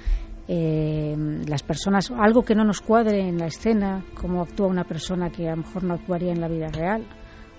[0.48, 1.16] eh,
[1.48, 5.48] las personas, algo que no nos cuadre en la escena, cómo actúa una persona que
[5.48, 7.04] a lo mejor no actuaría en la vida real,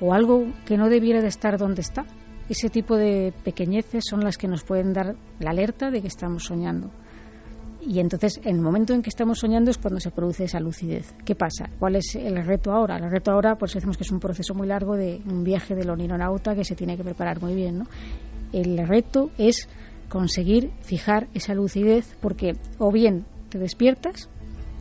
[0.01, 2.05] o algo que no debiera de estar donde está.
[2.49, 6.45] Ese tipo de pequeñeces son las que nos pueden dar la alerta de que estamos
[6.45, 6.91] soñando.
[7.89, 11.15] y entonces, en el momento en que estamos soñando es cuando se produce esa lucidez.
[11.25, 11.71] ¿Qué pasa?
[11.79, 12.97] ¿Cuál es el reto ahora?
[12.97, 15.91] El reto ahora, pues decimos que es un proceso muy largo de un viaje del
[15.91, 17.85] onironauta que se tiene que preparar muy bien, ¿no?
[18.53, 19.69] El reto es
[20.09, 24.29] conseguir fijar esa lucidez porque o bien te despiertas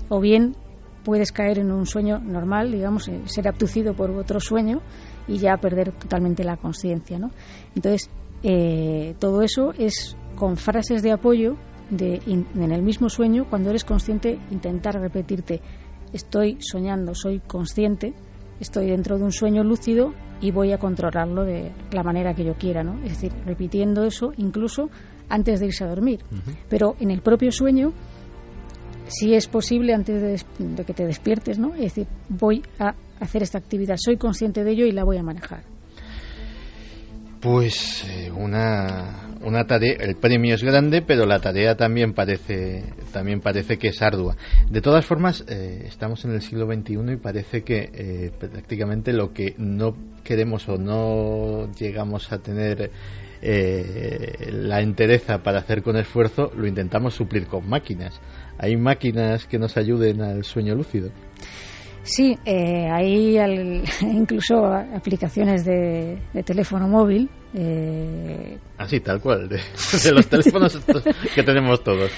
[0.09, 0.55] o bien
[1.03, 4.81] puedes caer en un sueño normal, digamos, eh, ser abducido por otro sueño
[5.27, 7.31] y ya perder totalmente la conciencia, ¿no?
[7.75, 8.09] Entonces,
[8.43, 11.57] eh, todo eso es con frases de apoyo
[11.89, 15.61] de, en el mismo sueño, cuando eres consciente, intentar repetirte,
[16.11, 18.13] estoy soñando, soy consciente,
[18.59, 22.55] estoy dentro de un sueño lúcido y voy a controlarlo de la manera que yo
[22.55, 22.95] quiera, ¿no?
[23.03, 24.89] Es decir, repitiendo eso incluso
[25.29, 26.19] antes de irse a dormir.
[26.69, 27.93] Pero en el propio sueño,
[29.07, 31.73] si es posible antes de, de, que te despiertes, ¿no?
[31.75, 35.23] Es decir, voy a hacer esta actividad, soy consciente de ello y la voy a
[35.23, 35.63] manejar.
[37.45, 42.83] Pues eh, una, una tarea, el premio es grande, pero la tarea también parece,
[43.13, 44.35] también parece que es ardua.
[44.67, 49.31] De todas formas, eh, estamos en el siglo XXI y parece que eh, prácticamente lo
[49.31, 52.89] que no queremos o no llegamos a tener
[53.41, 58.19] la entereza para hacer con esfuerzo, lo intentamos suplir con máquinas.
[58.57, 61.11] ¿Hay máquinas que nos ayuden al sueño lúcido?
[62.05, 63.37] Sí, eh, hay
[64.01, 67.29] incluso aplicaciones de, teléfono móvil.
[67.53, 69.57] Eh, Así, tal cual, de,
[70.13, 70.79] los teléfonos
[71.35, 72.11] que tenemos todos.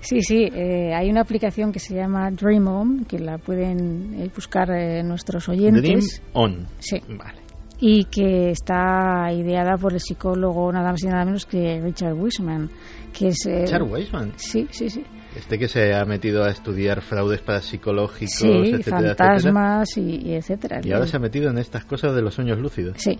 [0.00, 4.30] Sí, sí, eh, hay una aplicación que se llama Dream On, que la pueden eh,
[4.34, 4.68] buscar
[5.04, 5.82] nuestros oyentes.
[5.82, 6.00] Dream
[6.34, 6.66] On.
[6.78, 7.00] Sí.
[7.08, 7.49] Vale.
[7.80, 12.70] Y que está ideada por el psicólogo nada más y nada menos que Richard Wiseman.
[13.12, 14.32] Que es, ¿Richard Wiseman?
[14.36, 15.02] Sí, sí, sí.
[15.34, 20.80] Este que se ha metido a estudiar fraudes parapsicológicos, sí, etcétera, fantasmas Y, etcétera.
[20.82, 22.96] Y ahora se ha metido en estas cosas de los sueños lúcidos.
[22.98, 23.18] Sí.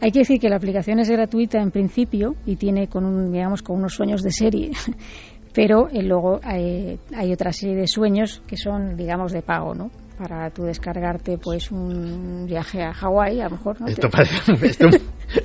[0.00, 3.62] Hay que decir que la aplicación es gratuita en principio y tiene con un, digamos,
[3.62, 4.70] con unos sueños de serie.
[5.54, 9.90] Pero eh, luego hay, hay otra serie de sueños que son, digamos, de pago, ¿no?
[10.18, 13.86] Para tú descargarte pues un viaje a Hawái, a lo mejor, ¿no?
[13.86, 14.52] Esto, parece,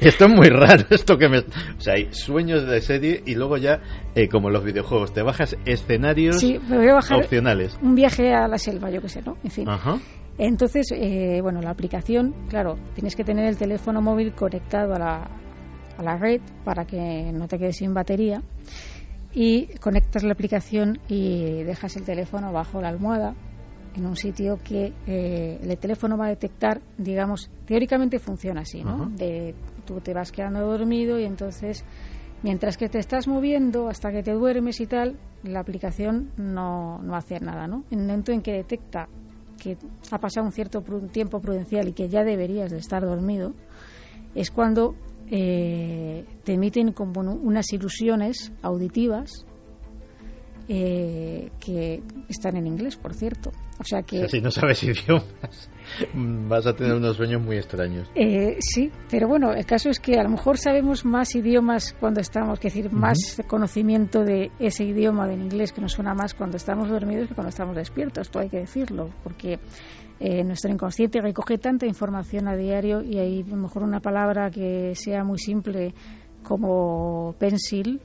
[0.02, 1.39] esto, es muy raro, esto que me...
[1.39, 3.81] O sea, hay sueños de serie y luego ya,
[4.15, 7.77] eh, como los videojuegos, te bajas escenarios sí, me voy a bajar opcionales.
[7.81, 9.38] Un viaje a la selva, yo qué sé, ¿no?
[9.43, 9.68] En fin.
[10.38, 15.30] Entonces, eh, bueno, la aplicación, claro, tienes que tener el teléfono móvil conectado a la,
[15.98, 18.41] a la red para que no te quedes sin batería
[19.34, 23.34] y conectas la aplicación y dejas el teléfono bajo la almohada
[23.95, 29.09] en un sitio que eh, el teléfono va a detectar, digamos, teóricamente funciona así, ¿no?
[29.09, 29.53] De,
[29.85, 31.84] tú te vas quedando dormido y entonces,
[32.43, 37.15] mientras que te estás moviendo hasta que te duermes y tal, la aplicación no, no
[37.15, 37.84] hace nada, ¿no?
[37.91, 39.07] En el momento en que detecta
[39.61, 39.77] que
[40.09, 40.81] ha pasado un cierto
[41.11, 43.53] tiempo prudencial y que ya deberías de estar dormido,
[44.34, 44.95] es cuando
[45.30, 49.45] eh, te emiten como unas ilusiones auditivas
[50.73, 53.52] eh, que están en inglés, por cierto.
[53.77, 54.30] O sea que...
[54.30, 55.69] si no sabes idiomas,
[56.48, 58.10] vas a tener unos sueños muy extraños.
[58.15, 62.22] Eh, sí, pero bueno, el caso es que a lo mejor sabemos más idiomas cuando
[62.22, 66.56] estamos, es decir, más conocimiento de ese idioma del inglés que nos suena más cuando
[66.56, 69.60] estamos dormidos que cuando estamos despiertos, esto hay que decirlo, porque
[70.22, 74.49] eh, nuestro inconsciente recoge tanta información a diario y hay a lo mejor una palabra
[74.49, 75.93] que sea muy simple
[76.43, 77.99] como pencil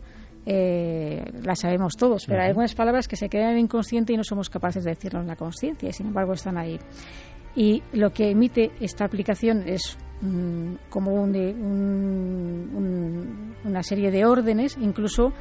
[0.48, 4.16] eh, la sabemos todos, pero hay algunas palabras que se quedan en el inconsciente y
[4.16, 6.78] no somos capaces de decirlo en la conciencia, y sin embargo están ahí.
[7.56, 11.42] Y lo que emite esta aplicación es mm, como una
[13.82, 15.32] serie de órdenes, incluso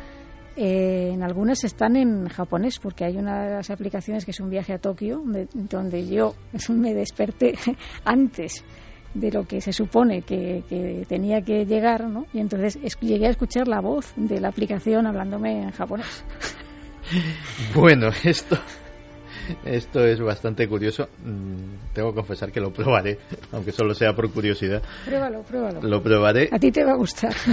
[0.56, 4.49] eh, en algunas están en japonés, porque hay una de las aplicaciones que es un
[4.49, 5.22] viaje a Tokio,
[5.53, 6.34] donde yo
[6.69, 7.53] me desperté
[8.06, 8.64] antes
[9.16, 12.28] de lo que se supone que, tenía que llegar, ¿no?
[12.34, 16.24] Y entonces llegué a escuchar la voz de la aplicación hablándome en japonés.
[17.74, 18.58] Bueno, esto
[19.64, 21.08] esto es bastante curioso.
[21.24, 23.20] Mm, tengo que confesar que lo probaré,
[23.52, 24.82] aunque solo sea por curiosidad.
[25.06, 25.82] Pruébalo, pruébalo.
[25.82, 26.50] Lo probaré.
[26.52, 27.34] A ti te va a gustar.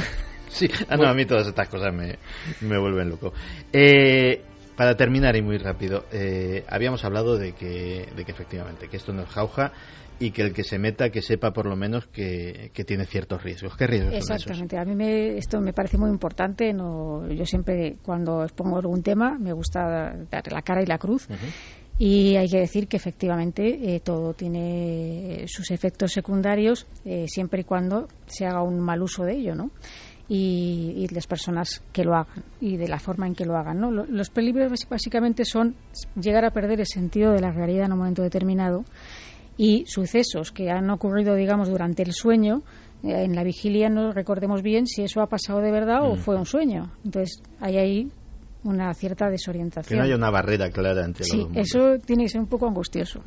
[0.52, 2.18] Sí, ah, no, a mí todas estas cosas me,
[2.60, 3.32] me vuelven loco.
[3.72, 4.42] Eh,
[4.76, 9.14] para terminar y muy rápido, eh, habíamos hablado de que, de que efectivamente, que esto
[9.14, 9.72] no es jauja,
[10.18, 13.76] y que el que se meta que sepa por lo menos que, tiene ciertos riesgos.
[13.76, 14.78] ¿Qué riesgos Exactamente.
[14.78, 16.72] A mí me, esto me parece muy importante.
[16.72, 21.28] No, yo siempre cuando expongo algún tema me gusta dar la cara y la cruz.
[21.98, 27.64] Y hay que decir que efectivamente eh, todo tiene sus efectos secundarios eh, siempre y
[27.64, 29.70] cuando se haga un mal uso de ello, ¿no?
[30.28, 33.80] Y, y, las personas que lo hagan y de la forma en que lo hagan.
[33.80, 33.90] ¿no?
[33.90, 35.74] Los peligros básicamente son
[36.18, 38.84] llegar a perder el sentido de la realidad en un momento determinado
[39.62, 42.62] y sucesos que han ocurrido, digamos, durante el sueño,
[43.04, 46.18] eh, en la vigilia no recordemos bien si eso ha pasado de verdad o mm.
[46.18, 46.90] fue un sueño.
[47.04, 48.10] Entonces, hay ahí
[48.64, 49.88] una cierta desorientación.
[49.88, 51.56] Que no haya una barrera clara entre sí, los dos.
[51.58, 53.22] eso tiene que ser un poco angustioso.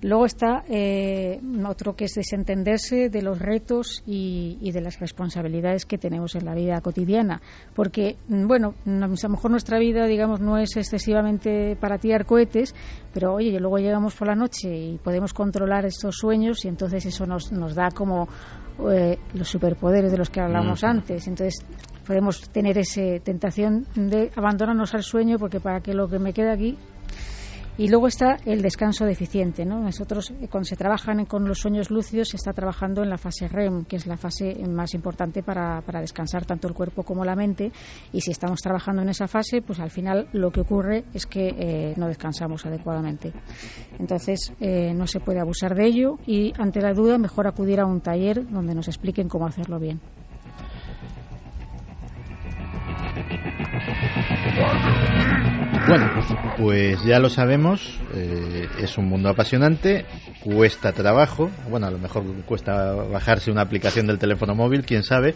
[0.00, 5.86] Luego está eh, otro que es desentenderse de los retos y, y de las responsabilidades
[5.86, 7.42] que tenemos en la vida cotidiana.
[7.74, 12.74] Porque, mm, bueno, a lo mejor nuestra vida, digamos, no es excesivamente para tirar cohetes,
[13.12, 17.26] pero oye, luego llegamos por la noche y podemos controlar estos sueños y entonces eso
[17.26, 18.28] nos, nos da como
[18.90, 21.26] eh, los superpoderes de los que hablamos antes.
[21.26, 21.64] Entonces
[22.06, 26.52] podemos tener esa tentación de abandonarnos al sueño porque para que lo que me queda
[26.52, 26.78] aquí
[27.78, 29.64] y luego está el descanso deficiente.
[29.64, 29.80] ¿no?
[29.80, 33.48] Nosotros, eh, cuando se trabajan con los sueños lúcidos, se está trabajando en la fase
[33.48, 37.36] REM, que es la fase más importante para, para descansar tanto el cuerpo como la
[37.36, 37.70] mente.
[38.12, 41.54] Y si estamos trabajando en esa fase, pues al final lo que ocurre es que
[41.56, 43.32] eh, no descansamos adecuadamente.
[43.98, 47.86] Entonces, eh, no se puede abusar de ello y, ante la duda, mejor acudir a
[47.86, 50.00] un taller donde nos expliquen cómo hacerlo bien.
[55.88, 56.10] Bueno,
[56.58, 60.04] pues ya lo sabemos, eh, es un mundo apasionante,
[60.40, 65.34] cuesta trabajo, bueno, a lo mejor cuesta bajarse una aplicación del teléfono móvil, quién sabe,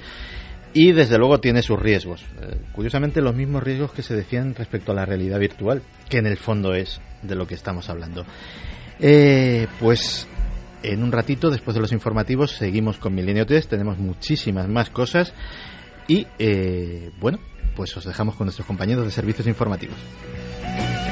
[0.75, 2.23] y desde luego tiene sus riesgos.
[2.41, 6.27] Eh, curiosamente, los mismos riesgos que se decían respecto a la realidad virtual, que en
[6.27, 8.27] el fondo es de lo que estamos hablando.
[9.01, 10.29] Eh, pues
[10.83, 15.33] en un ratito, después de los informativos, seguimos con Milenio 3, tenemos muchísimas más cosas
[16.09, 17.39] y, eh, bueno,
[17.77, 19.97] pues os dejamos con nuestros compañeros de servicios informativos.
[20.63, 21.12] Nunca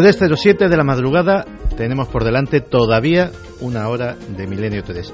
[0.00, 1.44] Desde 3.07 de la madrugada
[1.76, 5.12] tenemos por delante todavía una hora de Milenio 3.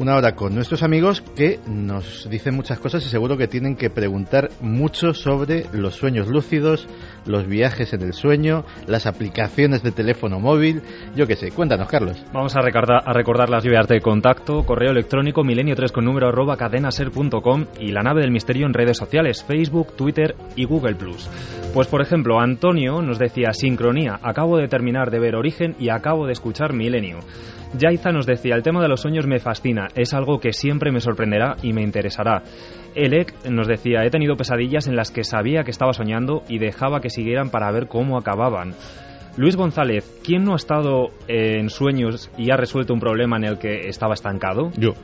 [0.00, 3.90] Una hora con nuestros amigos que nos dicen muchas cosas y seguro que tienen que
[3.90, 6.88] preguntar mucho sobre los sueños lúcidos,
[7.26, 10.80] los viajes en el sueño, las aplicaciones de teléfono móvil.
[11.14, 12.16] Yo qué sé, cuéntanos, Carlos.
[12.32, 16.56] Vamos a recordar, a recordar las vías de contacto, correo electrónico milenio3 con número arroba
[16.56, 20.96] cadenaser.com y la nave del misterio en redes sociales, Facebook, Twitter y Google+.
[21.74, 26.24] Pues por ejemplo, Antonio nos decía sincronía, acabo de terminar de ver Origen y acabo
[26.24, 27.18] de escuchar Milenio.
[27.78, 31.00] Yaiza nos decía, el tema de los sueños me fascina, es algo que siempre me
[31.00, 32.42] sorprenderá y me interesará.
[32.94, 37.00] Elec nos decía, he tenido pesadillas en las que sabía que estaba soñando y dejaba
[37.00, 38.74] que siguieran para ver cómo acababan.
[39.36, 43.58] Luis González, ¿quién no ha estado en sueños y ha resuelto un problema en el
[43.58, 44.72] que estaba estancado?
[44.76, 44.94] Yo.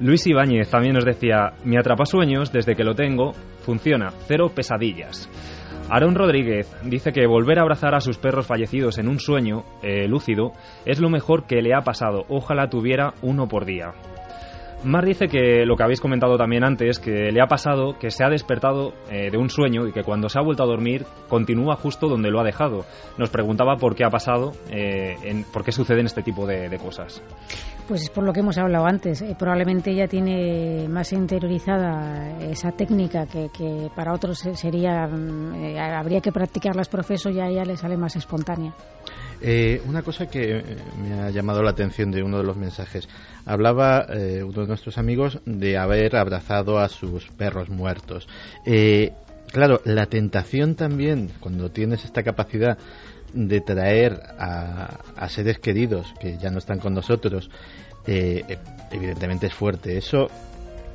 [0.00, 3.32] Luis Ibáñez también nos decía, mi atrapasueños, desde que lo tengo,
[3.62, 5.28] funciona, cero pesadillas.
[5.90, 10.06] Aaron Rodríguez dice que volver a abrazar a sus perros fallecidos en un sueño eh,
[10.06, 10.52] lúcido
[10.84, 12.24] es lo mejor que le ha pasado.
[12.28, 13.92] Ojalá tuviera uno por día.
[14.84, 18.22] Mar dice que lo que habéis comentado también antes, que le ha pasado que se
[18.22, 21.74] ha despertado eh, de un sueño y que cuando se ha vuelto a dormir continúa
[21.76, 22.84] justo donde lo ha dejado.
[23.16, 27.22] Nos preguntaba por qué ha pasado, eh, en- por qué suceden este tipo de cosas.
[27.88, 29.22] Pues es por lo que hemos hablado antes.
[29.22, 33.48] Eh, probablemente ella tiene más interiorizada esa técnica que,
[33.96, 37.78] para otros se- sería mm, eh, habría que practicarla es profeso y a ella le
[37.78, 38.74] sale más espontánea.
[39.40, 40.62] Eh, una cosa que eh,
[41.00, 43.08] me ha llamado la atención de uno de los mensajes.
[43.46, 48.28] Hablaba uno de nuestros amigos de haber abrazado a sus perros muertos.
[49.50, 52.76] Claro, la tentación también, cuando tienes esta capacidad
[53.32, 57.50] de traer a, a seres queridos que ya no están con nosotros,
[58.06, 58.58] eh, eh,
[58.90, 59.96] evidentemente es fuerte.
[59.98, 60.28] Eso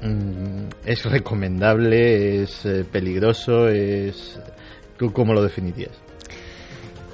[0.02, 4.40] mm, es recomendable, es eh, peligroso, es...
[4.98, 5.92] ¿tú ¿Cómo lo definirías?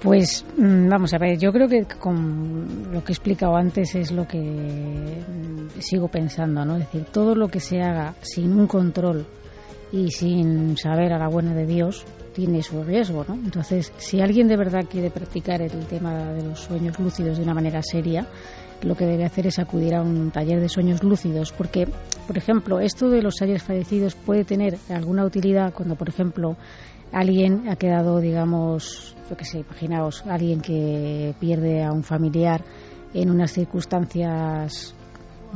[0.01, 4.11] Pues mm, vamos a ver, yo creo que con lo que he explicado antes es
[4.11, 6.77] lo que mm, sigo pensando, ¿no?
[6.77, 9.25] Es decir, todo lo que se haga sin un control
[9.91, 12.05] y sin saber a la buena de Dios
[12.39, 13.35] tiene su riesgo, ¿no?
[13.35, 17.53] Entonces, si alguien de verdad quiere practicar el tema de los sueños lúcidos de una
[17.53, 18.25] manera seria,
[18.81, 21.85] lo que debe hacer es acudir a un taller de sueños lúcidos, porque,
[22.27, 26.55] por ejemplo, esto de los años fallecidos puede tener alguna utilidad cuando, por ejemplo,
[27.11, 32.63] alguien ha quedado, digamos, lo que sé, imaginaos, alguien que pierde a un familiar
[33.13, 34.95] en unas circunstancias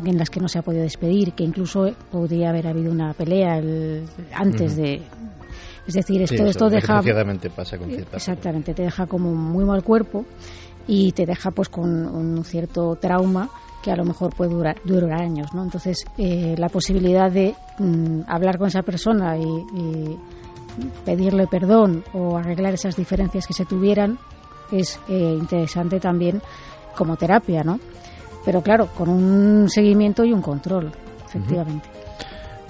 [0.03, 3.61] en las que no se ha podido despedir, que incluso podría haber habido una pelea
[4.33, 5.01] antes de...
[5.87, 7.01] Es decir, esto, esto deja...
[7.49, 10.25] pasa con Exactamente, te deja como muy mal cuerpo
[10.87, 13.49] y te deja pues con un cierto trauma
[13.81, 15.61] que a lo mejor puede durar, durar años, ¿no?
[15.61, 20.17] Entonces, eh, la posibilidad de mm, hablar con esa persona y,
[21.05, 24.17] pedirle perdón o arreglar esas diferencias que se tuvieran
[24.71, 26.41] es eh, interesante también
[26.97, 27.79] como terapia, ¿no?
[28.43, 30.91] Pero claro, con un seguimiento y un control,
[31.27, 31.87] efectivamente.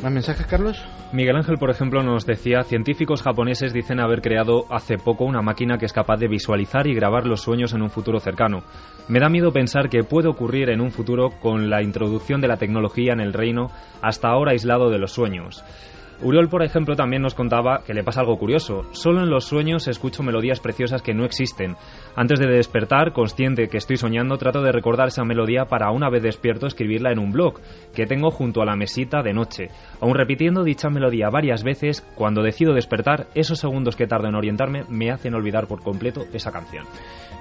[0.03, 0.83] ¿Más mensajes, Carlos?
[1.13, 5.77] Miguel Ángel, por ejemplo, nos decía, científicos japoneses dicen haber creado hace poco una máquina
[5.77, 8.63] que es capaz de visualizar y grabar los sueños en un futuro cercano.
[9.07, 12.57] Me da miedo pensar que puede ocurrir en un futuro con la introducción de la
[12.57, 13.71] tecnología en el reino
[14.01, 15.63] hasta ahora aislado de los sueños.
[16.23, 18.85] Uriol, por ejemplo, también nos contaba que le pasa algo curioso.
[18.91, 21.75] Solo en los sueños escucho melodías preciosas que no existen.
[22.15, 26.23] Antes de despertar, consciente que estoy soñando, trato de recordar esa melodía para una vez
[26.23, 27.59] despierto escribirla en un blog
[27.93, 29.67] que tengo junto a la mesita de noche.
[29.99, 34.85] Aun repitiendo dicha melodía varias veces, cuando decido despertar, esos segundos que tardo en orientarme
[34.89, 36.85] me hacen olvidar por completo esa canción.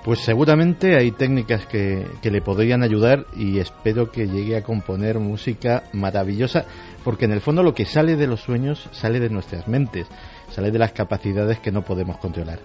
[0.05, 5.21] Pues seguramente hay técnicas que, que le podrían ayudar y espero que llegue a componer
[5.21, 6.65] música maravillosa
[7.05, 10.07] porque en el fondo lo que sale de los sueños sale de nuestras mentes,
[10.51, 12.61] sale de las capacidades que no podemos controlar.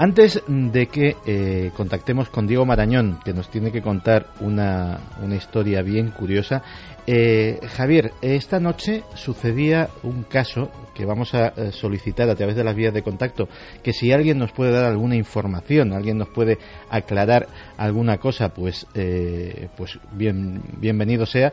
[0.00, 5.36] Antes de que eh, contactemos con Diego Marañón, que nos tiene que contar una, una
[5.36, 6.62] historia bien curiosa,
[7.06, 12.62] eh, Javier, esta noche sucedía un caso que vamos a eh, solicitar a través de
[12.62, 13.48] las vías de contacto,
[13.82, 16.58] que si alguien nos puede dar alguna información, alguien nos puede
[16.90, 17.48] aclarar
[17.78, 21.52] alguna cosa, pues, eh, pues bien, bienvenido sea.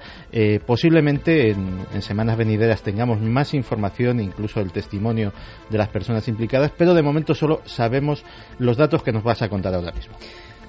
[0.65, 5.33] posiblemente en, en, semanas venideras tengamos más información, incluso el testimonio
[5.69, 8.23] de las personas implicadas, pero de momento solo sabemos
[8.59, 10.15] los datos que nos vas a contar ahora mismo.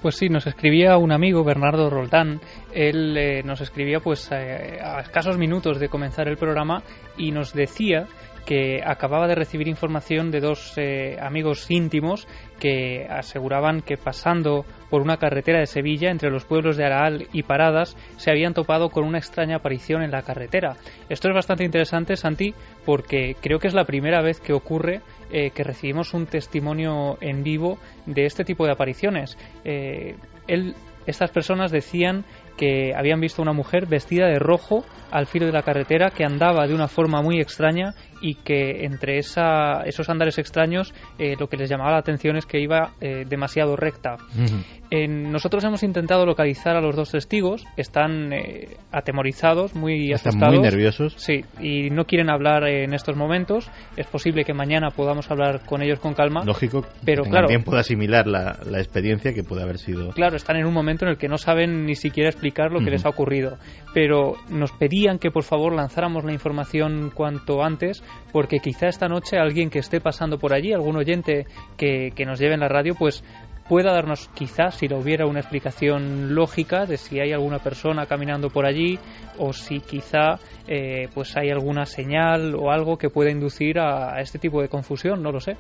[0.03, 2.41] Pues sí, nos escribía un amigo, Bernardo Roldán.
[2.73, 6.83] Él eh, nos escribía pues eh, a escasos minutos de comenzar el programa
[7.17, 8.07] y nos decía
[8.49, 12.27] que acababa de recibir información de dos eh, amigos íntimos
[12.59, 17.43] que aseguraban que pasando por una carretera de Sevilla entre los pueblos de Araal y
[17.43, 20.77] Paradas se habían topado con una extraña aparición en la carretera.
[21.11, 22.55] Esto es bastante interesante, Santi,
[22.87, 27.43] porque creo que es la primera vez que ocurre eh, que recibimos un testimonio en
[27.43, 29.37] vivo de este tipo de apariciones.
[29.63, 30.17] Eh,
[31.07, 32.25] estas personas decían
[32.59, 36.67] que habían visto una mujer vestida de rojo al filo de la carretera que andaba
[36.67, 41.57] de una forma muy extraña y que entre esa, esos andares extraños eh, lo que
[41.57, 44.17] les llamaba la atención es que iba eh, demasiado recta.
[44.91, 51.15] Nosotros hemos intentado localizar a los dos testigos, están eh, atemorizados, muy están muy nerviosos.
[51.17, 53.71] Sí, y no quieren hablar en estos momentos.
[53.97, 56.43] Es posible que mañana podamos hablar con ellos con calma.
[56.45, 60.13] Lógico, pero que claro, tiempo de asimilar la, la, experiencia que puede haber sido.
[60.13, 62.91] Claro, están en un momento en el que no saben ni siquiera explicar lo que
[62.91, 63.59] les ha ocurrido.
[63.93, 68.03] Pero nos pedían que por favor lanzáramos la información cuanto antes
[68.33, 71.47] porque quizá esta noche alguien que esté pasando por allí, algún oyente
[71.77, 73.25] que, que nos lleve en la radio, pues
[73.69, 78.49] pueda darnos quizás, si lo hubiera, una explicación lógica de si hay alguna persona caminando
[78.51, 78.99] por allí
[79.39, 84.39] o si quizá eh, pues hay alguna señal o algo que pueda inducir a, este
[84.39, 85.57] tipo de confusión, no lo sé.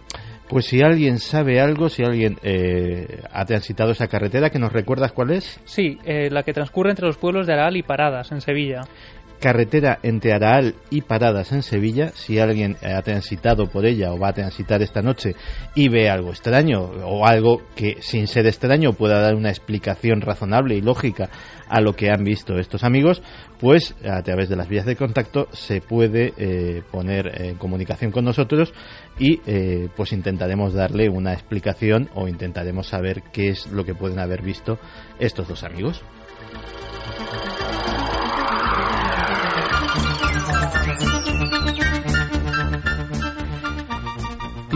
[0.48, 5.12] Pues si alguien sabe algo, si alguien eh, ha transitado esa carretera, que nos recuerdas
[5.12, 5.60] cuál es.
[5.64, 8.82] Sí, eh, la que transcurre entre los pueblos de Aral y Paradas, en Sevilla
[9.39, 12.10] carretera entre Araal y Paradas en Sevilla.
[12.15, 15.35] Si alguien ha transitado por ella o va a transitar esta noche
[15.74, 20.77] y ve algo extraño o algo que sin ser extraño pueda dar una explicación razonable
[20.77, 21.31] y lógica
[21.69, 23.23] a lo que han visto estos amigos,
[23.60, 28.24] pues a través de las vías de contacto se puede eh, poner en comunicación con
[28.24, 28.73] nosotros
[29.19, 34.19] y eh, pues intentaremos darle una explicación o intentaremos saber qué es lo que pueden
[34.19, 34.78] haber visto
[35.19, 36.02] estos dos amigos.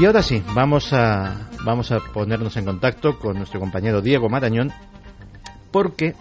[0.03, 4.73] Y ahora sí, vamos a, vamos a ponernos en contacto con nuestro compañero Diego Marañón,
[5.71, 6.17] porque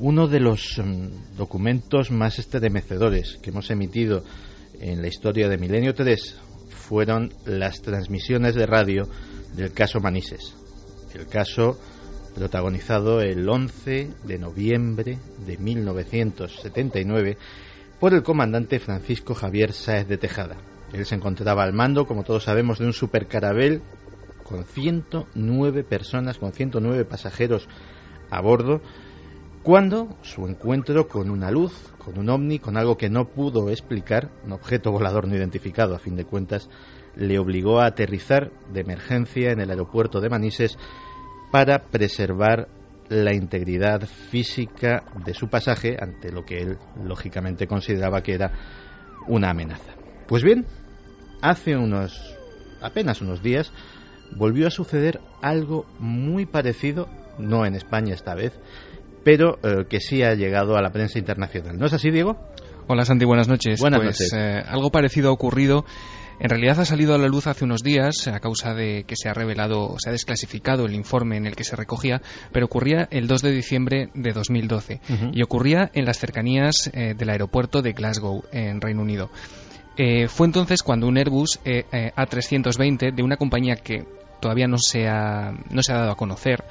[0.00, 4.24] uno de los mm, documentos más estremecedores que hemos emitido
[4.80, 6.40] en la historia de Milenio 3
[6.70, 9.08] fueron las transmisiones de radio
[9.54, 10.56] del caso Manises.
[11.14, 11.78] El caso
[12.34, 17.38] protagonizado el 11 de noviembre de 1979
[18.00, 20.56] por el comandante Francisco Javier Sáez de Tejada
[20.92, 23.82] Él se encontraba al mando, como todos sabemos, de un supercarabel
[24.42, 27.68] con 109 personas, con 109 pasajeros
[28.30, 28.80] a bordo,
[29.62, 34.30] cuando su encuentro con una luz, con un ovni, con algo que no pudo explicar,
[34.44, 36.70] un objeto volador no identificado a fin de cuentas,
[37.14, 40.78] le obligó a aterrizar de emergencia en el aeropuerto de Manises
[41.52, 42.68] para preservar
[43.08, 48.52] la integridad física de su pasaje ante lo que él lógicamente consideraba que era
[49.26, 49.92] una amenaza.
[50.26, 50.64] Pues bien,
[51.42, 52.36] hace unos
[52.80, 53.72] apenas unos días
[54.36, 57.08] volvió a suceder algo muy parecido,
[57.38, 58.52] no en España esta vez,
[59.24, 61.78] pero eh, que sí ha llegado a la prensa internacional.
[61.78, 62.36] ¿No es así, Diego?
[62.86, 63.80] Hola Santi, buenas noches.
[63.80, 64.32] Buenas pues, noches.
[64.32, 65.84] eh, algo parecido ha ocurrido.
[66.38, 69.28] En realidad ha salido a la luz hace unos días a causa de que se
[69.28, 73.26] ha revelado, se ha desclasificado el informe en el que se recogía, pero ocurría el
[73.26, 75.30] 2 de diciembre de 2012 Ujú.
[75.34, 79.30] y ocurría en las cercanías eh, del aeropuerto de Glasgow, en Reino Unido.
[80.02, 84.06] Eh, fue entonces cuando un Airbus eh, eh, A320 de una compañía que
[84.40, 86.64] todavía no se ha, no se ha dado a conocer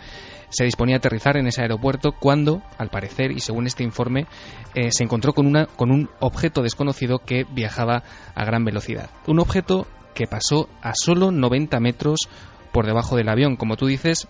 [0.50, 4.26] se disponía a aterrizar en ese aeropuerto cuando, al parecer, y según este informe,
[4.74, 8.02] se encontró con, una, con un objeto desconocido que viajaba
[8.34, 9.12] a gran velocidad.
[9.28, 9.86] Un objeto
[10.16, 12.22] que pasó a solo 90 metros
[12.72, 13.58] por debajo del avión.
[13.58, 14.28] Como tú dices,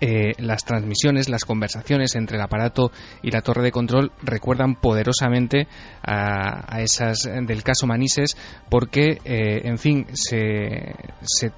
[0.00, 2.92] eh, las transmisiones, las conversaciones entre el aparato
[3.22, 5.68] y la torre de control recuerdan poderosamente
[6.02, 8.36] a, esas del caso Manises
[8.68, 11.52] porque, eh, en fin, se, se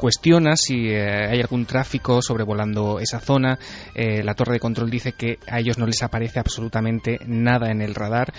[0.00, 3.58] cuestiona si eh, hay algún tráfico sobrevolando esa zona.
[3.94, 7.82] Eh, la torre de control dice que a ellos no les aparece absolutamente nada en
[7.82, 8.32] el radar.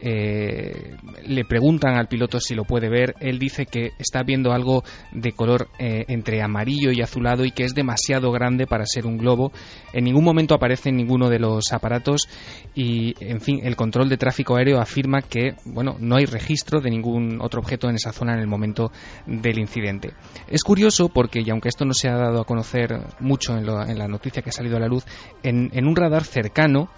[0.00, 0.96] Eh,
[1.26, 3.14] le preguntan al piloto si lo puede ver.
[3.20, 7.64] Él dice que está viendo algo de color eh, entre amarillo y azulado y que
[7.64, 9.52] es demasiado grande para ser un globo.
[9.92, 12.28] En ningún momento aparece en ninguno de los aparatos
[12.74, 16.90] y, en fin, el control de tráfico aéreo afirma que, bueno, no hay registro de
[16.90, 18.92] ningún otro objeto en esa zona en el momento
[19.26, 20.12] del incidente.
[20.48, 23.82] Es curioso porque, y aunque esto no se ha dado a conocer mucho en, lo-
[23.84, 25.04] en la noticia que ha salido a la luz,
[25.42, 26.88] en, en un radar cercano,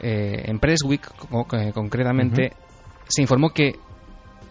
[0.00, 2.52] eh, en Presswick co- eh, concretamente,
[3.08, 3.72] se informó que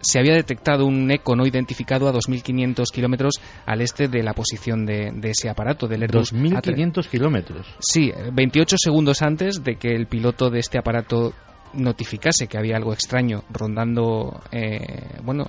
[0.02, 3.34] se había detectado un eco no identificado a 2.500 kilómetros
[3.66, 6.62] al este de la posición de, de ese aparato, del Airbus A3.
[6.62, 7.66] 2.500 kilómetros.
[7.80, 11.34] Sí, 28 segundos antes de que el piloto de este aparato
[11.74, 15.44] notificase que había algo extraño rondando, eh, bueno,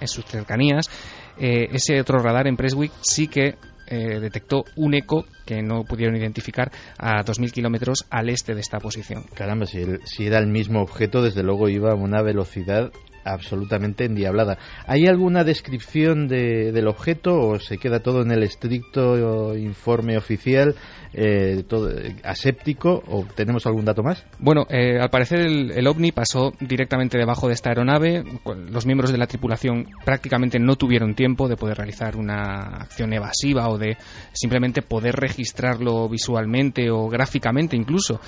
[0.00, 0.90] en sus cercanías,
[1.38, 6.16] eh, ese otro radar en Presswick sí que eh, detectó un eco que no pudieron
[6.16, 9.24] identificar a 2.000 kilómetros al este de esta posición.
[9.34, 12.90] Caramba, si, el- si era el mismo objeto, desde luego iba a una velocidad
[13.26, 14.58] absolutamente endiablada.
[14.86, 20.74] ¿Hay alguna descripción de- del objeto o se queda todo en el estricto informe oficial,
[21.14, 24.24] eh, todo, eh, aséptico, o tenemos algún dato más?
[24.38, 28.22] Bueno, eh, al parecer el, el ovni pasó directamente debajo de esta aeronave.
[28.70, 33.68] Los miembros de la tripulación prácticamente no tuvieron tiempo de poder realizar una acción evasiva
[33.68, 33.96] o de
[34.32, 38.20] simplemente poder registrarlo visualmente o gráficamente incluso.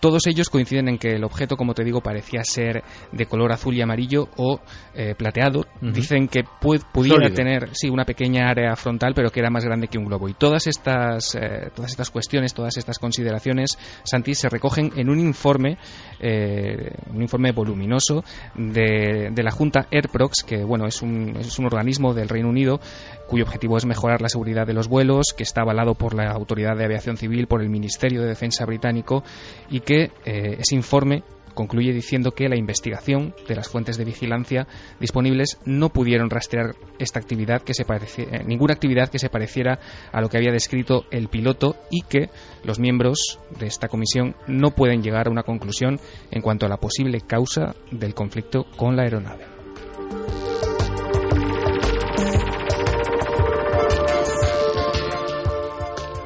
[0.00, 3.74] Todos ellos coinciden en que el objeto, como te digo, parecía ser de color azul
[3.74, 4.60] y amarillo o
[4.94, 5.64] eh, plateado.
[5.80, 7.34] Dicen que pu- pudiera Sólido.
[7.34, 10.28] tener sí una pequeña área frontal, pero que era más grande que un globo.
[10.28, 11.36] Y todas estas
[11.74, 15.78] todas estas cuestiones, todas estas consideraciones, Santi, se recogen en un informe
[16.20, 18.24] eh, un informe voluminoso
[18.54, 22.80] de, de la Junta AirProx, que bueno es un, es un organismo del Reino Unido
[23.26, 26.76] cuyo objetivo es mejorar la seguridad de los vuelos, que está avalado por la Autoridad
[26.76, 29.22] de Aviación Civil, por el Ministerio de Defensa británico
[29.70, 31.22] y que eh, ese informe
[31.58, 34.68] concluye diciendo que la investigación de las fuentes de vigilancia
[35.00, 39.80] disponibles no pudieron rastrear esta actividad que se pareci- eh, ninguna actividad que se pareciera
[40.12, 42.30] a lo que había descrito el piloto y que
[42.62, 45.98] los miembros de esta comisión no pueden llegar a una conclusión
[46.30, 49.44] en cuanto a la posible causa del conflicto con la aeronave.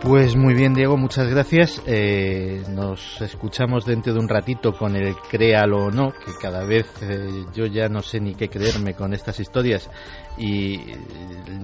[0.03, 1.81] Pues muy bien, Diego, muchas gracias.
[1.87, 6.87] Eh, nos escuchamos dentro de un ratito con el créalo o no, que cada vez
[7.03, 9.89] eh, yo ya no sé ni qué creerme con estas historias.
[10.37, 10.81] Y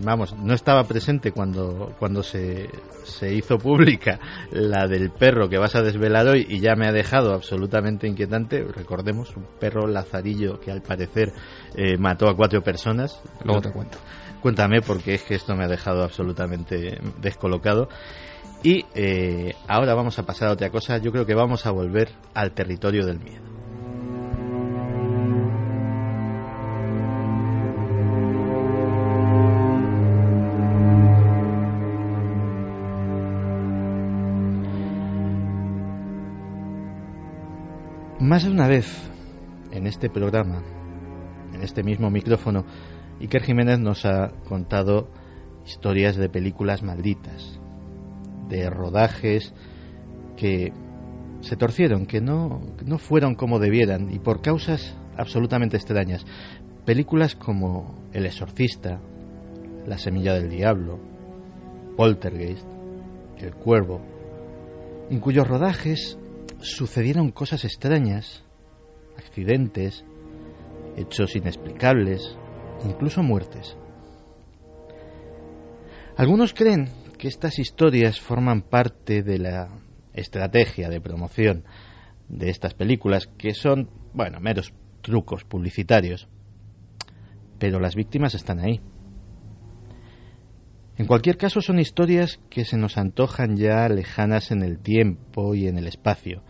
[0.04, 2.70] vamos, no estaba presente cuando, cuando se,
[3.02, 4.20] se hizo pública
[4.52, 8.62] la del perro que vas a desvelar hoy y ya me ha dejado absolutamente inquietante.
[8.62, 11.32] Recordemos, un perro lazarillo que al parecer
[11.74, 13.20] eh, mató a cuatro personas.
[13.42, 13.98] Luego te cuento.
[14.40, 17.88] Cuéntame porque es que esto me ha dejado absolutamente descolocado.
[18.62, 20.98] Y eh, ahora vamos a pasar a otra cosa.
[20.98, 23.48] Yo creo que vamos a volver al territorio del miedo.
[38.20, 39.08] Más de una vez
[39.70, 40.62] en este programa,
[41.54, 42.64] en este mismo micrófono,
[43.20, 45.08] Iker Jiménez nos ha contado
[45.64, 47.60] historias de películas malditas,
[48.48, 49.52] de rodajes
[50.36, 50.72] que
[51.40, 56.24] se torcieron, que no, no fueron como debieran y por causas absolutamente extrañas.
[56.84, 59.00] Películas como El Exorcista,
[59.86, 60.98] La Semilla del Diablo,
[61.96, 62.66] Poltergeist,
[63.38, 64.00] El Cuervo,
[65.10, 66.18] en cuyos rodajes
[66.60, 68.44] sucedieron cosas extrañas,
[69.16, 70.04] accidentes,
[70.96, 72.36] hechos inexplicables,
[72.84, 73.76] incluso muertes.
[76.16, 76.88] Algunos creen
[77.18, 79.68] que estas historias forman parte de la
[80.14, 81.64] estrategia de promoción
[82.28, 84.72] de estas películas, que son, bueno, meros
[85.02, 86.28] trucos publicitarios.
[87.58, 88.80] Pero las víctimas están ahí.
[90.96, 95.66] En cualquier caso, son historias que se nos antojan ya lejanas en el tiempo y
[95.66, 96.42] en el espacio,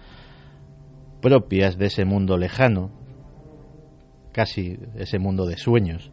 [1.21, 2.91] propias de ese mundo lejano,
[4.33, 6.11] casi ese mundo de sueños,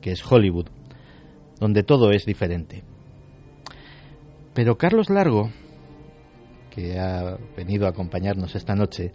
[0.00, 0.68] que es Hollywood,
[1.58, 2.84] donde todo es diferente.
[4.54, 5.50] Pero Carlos Largo,
[6.70, 9.12] que ha venido a acompañarnos esta noche,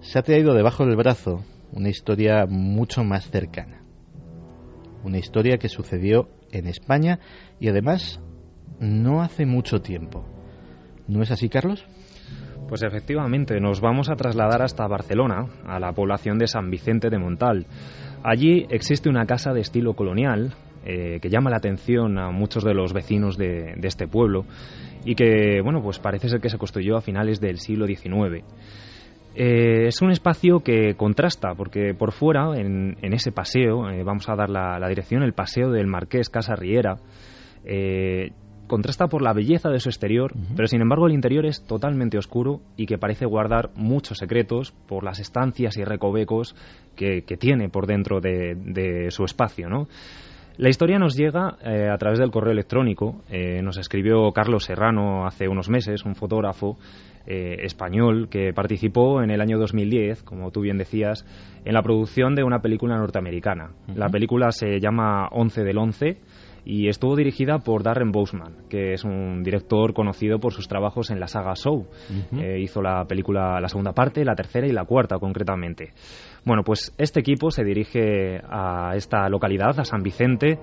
[0.00, 1.42] se ha traído debajo del brazo
[1.72, 3.82] una historia mucho más cercana.
[5.02, 7.18] Una historia que sucedió en España
[7.58, 8.20] y además
[8.78, 10.24] no hace mucho tiempo.
[11.08, 11.86] ¿No es así, Carlos?
[12.68, 17.18] Pues efectivamente, nos vamos a trasladar hasta Barcelona, a la población de San Vicente de
[17.18, 17.66] Montal.
[18.22, 20.54] Allí existe una casa de estilo colonial
[20.84, 24.44] eh, que llama la atención a muchos de los vecinos de, este pueblo
[25.04, 28.44] y que, bueno, pues parece ser que se construyó a finales del siglo XIX.
[29.36, 34.36] Eh, es un espacio que contrasta, porque por fuera, en, ese paseo, eh, vamos a
[34.36, 36.96] dar la, dirección, el paseo del Marqués Casa Riera,
[37.64, 38.30] eh,
[38.68, 42.60] contrasta por la belleza de su exterior, pero sin embargo el interior es totalmente oscuro
[42.76, 46.54] y que parece guardar muchos secretos por las estancias y recovecos
[46.96, 49.88] que, tiene por dentro de, de su espacio, ¿no?
[50.56, 51.56] La historia nos llega
[51.92, 53.22] a través del correo electrónico.
[53.62, 56.78] nos escribió Carlos Serrano hace unos meses, un fotógrafo,
[57.26, 61.24] eh, español que participó en el año 2010, como tú bien decías,
[61.64, 63.70] en la producción de una película norteamericana.
[63.94, 66.18] La película se llama 11 del 11
[66.66, 71.18] y estuvo dirigida por Darren Bousman, que es un director conocido por sus trabajos en
[71.18, 71.86] la saga Show.
[72.36, 75.92] Eh, hizo la película, la segunda parte, la tercera y la cuarta concretamente.
[76.44, 80.58] Bueno, pues este equipo se dirige a esta localidad, a San Vicente,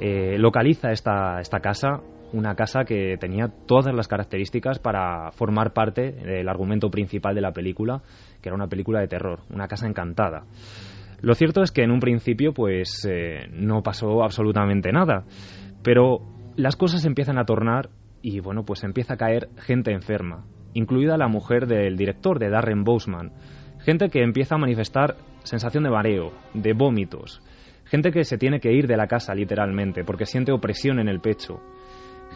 [0.00, 2.00] eh, localiza esta, esta casa,
[2.32, 7.52] una casa que tenía todas las características para formar parte del argumento principal de la
[7.52, 8.02] película,
[8.40, 10.44] que era una película de terror, una casa encantada.
[11.20, 15.24] Lo cierto es que en un principio pues eh, no pasó absolutamente nada,
[15.82, 16.20] pero
[16.56, 17.90] las cosas empiezan a tornar
[18.22, 22.84] y bueno, pues empieza a caer gente enferma, incluida la mujer del director, de Darren
[22.84, 23.32] Bousman,
[23.86, 25.14] gente que empieza a manifestar
[25.44, 27.40] sensación de mareo, de vómitos,
[27.84, 31.20] gente que se tiene que ir de la casa literalmente porque siente opresión en el
[31.20, 31.60] pecho,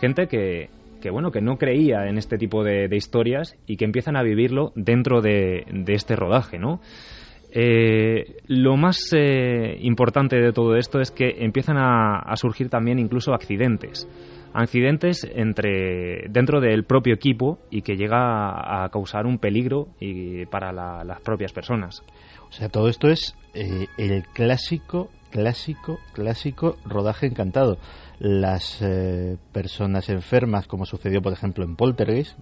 [0.01, 0.71] gente que,
[1.01, 4.71] que bueno que no creía en este tipo de, historias y que empiezan a vivirlo
[4.77, 6.81] dentro de, este rodaje no
[7.53, 13.35] eh, lo más eh, importante de todo esto es que empiezan a, surgir también incluso
[13.35, 14.07] accidentes
[14.53, 20.73] accidentes entre dentro del propio equipo y que llega a, causar un peligro y para
[20.73, 22.03] las propias personas.
[22.49, 27.79] O sea todo esto es eh, el clásico clásico clásico rodaje encantado.
[28.19, 32.37] Las eh, personas enfermas, como sucedió por ejemplo en Poltergeist,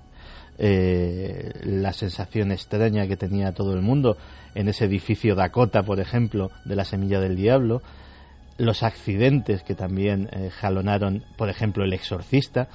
[0.60, 4.16] eh, la sensación extraña que tenía todo el mundo
[4.56, 7.80] en ese edificio Dakota, por ejemplo, de la Semilla del Diablo,
[8.59, 12.68] los accidentes que también eh, jalonaron, por ejemplo, el exorcista,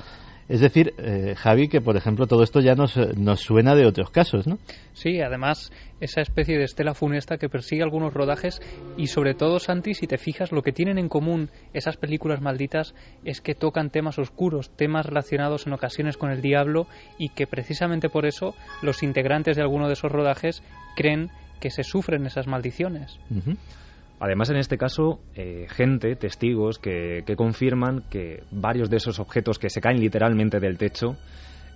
[0.50, 4.10] es decir, eh, Javi, que por ejemplo todo esto ya nos, nos suena de otros
[4.10, 4.60] casos, ¿no?
[4.94, 8.62] Sí, además esa especie de estela funesta que persigue algunos rodajes
[8.98, 12.94] y sobre todo, Santi, si te fijas, lo que tienen en común esas películas malditas
[13.24, 16.88] es que tocan temas oscuros, temas relacionados en ocasiones con el diablo
[17.18, 20.62] y que precisamente por eso los integrantes de alguno de esos rodajes
[20.96, 21.30] creen
[21.62, 23.18] que se sufren esas maldiciones.
[24.24, 29.70] Además, en este caso, eh, gente, testigos, que, confirman que varios de esos objetos que
[29.70, 31.18] se caen literalmente del techo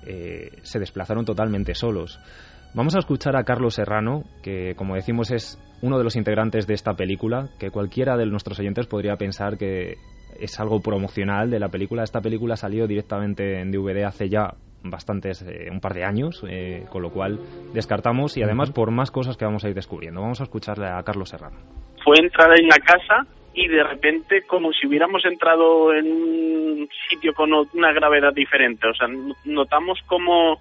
[0.06, 2.22] eh, se desplazaron totalmente solos.
[2.74, 6.76] Vamos a escuchar a Carlos Serrano, que como decimos es uno de los integrantes de
[6.76, 9.98] esta película, que cualquiera de nuestros oyentes podría pensar que
[10.40, 12.04] es algo promocional de la película.
[12.04, 14.54] Esta película salió directamente en DVD hace ya
[14.90, 16.44] bastantes, eh, un par de años,
[16.90, 17.40] con lo cual
[17.74, 20.22] descartamos y además por más cosas que vamos a ir descubriendo.
[20.22, 21.58] Vamos a escucharle a Carlos Serrano
[22.08, 27.34] fue entrar en la casa y de repente como si hubiéramos entrado en un sitio
[27.34, 28.88] con una gravedad diferente.
[28.88, 29.10] O sea,
[29.44, 30.58] notamos como,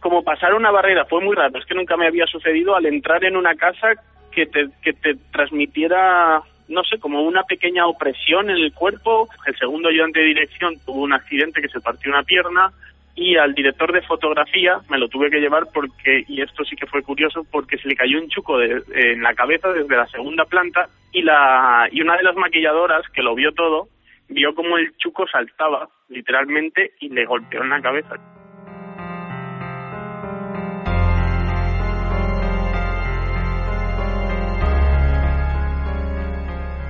[0.00, 1.04] como pasar una barrera.
[1.04, 3.88] Fue muy raro, es que nunca me había sucedido al entrar en una casa
[4.32, 9.28] que te, que te transmitiera no sé, como una pequeña opresión en el cuerpo.
[9.46, 12.72] El segundo ayudante de dirección tuvo un accidente que se partió una pierna
[13.16, 16.86] y al director de fotografía me lo tuve que llevar porque, y esto sí que
[16.86, 20.44] fue curioso, porque se le cayó un chuco de, en la cabeza desde la segunda
[20.44, 23.88] planta y, la, y una de las maquilladoras que lo vio todo,
[24.28, 28.16] vio como el chuco saltaba literalmente y le golpeó en la cabeza.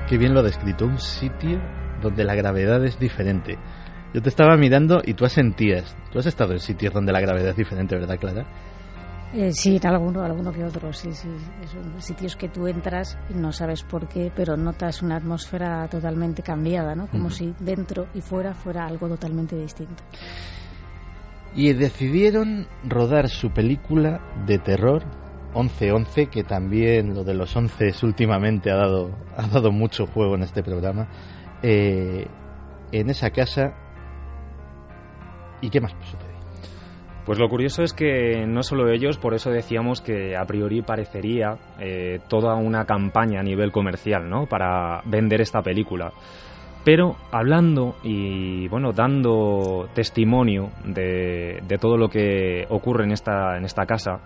[0.08, 1.60] Qué bien lo ha descrito, un sitio
[2.00, 3.58] donde la gravedad es diferente.
[4.16, 5.94] Yo te estaba mirando y tú asentías.
[6.10, 8.46] Tú has estado en sitios donde la gravedad es diferente, ¿verdad, Clara?
[9.34, 11.28] Eh, sí, alguno, alguno que otro, sí, sí.
[11.70, 16.42] Son sitios que tú entras y no sabes por qué, pero notas una atmósfera totalmente
[16.42, 17.08] cambiada, ¿no?
[17.08, 20.02] Como si dentro y fuera fuera algo totalmente distinto.
[21.54, 25.02] Y decidieron rodar su película de terror
[25.52, 30.42] 11-11, que también lo de los 11 últimamente ha dado, ha dado mucho juego en
[30.42, 31.06] este programa,
[31.62, 32.26] eh,
[32.92, 33.74] en esa casa.
[35.60, 36.36] ¿Y qué más sucede?
[37.26, 41.56] Pues lo curioso es que no solo ellos, por eso decíamos que a priori parecería
[41.80, 44.46] eh, toda una campaña a nivel comercial, ¿no?
[44.46, 46.12] Para vender esta película.
[46.84, 53.64] Pero hablando y bueno, dando testimonio de, de todo lo que ocurre en esta, en
[53.64, 54.20] esta casa,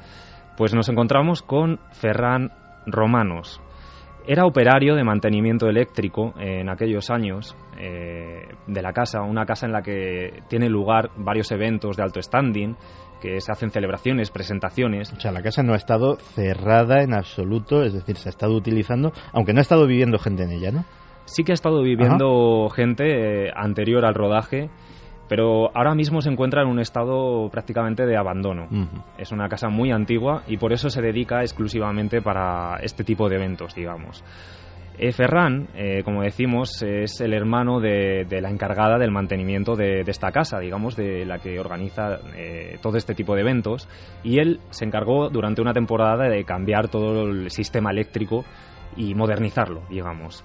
[0.59, 2.53] pues nos encontramos con Ferran
[2.85, 3.63] Romanos.
[4.27, 9.73] Era operario de mantenimiento eléctrico en aquellos años eh, de la casa, una casa en
[9.73, 12.77] la que tiene lugar varios eventos de alto standing,
[13.21, 15.13] que se hacen celebraciones, presentaciones.
[15.13, 18.55] O sea, la casa no ha estado cerrada en absoluto, es decir, se ha estado
[18.55, 20.85] utilizando, aunque no ha estado viviendo gente en ella, ¿no?
[21.27, 24.71] Sí que ha estado viviendo gente eh, anterior al rodaje
[25.31, 28.67] pero ahora mismo se encuentra en un estado prácticamente de abandono.
[29.17, 33.37] Es una casa muy antigua y por eso se dedica exclusivamente para este tipo de
[33.37, 34.25] eventos, digamos.
[34.99, 40.33] Eh, Ferran, eh, como decimos, es el hermano de, la encargada del mantenimiento de, esta
[40.33, 43.89] casa, digamos, de la que organiza eh, todo este tipo de eventos,
[44.25, 48.45] y él se encargó durante una temporada de cambiar todo el sistema eléctrico
[48.97, 50.45] y modernizarlo, digamos.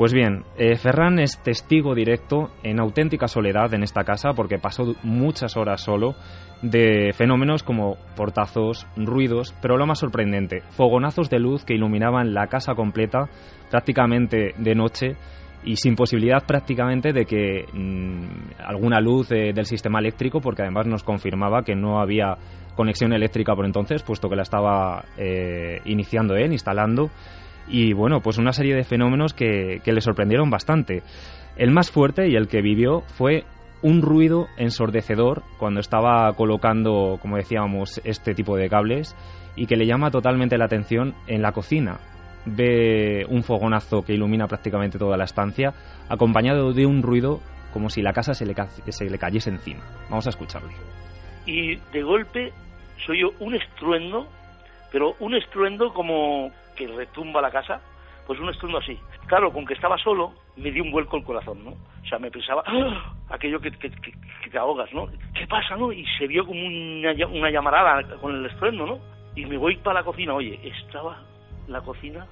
[0.00, 4.94] Pues bien, eh, Ferran es testigo directo en auténtica soledad en esta casa porque pasó
[5.02, 6.14] muchas horas solo
[6.62, 12.46] de fenómenos como portazos, ruidos, pero lo más sorprendente, fogonazos de luz que iluminaban la
[12.46, 13.28] casa completa
[13.70, 15.16] prácticamente de noche
[15.64, 21.04] y sin posibilidad prácticamente de que mm, alguna luz del sistema eléctrico, porque además nos
[21.04, 22.38] confirmaba que no había
[22.74, 27.10] conexión eléctrica por entonces, puesto que la estaba eh, iniciando él, instalando
[27.70, 31.02] y bueno, pues una serie de fenómenos que, le sorprendieron bastante.
[31.56, 33.44] El más fuerte y el que vivió fue
[33.82, 39.16] un ruido ensordecedor cuando estaba colocando, como decíamos, este tipo de cables
[39.56, 41.98] y que le llama totalmente la atención en la cocina.
[42.46, 45.74] Ve un fogonazo que ilumina prácticamente toda la estancia,
[46.08, 47.40] acompañado de un ruido
[47.72, 48.54] como si la casa se le,
[48.88, 49.82] se le cayese encima.
[50.08, 50.70] Vamos a escucharlo.
[51.46, 52.52] Y de golpe
[53.06, 54.26] soy yo un estruendo,
[54.92, 56.50] pero un estruendo como,
[56.80, 57.80] que retumba la casa,
[58.26, 58.98] pues un estruendo así.
[59.26, 61.70] Claro, con que estaba solo, me dio un vuelco el corazón, ¿no?
[61.72, 63.12] O sea, me pensaba, ¡Ah!
[63.28, 65.08] aquello que, que, te ahogas, ¿no?
[65.34, 65.92] ¿Qué pasa, no?
[65.92, 68.98] Y se vio como una, una llamarada con el estruendo, ¿no?
[69.36, 71.18] Y me voy para la cocina, oye, estaba
[71.68, 72.26] la cocina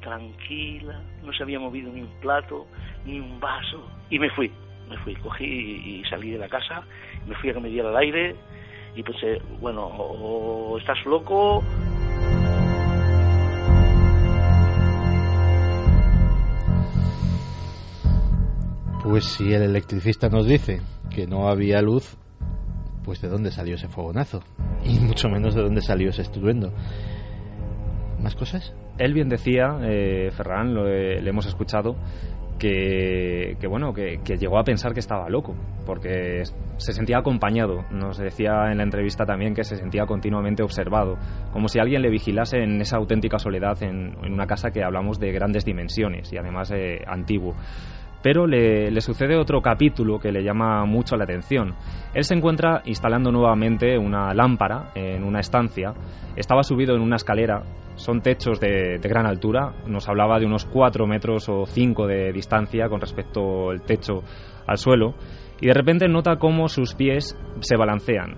[0.00, 2.66] tranquila, no se había movido ni un plato,
[3.04, 3.88] ni un vaso.
[4.10, 4.50] Y me fui,
[4.88, 6.82] me fui, cogí y salí de la casa,
[7.26, 8.36] me fui a que me diera el aire
[8.96, 11.62] y pensé, bueno, o estás loco
[19.02, 20.80] Pues si el electricista nos dice
[21.14, 22.18] que no había luz,
[23.02, 24.42] pues de dónde salió ese fogonazo
[24.84, 26.72] y mucho menos de dónde salió ese estruendo.
[28.22, 28.74] ¿Más cosas?
[28.98, 31.96] Él bien decía, eh, Ferran, lo, le hemos escuchado,
[32.60, 35.54] que, bueno, que, llegó a pensar que estaba loco,
[35.86, 36.42] porque
[36.76, 37.86] se sentía acompañado.
[37.90, 41.16] Nos decía en la entrevista también que se sentía continuamente observado,
[41.52, 45.32] como si alguien le vigilase en esa auténtica soledad en, una casa que hablamos de
[45.32, 47.54] grandes dimensiones y además eh, antiguo.
[48.22, 51.74] Pero le, sucede otro capítulo que le llama mucho la atención.
[52.12, 55.94] Él se encuentra instalando nuevamente una lámpara en una estancia.
[56.36, 57.62] Estaba subido en una escalera.
[57.94, 59.72] Son techos de, gran altura.
[59.86, 64.22] Nos hablaba de unos 4 metros o 5 de distancia con respecto al techo
[64.66, 65.14] al suelo.
[65.60, 68.36] Y de repente nota cómo sus pies se balancean.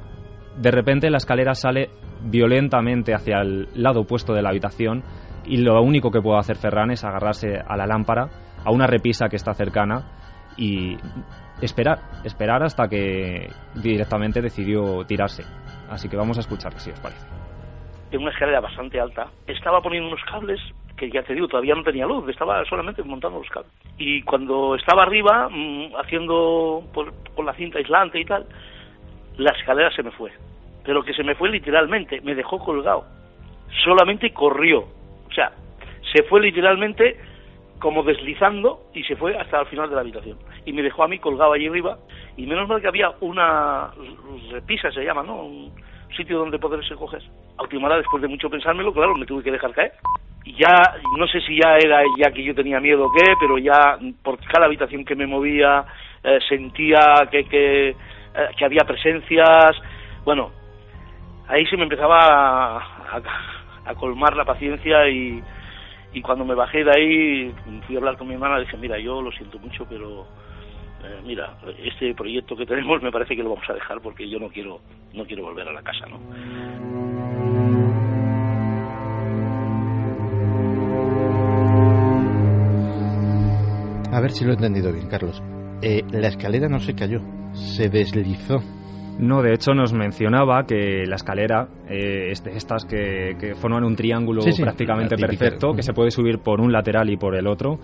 [0.60, 1.90] De repente la escalera sale
[2.24, 5.02] violentamente hacia el lado opuesto de la habitación
[5.44, 8.28] y lo único que puede hacer Ferran es agarrarse a la lámpara
[8.64, 10.04] a una repisa que está cercana
[10.56, 10.96] y
[11.60, 15.44] esperar, esperar hasta que directamente decidió tirarse.
[15.90, 17.26] Así que vamos a escuchar si os parece.
[18.10, 20.60] En una escalera bastante alta, estaba poniendo unos cables
[20.96, 23.72] que ya te digo, todavía no tenía luz, estaba solamente montando los cables.
[23.98, 28.46] Y cuando estaba arriba, mm, haciendo por, con la cinta aislante y tal,
[29.36, 30.30] la escalera se me fue.
[30.84, 33.04] Pero que se me fue literalmente, me dejó colgado.
[33.84, 34.80] Solamente corrió.
[34.80, 35.52] O sea,
[36.12, 37.16] se fue literalmente
[37.82, 40.38] como deslizando y se fue hasta el final de la habitación.
[40.64, 41.98] Y me dejó a mí colgado allí arriba.
[42.36, 43.90] Y menos mal que había una
[44.52, 45.42] repisa, se llama, ¿no?
[45.42, 45.72] Un
[46.16, 47.20] sitio donde poderse coger.
[47.58, 49.92] A última hora, después de mucho pensármelo, claro, me tuve que dejar caer.
[50.44, 53.58] Y ya, no sé si ya era ya que yo tenía miedo o qué, pero
[53.58, 55.84] ya por cada habitación que me movía
[56.22, 57.94] eh, sentía que, que, eh,
[58.56, 59.72] que había presencias.
[60.24, 60.52] Bueno,
[61.48, 65.42] ahí se me empezaba a, a, a colmar la paciencia y,
[66.12, 67.54] y cuando me bajé de ahí
[67.86, 70.26] fui a hablar con mi hermana dije mira yo lo siento mucho pero
[71.04, 74.38] eh, mira este proyecto que tenemos me parece que lo vamos a dejar porque yo
[74.38, 74.80] no quiero
[75.14, 76.20] no quiero volver a la casa no
[84.12, 85.42] A ver si lo he entendido bien, Carlos.
[85.80, 87.20] Eh, la escalera no se cayó,
[87.54, 88.62] se deslizó.
[89.18, 93.94] No, de hecho nos mencionaba que la escalera, eh, este- estas que, que forman un
[93.94, 97.46] triángulo Sí, sí, prácticamente perfecto, que se puede subir por un lateral y por el
[97.46, 97.78] otro,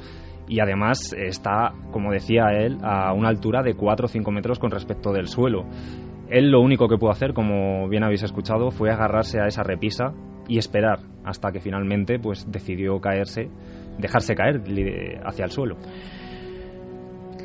[0.49, 4.71] y además está, como decía él, a una altura de 4 o 5 metros con
[4.71, 5.65] respecto del suelo.
[6.31, 10.13] Él lo único que pudo hacer, como bien habéis escuchado, fue agarrarse a esa repisa
[10.49, 13.49] y esperar hasta que finalmente pues decidió caerse,
[13.99, 14.63] dejarse caer
[15.25, 15.77] hacia el suelo.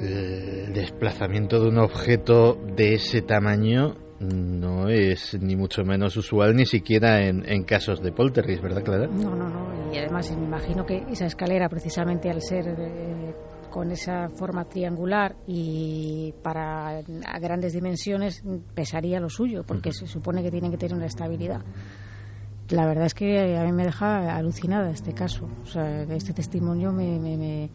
[0.03, 6.65] El desplazamiento de un objeto de ese tamaño no es ni mucho menos usual ni
[6.65, 9.07] siquiera en, en casos de poltergeist, ¿verdad, Clara?
[9.07, 9.93] No, no, no.
[9.93, 13.34] Y además me imagino que esa escalera, precisamente al ser eh,
[13.69, 18.43] con esa forma triangular y para a grandes dimensiones,
[18.75, 21.61] pesaría lo suyo, porque se supone que tienen que tener una estabilidad.
[22.69, 25.47] La verdad es que a mí me deja alucinada este caso.
[25.63, 27.19] O sea, este testimonio me.
[27.19, 27.69] me- me-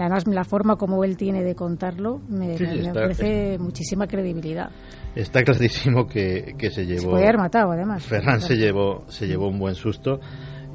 [0.00, 4.70] Además, la forma como él tiene de contarlo me, Sí, me- me ofrece muchísima credibilidad.
[5.14, 7.00] Está clarísimo que, que se llevó.
[7.00, 8.02] Se puede haber matado, además.
[8.04, 10.20] Ferran se llevó, se llevó un buen susto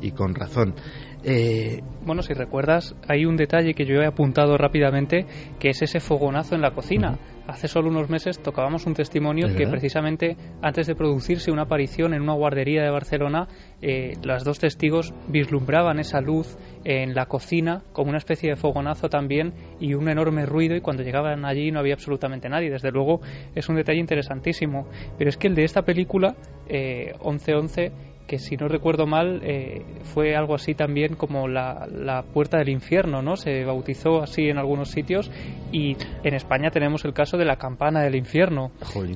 [0.01, 0.75] y con razón.
[1.23, 5.27] Eh, Bueno, si recuerdas, hay un detalle que yo he apuntado rápidamente,
[5.59, 7.19] que es ese fogonazo en la cocina.
[7.47, 9.71] Hace solo unos meses tocábamos un testimonio ¿Es que verdad?
[9.73, 13.47] precisamente antes de producirse una aparición en una guardería de Barcelona,
[13.81, 19.09] eh, las dos testigos vislumbraban esa luz en la cocina como una especie de fogonazo
[19.09, 22.71] también y un enorme ruido y cuando llegaban allí no había absolutamente nadie.
[22.71, 23.21] Desde luego
[23.53, 24.87] es un detalle interesantísimo.
[25.19, 26.35] Pero es que el de esta película,
[26.67, 27.91] eh, 1111,
[28.31, 32.69] que si no recuerdo mal eh, fue algo así también como la, la puerta del
[32.69, 33.35] infierno, ¿no?
[33.35, 35.29] Se bautizó así en algunos sitios
[35.73, 38.71] y en España tenemos el caso de la campana del infierno,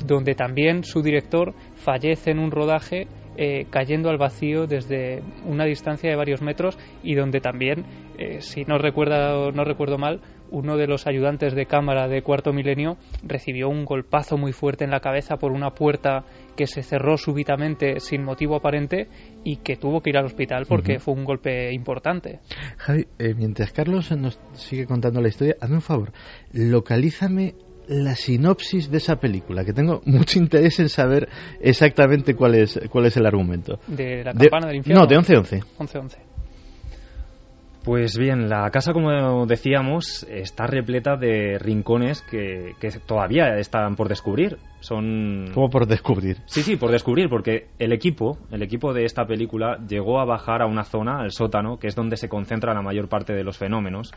[0.06, 6.10] donde también su director fallece en un rodaje eh, cayendo al vacío desde una distancia
[6.10, 7.86] de varios metros y donde también,
[8.18, 10.20] eh, si no recuerdo, no recuerdo mal,
[10.52, 14.92] uno de los ayudantes de cámara de Cuarto Milenio recibió un golpazo muy fuerte en
[14.92, 16.24] la cabeza por una puerta
[16.56, 19.08] que se cerró súbitamente sin motivo aparente
[19.44, 22.40] y que tuvo que ir al hospital porque fue un golpe importante.
[22.78, 26.12] Javi, eh, mientras Carlos nos sigue contando la historia, hazme un favor,
[26.54, 27.54] localízame
[27.88, 31.30] la sinopsis de esa película, que tengo mucho interés en saber
[31.62, 33.80] exactamente cuál es, cuál es el argumento.
[33.88, 35.02] De la De- campana del infierno.
[35.04, 35.64] No, de 11-11.
[35.78, 36.18] 11-11.
[37.84, 44.10] Pues bien, la casa, como decíamos, está repleta de rincones que, que todavía están por
[44.10, 44.58] descubrir.
[44.88, 46.38] Son ¿Cómo por descubrir?
[46.46, 50.62] Sí, sí, por descubrir, porque el equipo, el equipo de esta película llegó a bajar
[50.62, 53.58] a una zona, al sótano, que es donde se concentra la mayor parte de los
[53.58, 54.12] fenómenos,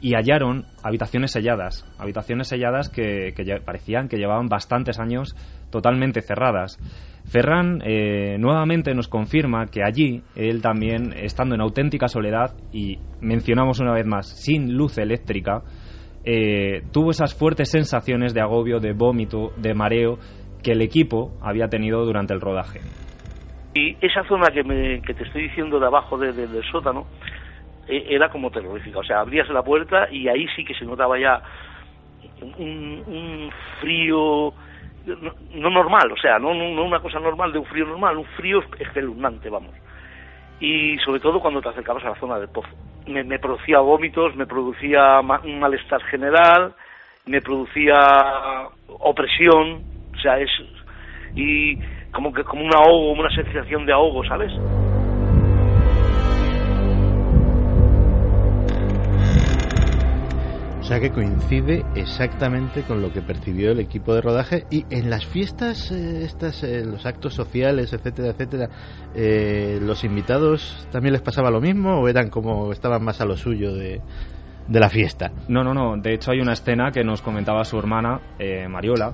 [0.00, 5.34] y hallaron habitaciones selladas, habitaciones selladas que, que ya- parecían que llevaban bastantes años
[5.68, 6.78] totalmente cerradas.
[7.26, 13.80] Ferran eh, nuevamente nos confirma que allí, él también, estando en auténtica soledad, y mencionamos
[13.80, 15.64] una vez más, sin luz eléctrica,
[16.30, 20.18] eh, tuvo esas fuertes sensaciones de agobio, de vómito, de mareo
[20.62, 22.80] que el equipo había tenido durante el rodaje.
[23.74, 27.06] Y esa zona que, me, te estoy diciendo de abajo de- de- del sótano
[27.88, 28.98] eh, era como terrorífica.
[28.98, 31.40] O sea, abrías la puerta y ahí sí que se notaba ya
[32.58, 33.50] un,
[33.80, 34.52] frío
[35.06, 38.18] no, no normal, o sea, no, no, no una cosa normal de un frío normal,
[38.18, 39.74] un frío espeluznante, vamos.
[40.60, 42.68] Y sobre todo cuando te acercabas a la zona del pozo.
[43.06, 46.74] Me, producía vómitos, me producía ma- un malestar general,
[47.26, 47.98] me producía
[49.00, 50.50] opresión, o sea, es
[51.34, 51.78] y
[52.10, 54.52] como que como un ahogo, una sensación de ahogo, ¿sabes?
[60.88, 65.26] Sea que coincide exactamente con lo que percibió el equipo de rodaje y en las
[65.26, 68.70] fiestas, eh, estas, eh, los actos sociales, etcétera, etcétera,
[69.14, 73.36] eh, los invitados también les pasaba lo mismo o eran como estaban más a lo
[73.36, 74.00] suyo de,
[74.66, 75.30] de la fiesta.
[75.46, 75.98] No, no, no.
[75.98, 78.22] De hecho hay una escena que nos comentaba su hermana
[78.70, 79.12] Mariola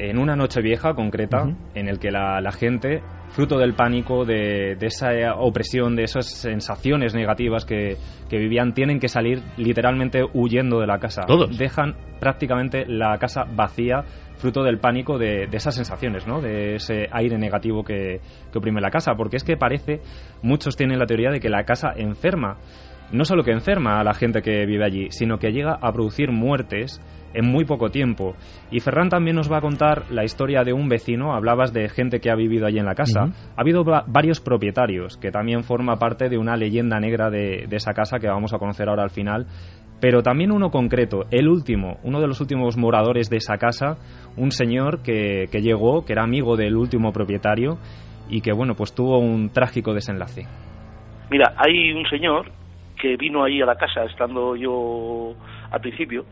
[0.00, 1.44] en una noche vieja concreta
[1.76, 3.04] en el que la, la gente
[3.38, 7.96] fruto del pánico, de, esa opresión, de esas sensaciones negativas que,
[8.28, 11.22] vivían, tienen que salir literalmente huyendo de la casa.
[11.24, 11.56] Todos.
[11.56, 14.02] Dejan prácticamente la casa vacía,
[14.38, 16.40] fruto del pánico de, esas sensaciones, ¿no?
[16.40, 18.20] de ese aire negativo que,
[18.50, 19.14] que oprime la casa.
[19.14, 20.00] Porque es que parece,
[20.42, 22.56] muchos tienen la teoría de que la casa enferma.
[23.12, 26.32] No solo que enferma a la gente que vive allí, sino que llega a producir
[26.32, 27.00] muertes
[27.34, 28.34] en muy poco tiempo.
[28.70, 32.20] Y Ferran también nos va a contar la historia de un vecino, hablabas de gente
[32.20, 33.30] que ha vivido allí en la casa.
[33.56, 38.18] Ha habido varios propietarios, que también forma parte de una leyenda negra de, esa casa
[38.18, 39.46] que vamos a conocer ahora al final.
[40.00, 43.96] Pero también uno concreto, el último, uno de los últimos moradores de esa casa,
[44.36, 47.78] un señor que, que llegó, que era amigo del último propietario
[48.28, 50.46] y que, bueno, pues tuvo un trágico desenlace.
[51.30, 52.52] Mira, hay un señor
[53.00, 55.34] que vino ahí a la casa estando yo
[55.70, 56.24] al principio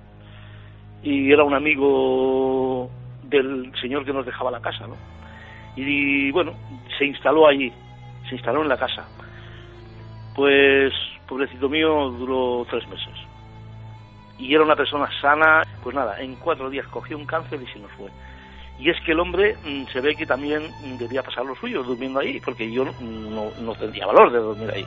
[1.06, 2.90] y era un amigo
[3.22, 4.96] del señor que nos dejaba la casa, ¿no?
[5.76, 6.52] Y, bueno,
[6.98, 7.72] se instaló allí,
[8.28, 9.06] se instaló en la casa.
[10.34, 10.92] Pues,
[11.28, 13.14] pobrecito mío, duró tres meses.
[14.36, 17.78] Y era una persona sana, pues nada, en cuatro días cogió un cáncer y se
[17.78, 18.10] nos fue.
[18.80, 20.62] Y es que el hombre mm, se ve que también
[20.98, 24.84] debía pasar lo suyo durmiendo ahí, porque yo no, no tendría valor de dormir ahí.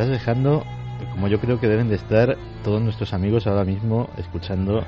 [0.00, 0.64] Estás dejando,
[1.12, 4.84] como yo creo que deben de estar todos nuestros amigos ahora mismo escuchando, eh,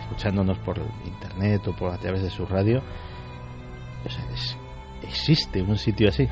[0.00, 2.82] escuchándonos por internet o por a través de su radio.
[5.02, 6.26] existe un sitio así.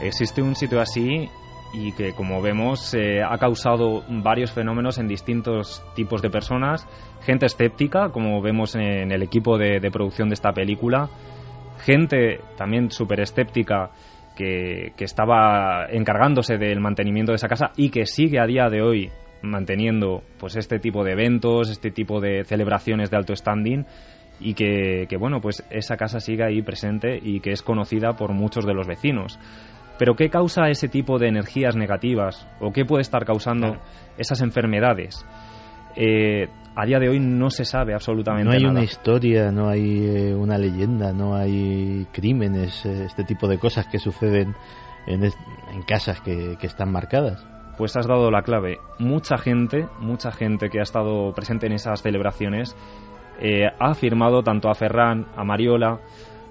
[0.00, 1.28] Existe un sitio así
[1.74, 6.86] y que como vemos eh, ha causado varios fenómenos en distintos tipos de personas,
[7.22, 11.08] gente escéptica, como vemos en el equipo de, de producción de esta película,
[11.84, 13.90] gente también súper escéptica
[14.38, 19.10] que, estaba encargándose del mantenimiento de esa casa y que sigue a día de hoy
[19.42, 23.84] manteniendo pues este tipo de eventos, este tipo de celebraciones de alto standing
[24.40, 28.64] y que, bueno pues esa casa sigue ahí presente y que es conocida por muchos
[28.64, 29.40] de los vecinos.
[29.98, 33.78] Pero ¿qué causa ese tipo de energías negativas o qué puede estar causando
[34.16, 35.26] esas enfermedades?
[35.96, 36.46] Eh,
[36.80, 38.60] a día de hoy no se sabe absolutamente nada.
[38.60, 43.48] No hay una historia, no hay eh, una leyenda, no hay crímenes, eh, este tipo
[43.48, 44.54] de cosas que suceden
[45.08, 47.44] en, en casas que, están marcadas.
[47.76, 48.78] Pues has dado la clave.
[49.00, 52.76] Mucha gente, mucha gente que ha estado presente en esas celebraciones
[53.80, 56.00] ha afirmado tanto a Ferran, a Mariola,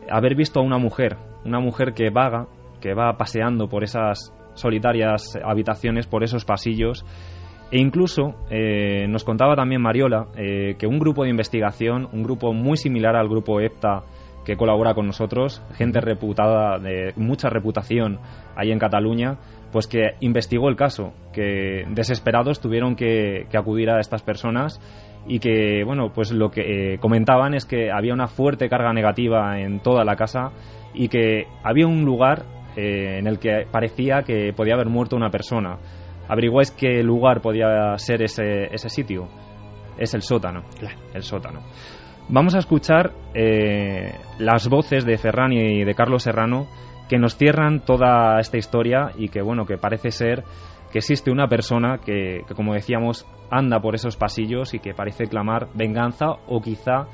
[0.09, 2.47] haber visto a una mujer, una mujer que vaga,
[2.81, 7.05] que va paseando por esas solitarias habitaciones, por esos pasillos
[7.69, 12.53] e incluso eh, nos contaba también Mariola eh, que un grupo de investigación, un grupo
[12.53, 14.03] muy similar al grupo EPTA
[14.45, 18.19] que colabora con nosotros, gente reputada, de mucha reputación
[18.55, 19.37] ahí en Cataluña,
[19.73, 24.79] pues que investigó el caso, que desesperados tuvieron que, acudir a estas personas
[25.27, 29.59] y que, bueno, pues lo que eh, comentaban es que había una fuerte carga negativa
[29.59, 30.53] en toda la casa
[30.93, 32.45] y que había un lugar
[32.79, 35.79] en el que parecía que podía haber muerto una persona
[36.27, 39.27] averiguáis qué lugar podía ser ese, ese sitio.
[39.97, 40.63] Es el sótano.
[41.13, 41.61] El sótano.
[42.29, 46.67] Vamos a escuchar eh, las voces de Ferran y de Carlos Serrano
[47.07, 50.43] que nos cierran toda esta historia y que bueno que parece ser
[50.91, 55.69] que existe una persona que, como decíamos anda por esos pasillos y que parece clamar
[55.73, 57.07] venganza o quizá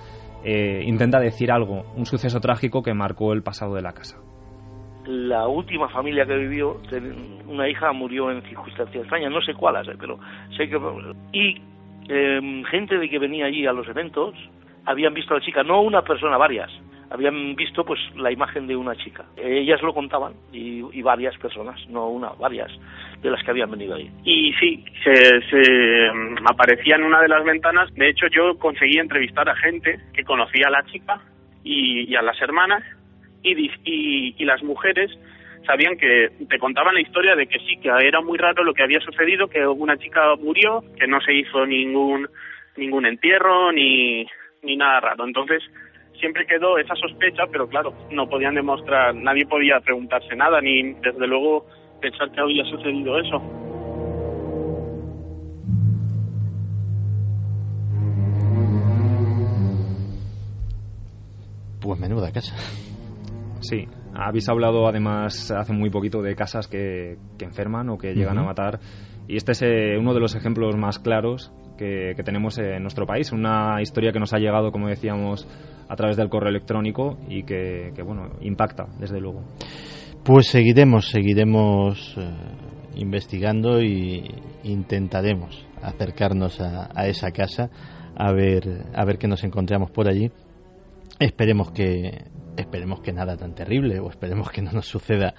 [0.44, 4.18] eh, intenta decir algo, un suceso trágico que marcó el pasado de la casa
[5.06, 6.80] la última familia que vivió,
[7.48, 10.20] una hija murió en circunstancias extrañas, no sé cuáles, eh, pero
[10.56, 10.80] sé que...
[11.32, 11.62] Y
[12.08, 14.34] em, gente de que venía allí a los eventos
[14.86, 16.72] habían visto a la chica, no una persona, varias,
[17.10, 19.26] habían visto pues la imagen de una chica.
[19.38, 22.72] Ellas lo contaban y, varias personas, no una, varias
[23.22, 24.10] de las que habían venido ahí.
[24.24, 25.14] Y sí, se,
[25.50, 27.94] se em, aparecía en una de las ventanas.
[27.94, 31.22] De hecho, yo conseguí entrevistar a gente que conocía a la chica
[31.66, 32.84] y a las hermanas
[33.44, 35.12] y, y, las mujeres
[35.66, 38.84] sabían que te contaban la historia de que sí, que era muy raro lo que
[38.84, 42.28] había sucedido, que una chica murió, que no se hizo ningún
[42.76, 44.26] ningún entierro ni,
[44.64, 45.26] ni nada raro.
[45.26, 45.62] Entonces,
[46.20, 51.28] siempre quedó esa sospecha, pero claro, no podían demostrar, nadie podía preguntarse nada, ni desde
[51.28, 51.66] luego
[52.02, 53.42] pensar que había sucedido eso.
[61.82, 62.56] Pues menuda casa.
[63.64, 68.38] Sí, habéis hablado además hace muy poquito de casas que, que enferman o que llegan
[68.38, 68.80] a matar
[69.28, 73.32] y este es eh, uno de los ejemplos más claros que, tenemos en nuestro país.
[73.32, 75.48] Una historia que nos ha llegado, como decíamos,
[75.88, 79.44] a través del correo electrónico y que, bueno, impacta, desde luego.
[80.24, 82.30] Pues seguiremos, seguiremos eh,
[82.96, 84.24] investigando y
[84.64, 87.70] intentaremos acercarnos a, esa casa
[88.16, 90.32] a ver, a ver qué nos encontramos por allí.
[91.20, 92.26] Esperemos que,
[92.58, 95.34] esperemos que nada tan terrible o esperemos que no nos suceda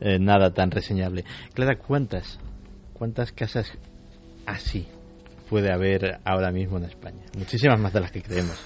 [0.00, 1.24] eh, nada tan reseñable.
[1.54, 2.38] Clara, ¿cuántas,
[2.92, 3.72] cuántas casas
[4.46, 4.86] así
[5.48, 7.24] puede haber ahora mismo en España?
[7.38, 8.60] Muchísimas más de las que creemos.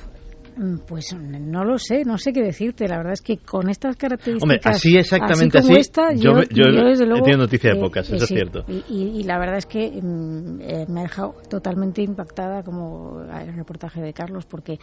[0.58, 2.88] Mm, pues no lo sé, no sé qué decirte.
[2.88, 4.42] La verdad es que con estas características.
[4.42, 5.72] Hombre, así exactamente así.
[6.16, 8.64] yo, he tenido noticia de pocas, eso es cierto.
[8.88, 14.00] Y, la verdad es que mm, eh, me ha dejado totalmente impactada, como el reportaje
[14.00, 14.78] de Carlos, porque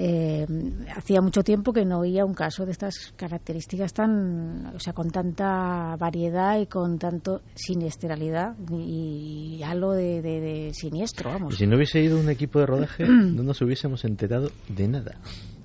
[0.00, 0.46] eh,
[0.94, 5.10] hacía mucho tiempo que no oía un caso de estas características tan, o sea, con
[5.10, 11.56] tanta variedad y con tanto siniestralidad y, algo de, siniestro, vamos.
[11.56, 15.16] si no hubiese ido un equipo de rodaje, no nos hubiésemos enterado de nada.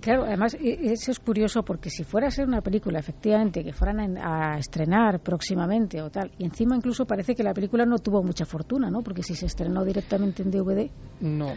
[0.04, 3.72] Claro, además e, eso es curioso porque si fuera a ser una película, efectivamente, que
[3.72, 8.22] fueran a, estrenar próximamente o tal, y encima incluso parece que la película no tuvo
[8.22, 9.02] mucha fortuna, ¿no?
[9.02, 10.90] Porque si se estrenó directamente en DVD.
[11.22, 11.48] No.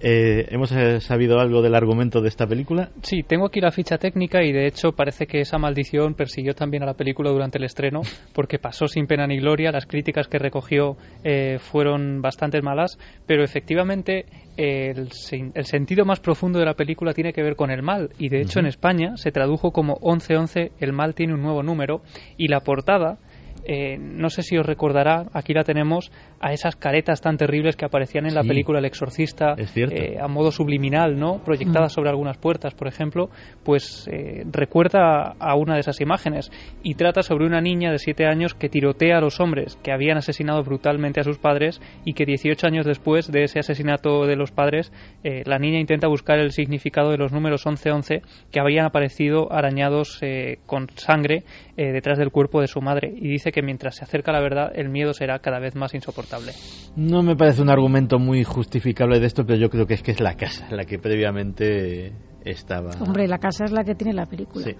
[0.00, 2.88] Eh, ¿Hemos eh, sabido algo del argumento de esta película?
[3.02, 6.84] Sí, tengo aquí la ficha técnica y de hecho parece que esa maldición persiguió también
[6.84, 8.00] a la película durante el estreno
[8.32, 13.44] porque pasó sin pena ni gloria, las críticas que recogió eh, fueron bastante malas, pero
[13.44, 14.24] efectivamente
[14.56, 15.08] el,
[15.54, 18.10] el, sentido más profundo de la película tiene que ver con el mal.
[18.18, 22.02] Y de hecho en España se tradujo como 1111 el mal tiene un nuevo número.
[22.36, 23.18] Y la portada
[23.66, 26.12] eh, no sé si os recordará, aquí la tenemos,
[26.44, 30.52] a esas caretas tan terribles que aparecían en la película El Exorcista, eh, a modo
[30.52, 31.42] subliminal, ¿no?
[31.42, 31.94] Proyectadas mm.
[31.94, 33.30] sobre algunas puertas, por ejemplo,
[33.62, 36.50] pues eh, recuerda a una de esas imágenes
[36.82, 40.18] y trata sobre una niña de 7 años que tirotea a los hombres que habían
[40.18, 44.52] asesinado brutalmente a sus padres y que 18 años después de ese asesinato de los
[44.52, 44.92] padres,
[45.22, 48.20] la niña intenta buscar el significado de los números 1111
[48.52, 50.20] que habían aparecido arañados
[50.66, 51.44] con sangre
[51.76, 54.90] detrás del cuerpo de su madre y dice que mientras se acerca la verdad el
[54.90, 56.33] miedo será cada vez más insoportable.
[56.96, 60.12] No me parece un argumento muy justificable de esto, pero yo creo que es que
[60.12, 62.12] es la casa la que previamente
[62.44, 62.90] estaba.
[63.00, 64.64] Hombre, la casa es la que tiene la película.
[64.64, 64.76] Sí.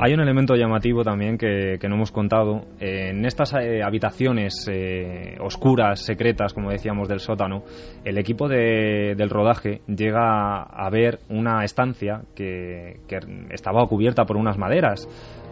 [0.00, 2.66] Hay un elemento llamativo también que, no hemos contado.
[2.78, 7.64] en estas eh, habitaciones eh, oscuras, secretas, como decíamos, del sótano,
[8.04, 13.18] el equipo del rodaje llega a ver una estancia que, que
[13.50, 15.08] estaba cubierta por unas maderas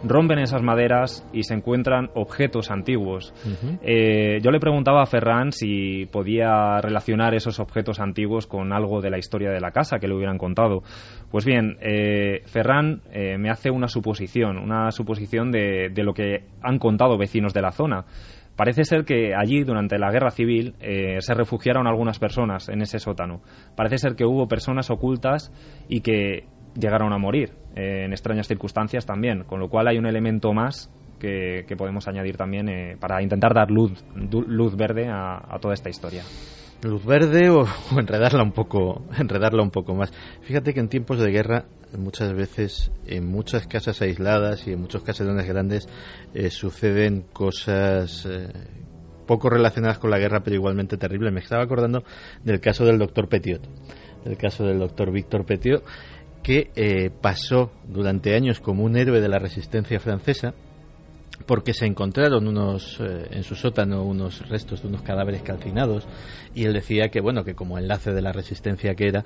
[0.06, 3.32] rompen esas maderas y se encuentran objetos antiguos.
[3.82, 9.10] Eh, yo le preguntaba a Ferran si podía relacionar esos objetos antiguos con algo de
[9.10, 10.82] la historia de la casa que le hubieran contado.
[11.30, 16.44] Pues bien, eh, Ferran eh, me hace una suposición, una suposición de, de, lo que
[16.62, 18.04] han contado vecinos de la zona.
[18.56, 23.40] Parece ser que allí, durante la guerra civil, se refugiaron algunas personas en ese sótano.
[23.74, 25.50] Parece ser que hubo personas ocultas
[25.88, 26.44] y que
[26.74, 30.90] llegaron a morir eh, en extrañas circunstancias también, con lo cual hay un elemento más
[31.18, 36.22] que, podemos añadir también eh, para intentar dar luz, luz verde a, toda esta historia.
[36.82, 37.66] Luz verde o,
[37.98, 40.12] enredarla un poco, enredarla un poco más.
[40.42, 41.64] Fíjate que en tiempos de guerra
[41.96, 45.88] muchas veces en muchas casas aisladas y en muchos caserones grandes
[46.34, 48.28] eh, suceden cosas
[49.24, 51.32] poco relacionadas con la guerra, pero igualmente terribles.
[51.32, 52.04] Me estaba acordando
[52.42, 53.62] del caso del doctor Petiot,
[54.24, 55.84] del caso del doctor Víctor Petiot,
[56.44, 60.54] que eh, pasó durante años como un héroe de la resistencia francesa
[61.46, 66.06] porque se encontraron unos eh, en su sótano unos restos de unos cadáveres calcinados
[66.54, 69.24] y él decía que bueno que como enlace de la resistencia que era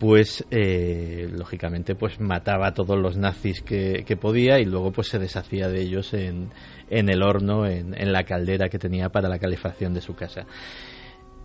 [0.00, 5.18] pues eh, lógicamente pues mataba a todos los nazis que, podía y luego pues se
[5.18, 6.48] deshacía de ellos en,
[6.88, 10.46] en el horno en, en la caldera que tenía para la calefacción de su casa.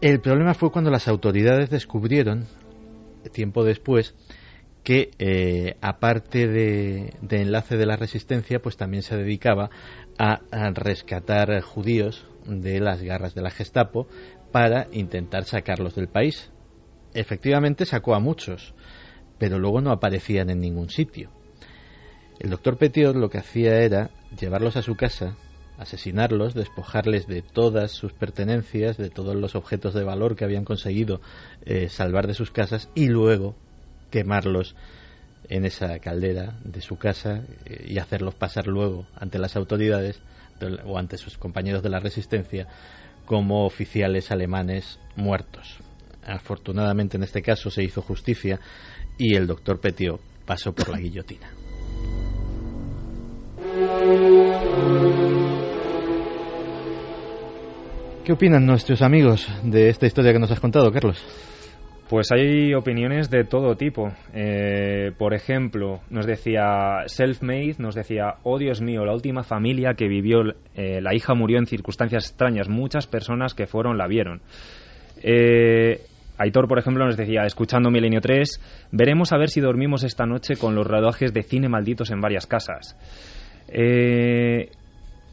[0.01, 2.47] El problema fue cuando las autoridades descubrieron
[3.33, 4.15] tiempo después
[4.89, 9.69] que eh, aparte de, enlace de la resistencia, pues también se dedicaba
[10.17, 10.39] a,
[10.73, 14.07] rescatar judíos de las garras de la Gestapo
[14.51, 16.49] para intentar sacarlos del país.
[17.13, 18.73] Efectivamente sacó a muchos,
[19.37, 21.29] pero luego no aparecían en ningún sitio.
[22.39, 24.09] El doctor Petiot lo que hacía era
[24.39, 25.37] llevarlos a su casa,
[25.77, 31.21] asesinarlos, despojarles de todas sus pertenencias, de todos los objetos de valor que habían conseguido
[31.63, 33.55] eh, salvar de sus casas y luego
[34.09, 34.75] quemarlos
[35.49, 40.21] en esa caldera de su casa eh, y hacerlos pasar luego ante las autoridades
[40.85, 42.67] o ante sus compañeros de la resistencia
[43.25, 45.77] como oficiales alemanes muertos.
[46.25, 48.59] Afortunadamente en este caso se hizo justicia
[49.17, 51.49] y el doctor Petiot pasó por la guillotina.
[58.25, 61.17] ¿Qué opinan nuestros amigos de esta historia que nos has contado, Carlos?
[62.09, 64.11] Pues hay opiniones de todo tipo.
[64.33, 70.07] Eh, por ejemplo, nos decía Self-Made, nos decía, oh Dios mío, la última familia que
[70.07, 70.41] vivió,
[70.73, 74.41] eh, la hija murió en circunstancias extrañas, muchas personas que fueron la vieron.
[75.21, 76.01] Eh,
[76.39, 80.55] Aitor, por ejemplo, nos decía, escuchando Milenio 3, veremos a ver si dormimos esta noche
[80.55, 82.97] con los rodajes de cine malditos en varias casas.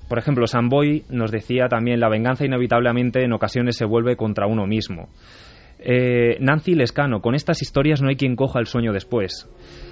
[0.08, 4.66] por ejemplo, Samboy nos decía también, la venganza inevitablemente en ocasiones se vuelve contra uno
[4.66, 5.08] mismo.
[5.88, 9.48] Eh, Nancy Lescano, con estas historias no hay quien coja el sueño después.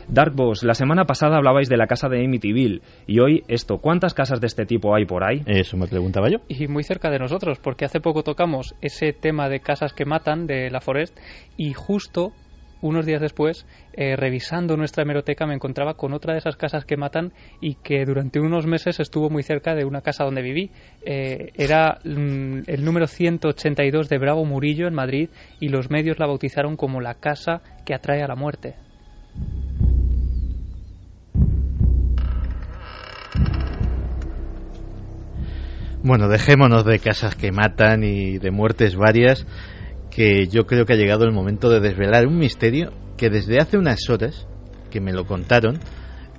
[0.08, 4.12] Dark Boss, la semana pasada hablabais de la casa de Amityville y hoy esto, ¿cuántas
[4.12, 5.44] casas de este tipo hay por ahí?
[5.46, 6.38] Eso me preguntaba yo.
[6.48, 10.48] Y muy cerca de nosotros, porque hace poco tocamos ese tema de casas que matan
[10.48, 11.16] de la Forest
[11.56, 12.32] y justo
[12.84, 16.98] unos días después, eh, revisando nuestra hemeroteca, me encontraba con otra de esas casas que
[16.98, 20.70] matan y que durante unos meses estuvo muy cerca de una casa donde viví.
[21.02, 25.30] Eh, era mm, el número 182 de Bravo Murillo en Madrid
[25.60, 28.74] y los medios la bautizaron como la casa que atrae a la muerte.
[36.02, 39.46] Bueno, dejémonos de casas que matan y de muertes varias
[40.14, 43.76] que yo creo que ha llegado el momento de desvelar un misterio que desde hace
[43.76, 44.46] unas horas
[44.90, 45.80] que me lo contaron,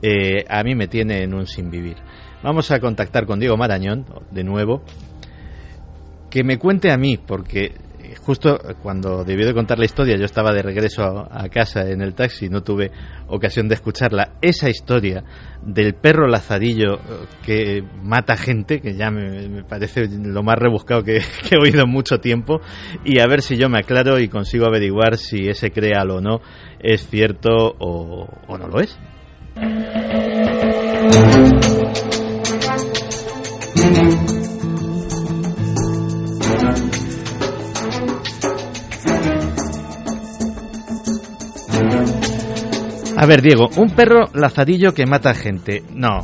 [0.01, 1.97] eh, a mí me tiene en un sin vivir.
[2.41, 4.81] Vamos a contactar con Diego Marañón, de nuevo,
[6.29, 7.73] que me cuente a mí, porque
[8.25, 12.15] justo cuando debió de contar la historia, yo estaba de regreso a, casa en el
[12.15, 12.91] taxi, no tuve
[13.27, 14.33] ocasión de escucharla.
[14.41, 15.23] Esa historia
[15.61, 21.17] del perro lazarillo eh, que mata gente, que ya me, parece lo más rebuscado que,
[21.17, 22.61] he oído en mucho tiempo,
[23.03, 26.41] y a ver si yo me aclaro y consigo averiguar si ese creal o no
[26.79, 27.49] es cierto
[27.79, 28.97] o, o no lo es.
[43.17, 45.83] A ver, Diego, un perro lazarillo que mata gente.
[45.93, 46.19] No,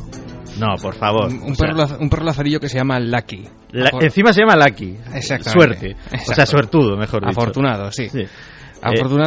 [0.59, 1.27] no, por favor.
[1.27, 3.43] Un, perro, lazarillo que se llama Lucky.
[4.01, 4.97] encima se llama Lucky.
[5.13, 5.49] Exactamente.
[5.49, 5.95] Suerte.
[6.29, 7.39] O sea, suertudo, mejor dicho.
[7.39, 8.07] Afortunado, sí.
[8.13, 8.27] Eh,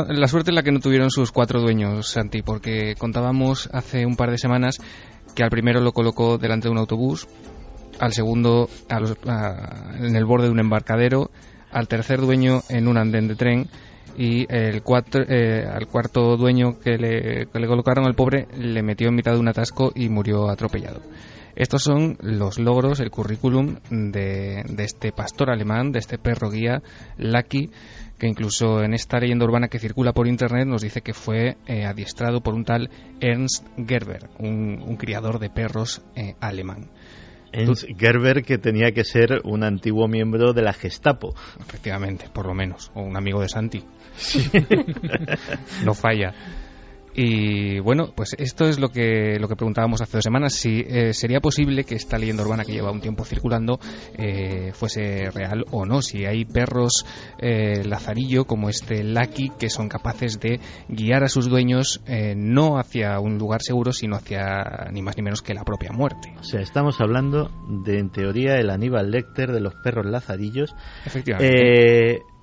[0.09, 4.17] la suerte es la que no tuvieron sus cuatro dueños, Santi, porque contábamos hace un
[4.17, 4.81] par de semanas
[5.35, 7.29] que al primero lo colocó delante de un autobús,
[8.01, 11.31] al segundo en el borde de un embarcadero,
[11.71, 13.69] al tercer dueño en un andén de tren
[14.17, 14.83] y el
[15.29, 19.49] eh, al cuarto dueño que le, colocaron al pobre le metió en mitad de un
[19.49, 21.01] atasco y murió atropellado.
[21.57, 26.83] Estos son los logros, el currículum de, este pastor alemán, de este perro guía,
[27.17, 27.71] Lucky,
[28.19, 31.85] que incluso en esta leyenda urbana que circula por internet nos dice que fue eh,
[31.85, 36.91] adiestrado por un tal Ernst Gerber, un, criador de perros eh, alemán.
[37.99, 41.35] Gerber que tenía que ser un antiguo miembro de la Gestapo.
[41.61, 43.83] Efectivamente, por lo menos, o un amigo de Santi.
[45.85, 46.35] no falla.
[47.15, 51.15] Y bueno, pues esto es lo que, lo que preguntábamos hace dos semanas, si eh,
[51.15, 53.79] sería posible que esta leyenda urbana que lleva un tiempo circulando
[54.19, 57.07] eh, fuese real o no, si hay perros
[57.39, 60.59] eh, lazarillo como este Lucky que son capaces de
[60.89, 62.03] guiar a sus dueños
[62.37, 66.35] no hacia un lugar seguro, sino hacia ni más ni menos que la propia muerte.
[66.39, 67.51] O sea, estamos hablando
[67.85, 70.75] de, en teoría, el Aníbal Lecter de los perros lazarillos.
[71.05, 72.34] Efectivamente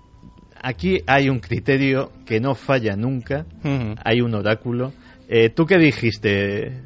[0.61, 3.45] aquí hay un criterio que no falla nunca,
[4.03, 4.93] hay un oráculo.
[5.27, 6.81] Eh, ¿Tú qué dijiste?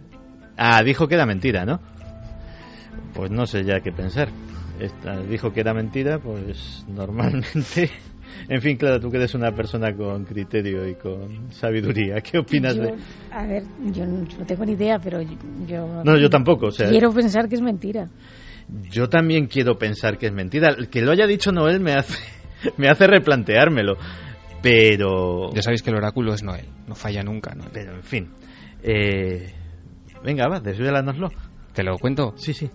[0.58, 1.80] Ah, dijo que era mentira, ¿no?
[3.14, 4.30] Pues no sé ya qué pensar.
[5.30, 7.90] dijo que era mentira, pues normalmente...
[8.50, 12.76] En fin, claro, tú que eres una persona con criterio y con sabiduría, ¿qué opinas
[12.76, 12.94] de...?
[13.32, 16.04] A ver, yo no, tengo ni idea, pero yo...
[16.04, 16.90] No, yo tampoco, o sea...
[16.90, 18.10] Quiero pensar que es mentira.
[18.92, 20.76] Yo también quiero pensar que es mentira.
[20.92, 22.18] Que lo haya dicho Noel me hace
[22.78, 23.98] me hace replanteármelo.
[24.62, 25.54] Pero.
[25.54, 27.66] Ya sabéis que el oráculo es Noel, no falla nunca, ¿no?
[27.72, 28.30] Pero en fin.
[28.82, 29.54] Eh,
[30.24, 31.30] venga, va, desvélanoslo.
[31.74, 32.34] ¿Te lo cuento?
[32.38, 32.70] Sí, sí.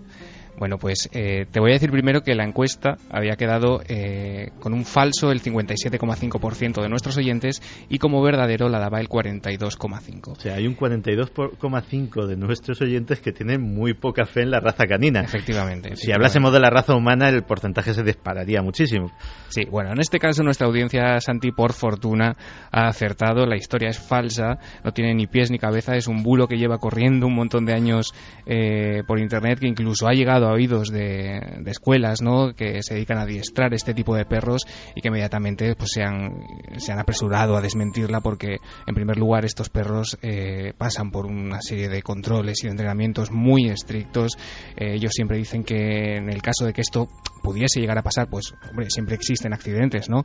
[0.61, 4.75] Bueno, pues eh, te voy a decir primero que la encuesta había quedado eh, con
[4.75, 10.27] un falso el 57,5% de nuestros oyentes y como verdadero la daba el 42,5%.
[10.27, 14.59] O sea, hay un 42,5% de nuestros oyentes que tienen muy poca fe en la
[14.59, 15.21] raza canina.
[15.21, 15.95] Efectivamente.
[15.95, 19.11] Si hablásemos de la raza humana, el porcentaje se dispararía muchísimo.
[19.47, 22.35] Sí, bueno, en este caso nuestra audiencia, Santi, por fortuna,
[22.71, 23.47] ha acertado.
[23.47, 26.77] La historia es falsa, no tiene ni pies ni cabeza, es un bulo que lleva
[26.77, 28.13] corriendo un montón de años
[28.45, 32.53] eh, por Internet, que incluso ha llegado a oídos de, de, escuelas ¿no?
[32.53, 34.61] que se dedican a adiestrar este tipo de perros
[34.95, 36.43] y que inmediatamente pues, se, han,
[36.77, 38.57] se han apresurado a desmentirla porque,
[38.87, 43.31] en primer lugar, estos perros eh, pasan por una serie de controles y de entrenamientos
[43.31, 44.37] muy estrictos.
[44.75, 47.07] Eh, ellos siempre dicen que en el caso de que esto
[47.41, 50.23] pudiese llegar a pasar, pues hombre, siempre existen accidentes, ¿no?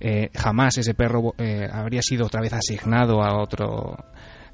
[0.00, 3.96] Eh, jamás ese perro eh, habría sido otra vez asignado a otro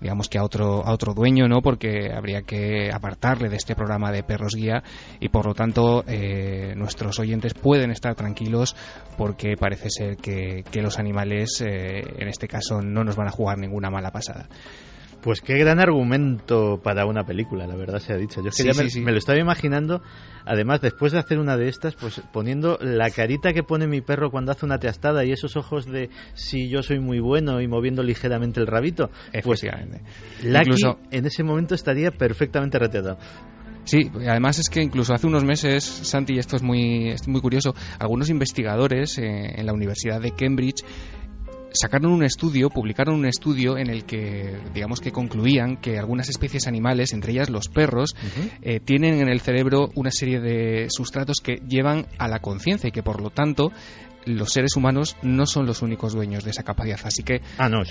[0.02, 4.10] digamos que a otro a otro dueño no porque habría que apartarle de este programa
[4.10, 4.82] de perros guía
[5.20, 8.76] y por lo tanto eh, nuestros oyentes pueden estar tranquilos
[9.16, 13.30] porque parece ser que, que los animales eh, en este caso no nos van a
[13.30, 14.48] jugar ninguna mala pasada
[15.22, 18.42] pues qué gran argumento para una película, la verdad se ha dicho.
[18.42, 19.00] Yo es que Sí, ya me, sí.
[19.00, 20.02] me lo estaba imaginando,
[20.44, 24.30] además, después de hacer una de estas, pues poniendo la carita que pone mi perro
[24.30, 28.02] cuando hace una teastada y esos ojos de si yo soy muy bueno y moviendo
[28.02, 29.10] ligeramente el rabito.
[29.44, 29.62] Pues.
[30.42, 33.18] Lucky Incluso- en ese momento estaría perfectamente retratado.
[33.84, 37.40] Sí, además es que incluso hace unos meses, Santi, y esto es muy, es muy
[37.40, 40.84] curioso, algunos investigadores eh, en la Universidad de Cambridge
[41.74, 46.66] sacaron un estudio, publicaron un estudio en el que, digamos que concluían que algunas especies
[46.66, 48.14] animales, entre ellas los perros,
[48.62, 52.92] eh, tienen en el cerebro una serie de sustratos que llevan a la conciencia y
[52.92, 53.72] que por lo tanto
[54.26, 57.00] los seres humanos no son los únicos dueños de esa capacidad.
[57.04, 57.82] Así que Ah, no,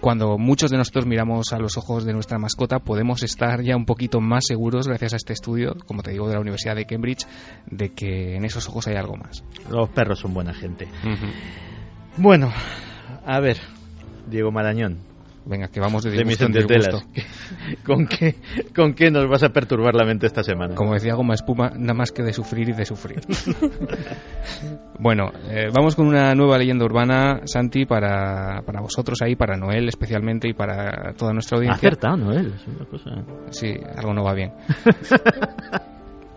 [0.00, 3.84] cuando muchos de nosotros miramos a los ojos de nuestra mascota, podemos estar ya un
[3.84, 7.26] poquito más seguros, gracias a este estudio, como te digo, de la Universidad de Cambridge,
[7.70, 9.44] de que en esos ojos hay algo más.
[9.70, 10.88] Los perros son buena gente.
[12.16, 12.52] Bueno,
[13.26, 13.58] a ver,
[14.28, 14.98] Diego Marañón.
[15.46, 17.06] Venga, que vamos de de mis entretelas.
[17.84, 18.36] ¿Con qué,
[18.74, 20.74] ¿Con qué nos vas a perturbar la mente esta semana?
[20.74, 23.20] Como decía Goma Espuma, nada más que de sufrir y de sufrir.
[24.98, 29.86] bueno, eh, vamos con una nueva leyenda urbana, Santi, para, para vosotros ahí, para Noel
[29.88, 31.76] especialmente y para toda nuestra audiencia.
[31.88, 32.54] acertado, Noel.
[32.54, 33.10] Es una cosa...
[33.50, 34.52] Sí, algo no va bien.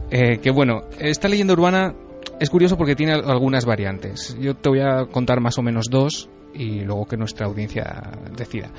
[0.10, 1.94] Eh, que bueno, esta leyenda urbana
[2.40, 4.38] es curioso porque tiene al- algunas variantes.
[4.40, 8.72] Yo te voy a contar más o menos dos y luego que nuestra audiencia decida.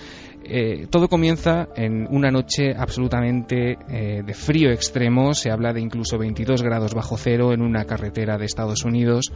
[0.45, 5.35] Eh, todo comienza en una noche absolutamente eh, de frío extremo.
[5.35, 9.33] Se habla de incluso 22 grados bajo cero en una carretera de Estados Unidos.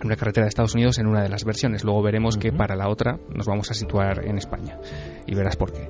[0.00, 1.84] En una carretera de Estados Unidos en una de las versiones.
[1.84, 4.78] Luego veremos que para la otra nos vamos a situar en España.
[5.26, 5.88] Y verás por qué.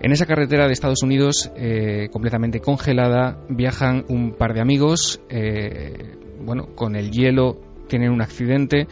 [0.00, 5.20] En esa carretera de Estados Unidos, eh, completamente congelada, viajan un par de amigos.
[5.28, 8.86] eh, bueno, con el hielo tienen un accidente.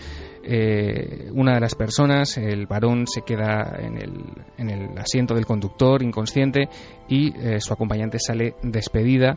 [0.51, 4.25] Eh, una de las personas, el varón, se queda en el,
[4.57, 6.71] en el asiento del conductor inconsciente
[7.07, 9.37] y eh, su acompañante sale despedida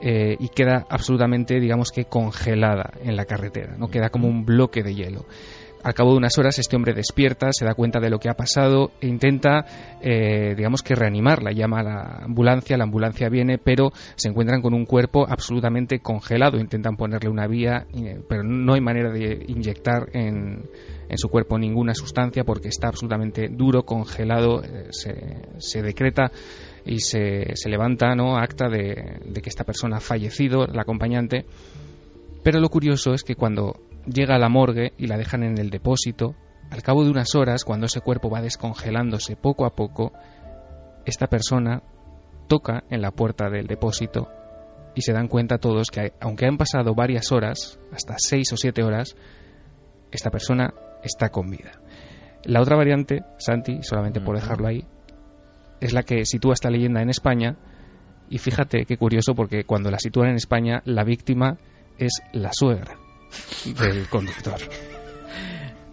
[0.00, 3.74] eh, y queda absolutamente, digamos que congelada en la carretera.
[3.76, 5.24] No queda como un bloque de hielo.
[5.82, 8.34] Al cabo de unas horas este hombre despierta, se da cuenta de lo que ha
[8.34, 9.64] pasado e intenta,
[10.00, 11.50] eh, digamos que reanimarla.
[11.52, 16.58] Llama a la ambulancia, la ambulancia viene, pero se encuentran con un cuerpo absolutamente congelado.
[16.58, 20.62] Intentan ponerle una vía, eh, pero no hay manera de inyectar en,
[21.08, 24.62] en su cuerpo ninguna sustancia porque está absolutamente duro, congelado.
[24.62, 25.14] eh, se,
[25.58, 26.30] se decreta
[26.84, 28.36] y se, se levanta ¿no?
[28.36, 31.44] acta de, de que esta persona ha fallecido, la acompañante.
[32.42, 35.70] Pero lo curioso es que cuando llega a la morgue y la dejan en el
[35.70, 36.34] depósito,
[36.70, 40.12] al cabo de unas horas, cuando ese cuerpo va descongelándose poco a poco,
[41.04, 41.82] esta persona
[42.48, 44.28] toca en la puerta del depósito
[44.94, 48.82] y se dan cuenta todos que aunque han pasado varias horas, hasta seis o siete
[48.82, 49.16] horas,
[50.10, 51.80] esta persona está con vida.
[52.44, 54.84] La otra variante, Santi, solamente por dejarlo ahí,
[55.80, 57.56] es la que sitúa esta leyenda en España
[58.28, 61.58] y fíjate qué curioso porque cuando la sitúan en España la víctima
[61.98, 62.96] es la suegra
[63.78, 64.58] del conductor.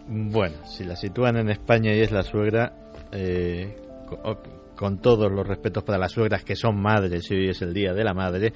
[0.07, 2.73] Bueno, si la sitúan en España y es la suegra,
[3.11, 3.76] eh,
[4.07, 4.41] co-
[4.76, 7.93] con, todos los respetos para las suegras que son madres y hoy es el día
[7.93, 8.53] de la madre,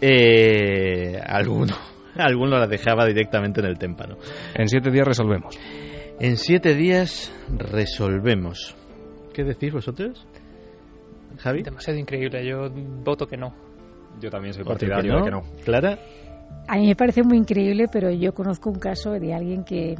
[0.00, 1.74] eh, alguno,
[2.16, 4.16] alguno la dejaba directamente en el témpano.
[4.54, 5.56] En siete días resolvemos.
[6.20, 8.74] En siete días resolvemos.
[9.32, 10.26] ¿Qué decís vosotros?
[11.38, 11.62] Javi.
[11.62, 12.44] Demasiado increíble.
[12.44, 12.68] Yo
[13.04, 13.54] voto que no.
[14.20, 15.42] Yo también soy ¿Otro que partidario de que no.
[15.64, 15.96] Clara.
[16.66, 19.96] A mí me parece muy increíble, pero yo conozco un caso de alguien que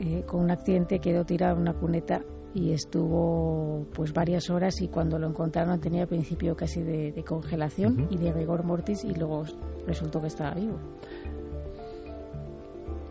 [0.00, 2.22] eh, con un accidente quedó tirado en una cuneta
[2.54, 8.08] y estuvo pues varias horas y cuando lo encontraron tenía principio casi de, de congelación
[8.10, 9.44] y de rigor mortis y luego
[9.86, 10.78] resultó que estaba vivo.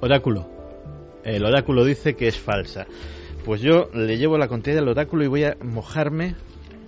[0.01, 0.47] Oráculo.
[1.23, 2.87] El oráculo dice que es falsa.
[3.45, 6.35] Pues yo le llevo la contraria al oráculo y voy a mojarme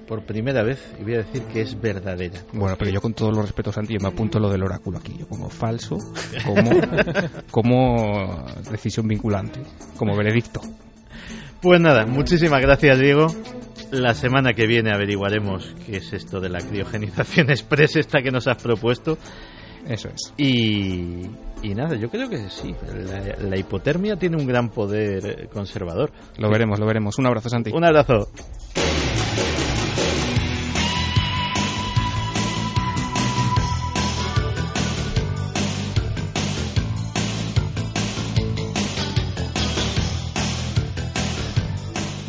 [0.07, 2.39] por primera vez y voy a decir que es verdadera.
[2.53, 5.15] Bueno, pero yo con todos los respetos, Santi, yo me apunto lo del oráculo aquí.
[5.17, 5.97] Yo pongo falso
[6.45, 6.71] como,
[7.51, 9.61] como decisión vinculante,
[9.97, 10.61] como veredicto.
[11.61, 13.27] Pues nada, muchísimas gracias Diego.
[13.91, 18.47] La semana que viene averiguaremos qué es esto de la criogenización express esta que nos
[18.47, 19.17] has propuesto.
[19.87, 20.33] Eso es.
[20.37, 21.27] Y,
[21.61, 22.73] y nada, yo creo que sí.
[22.93, 26.11] La, la hipotermia tiene un gran poder conservador.
[26.37, 27.17] Lo veremos, lo veremos.
[27.19, 27.71] Un abrazo, Santi.
[27.71, 28.29] Un abrazo.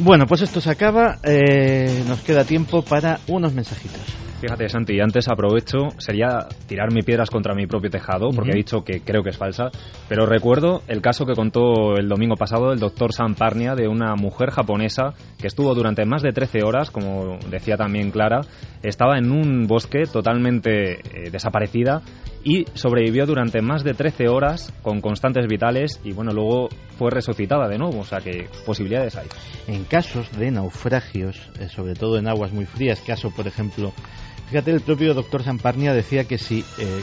[0.04, 1.16] Bueno, pues esto se acaba.
[1.22, 4.02] Eh, nos queda tiempo para unos mensajitos.
[4.38, 8.52] Fíjate, Santi, antes aprovecho, sería tirarme piedras contra mi propio tejado, porque Ujú.
[8.52, 9.70] he dicho que creo que es falsa,
[10.06, 14.14] pero recuerdo el caso que contó el domingo pasado el doctor Sam Parnia de una
[14.14, 18.42] mujer japonesa que estuvo durante más de 13 horas, como decía también Clara,
[18.82, 22.02] estaba en un bosque totalmente eh, desaparecida
[22.44, 27.68] y sobrevivió durante más de 13 horas con constantes vitales y bueno, luego fue resucitada
[27.68, 29.26] de nuevo, o sea que posibilidades hay.
[29.66, 33.92] En casos de naufragios, eh, sobre todo en aguas muy frías, caso por ejemplo,
[34.50, 37.02] fíjate, el propio doctor Samparnia decía que si, eh,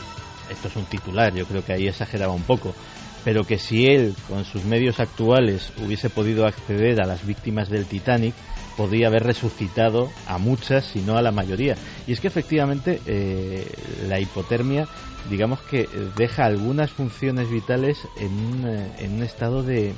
[0.52, 2.76] esto es un titular, yo creo que ahí exageraba un poco,
[3.24, 7.86] pero que si él con sus medios actuales hubiese podido acceder a las víctimas del
[7.86, 8.36] Titanic,
[8.78, 11.76] podría haber resucitado a muchas, si no a la mayoría.
[12.08, 13.68] Y es que efectivamente eh,
[14.08, 14.88] la hipotermia,
[15.30, 19.94] digamos que deja algunas funciones vitales en un, eh, en un estado de,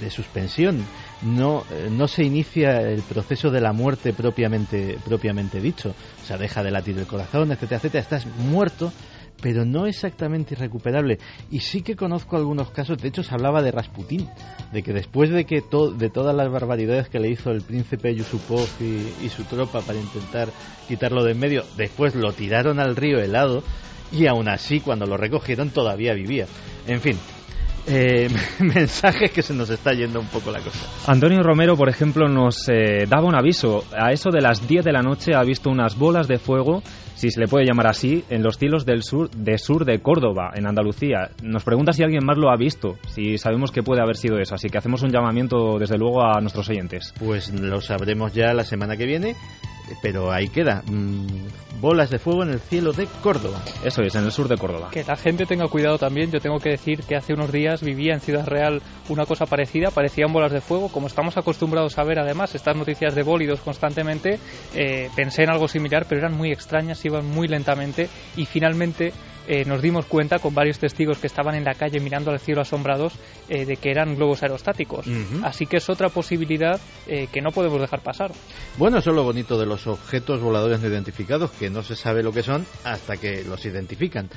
[0.00, 0.84] de suspensión.
[1.22, 5.90] No, eh, no se inicia el proceso de la muerte propiamente, propiamente dicho.
[5.90, 8.02] O sea, deja de latir el corazón, etcétera, etcétera.
[8.02, 8.92] Estás muerto,
[9.40, 11.18] pero no exactamente irrecuperable.
[11.50, 14.28] Y sí que conozco algunos casos, de hecho se hablaba de Rasputín,
[14.72, 18.14] de que después de que to- de todas las barbaridades que le hizo el príncipe
[18.14, 20.52] Yusupov y, y su tropa para intentar
[20.88, 23.62] quitarlo de en medio, después lo tiraron al río helado
[24.18, 26.46] y aún así cuando lo recogieron todavía vivía.
[26.86, 27.18] En fin,
[27.86, 28.28] eh,
[28.60, 30.86] mensajes que se nos está yendo un poco la cosa.
[31.10, 33.84] Antonio Romero, por ejemplo, nos eh, daba un aviso.
[33.96, 36.82] A eso de las 10 de la noche ha visto unas bolas de fuego,
[37.14, 40.52] si se le puede llamar así, en los cielos del sur de sur de Córdoba,
[40.54, 41.30] en Andalucía.
[41.42, 44.54] Nos pregunta si alguien más lo ha visto, si sabemos que puede haber sido eso.
[44.54, 47.12] Así que hacemos un llamamiento, desde luego, a nuestros oyentes.
[47.18, 49.36] Pues lo sabremos ya la semana que viene,
[50.00, 50.82] pero ahí queda.
[50.86, 51.26] Mm,
[51.82, 53.60] bolas de fuego en el cielo de Córdoba.
[53.84, 54.90] Eso es, en el sur de Córdoba.
[54.92, 56.30] Que la gente tenga cuidado también.
[56.30, 59.90] Yo tengo que decir que hace unos días vivía en Ciudad Real una cosa parecida,
[59.90, 60.88] parecían bolas de fuego.
[60.88, 64.38] Como estamos acostumbrados a ver además estas noticias de bólidos constantemente,
[64.74, 69.12] eh, pensé en algo similar, pero eran muy extrañas, iban muy lentamente y finalmente
[69.48, 72.60] eh, nos dimos cuenta con varios testigos que estaban en la calle mirando al cielo
[72.60, 73.14] asombrados
[73.48, 75.06] eh, de que eran globos aerostáticos.
[75.42, 78.30] Así que es otra posibilidad eh, que no podemos dejar pasar.
[78.78, 82.22] Bueno, eso es lo bonito de los objetos voladores no identificados, que no se sabe
[82.22, 84.28] lo que son hasta que los identifican.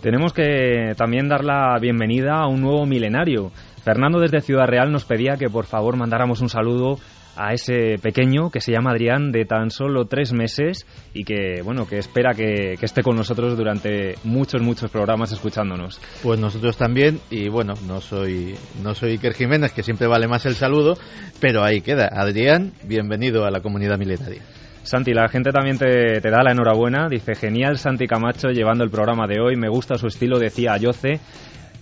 [0.00, 3.50] Tenemos que también dar la bienvenida a un nuevo milenario.
[3.82, 6.98] Fernando desde Ciudad Real nos pedía que por favor mandáramos un saludo
[7.36, 11.86] a ese pequeño que se llama Adrián de tan solo tres meses y que bueno
[11.86, 16.00] que espera que, que esté con nosotros durante muchos muchos programas escuchándonos.
[16.22, 20.46] Pues nosotros también, y bueno, no soy, no soy Iker Jiménez, que siempre vale más
[20.46, 20.94] el saludo,
[21.40, 22.08] pero ahí queda.
[22.12, 24.42] Adrián, bienvenido a la comunidad milenaria.
[24.82, 27.08] Santi, la gente también te, te da la enhorabuena.
[27.08, 29.56] Dice, genial Santi Camacho llevando el programa de hoy.
[29.56, 31.18] Me gusta su estilo, decía Ayoce.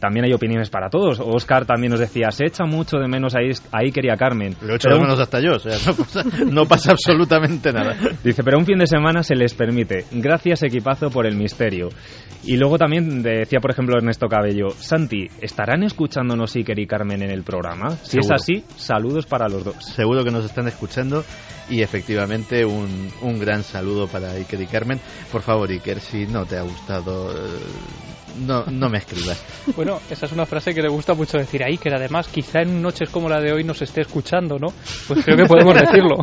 [0.04, 1.18] También hay opiniones para todos.
[1.18, 4.16] Oscar también nos decía, se echa mucho de menos a, Is- a Iker y a
[4.18, 4.54] Carmen.
[4.60, 7.72] Lo echo Pero de un- menos hasta yo, o sea, no pasa, no pasa absolutamente
[7.72, 7.96] nada.
[8.22, 10.04] Dice, pero un fin de semana se les permite.
[10.12, 11.88] Gracias, equipazo, por el misterio.
[12.44, 17.30] Y luego también decía, por ejemplo, Ernesto Cabello, Santi, ¿estarán escuchándonos Iker y Carmen en
[17.30, 17.92] el programa?
[18.02, 18.36] Si Seguro.
[18.36, 19.76] es así, saludos para los dos.
[19.82, 21.24] Seguro que nos están escuchando
[21.70, 25.00] y efectivamente un, un gran saludo para Iker y Carmen.
[25.32, 27.38] Por favor, Iker, si no te ha gustado, eh,
[28.38, 29.42] no, no me escribas.
[29.76, 32.82] Bueno, esa es una frase que le gusta mucho decir ahí, que además quizá en
[32.82, 34.68] noches como la de hoy nos esté escuchando, ¿no?
[35.08, 36.16] Pues creo que podemos decirlo.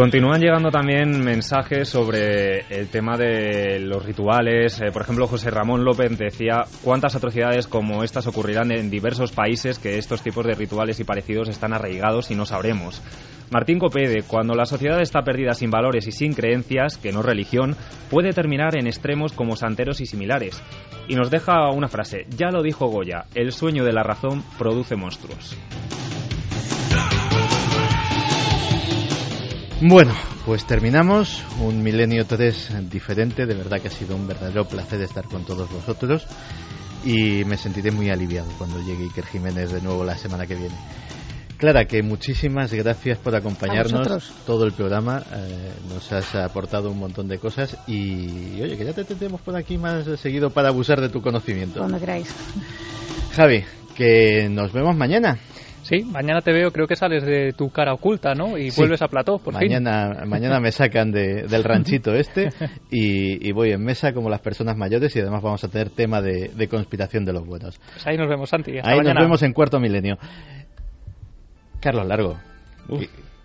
[0.00, 4.80] Continúan llegando también mensajes sobre el tema de los rituales.
[4.80, 9.78] Eh, por ejemplo, José Ramón López decía cuántas atrocidades como estas ocurrirán en diversos países
[9.78, 13.02] que estos tipos de rituales y parecidos están arraigados y no sabremos.
[13.50, 17.76] Martín Copede, cuando la sociedad está perdida sin valores y sin creencias, que no religión,
[18.08, 20.62] puede terminar en extremos como santeros y similares.
[21.08, 24.96] Y nos deja una frase, ya lo dijo Goya, el sueño de la razón produce
[24.96, 25.58] monstruos.
[29.82, 30.12] Bueno,
[30.44, 33.46] pues terminamos un Milenio 3 diferente.
[33.46, 36.26] De verdad que ha sido un verdadero placer estar con todos vosotros
[37.02, 40.74] y me sentiré muy aliviado cuando llegue Iker Jiménez de nuevo la semana que viene.
[41.56, 45.22] Clara, que muchísimas gracias por acompañarnos todo el programa.
[45.32, 49.56] eh, nos has aportado un montón de cosas y, oye, que ya te tendremos por
[49.56, 51.80] aquí más seguido para abusar de tu conocimiento.
[51.80, 52.34] Cuando queráis.
[53.32, 55.38] Javi, que nos vemos mañana.
[55.90, 58.56] Sí, mañana te veo, creo que sales de tu cara oculta, ¿no?
[58.56, 60.28] Y vuelves a plató, por mañana, fin.
[60.28, 62.50] Mañana me sacan de, del ranchito este
[62.92, 66.68] y, voy en mesa como las personas mayores y además vamos a tener tema de,
[66.68, 67.76] conspiración de los buenos.
[67.92, 68.74] Pues ahí nos vemos, Santi.
[68.80, 70.16] ahí nos vemos en cuarto milenio.
[71.80, 72.38] Carlos Largo,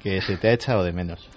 [0.04, 1.28] que, se te ha echado de menos.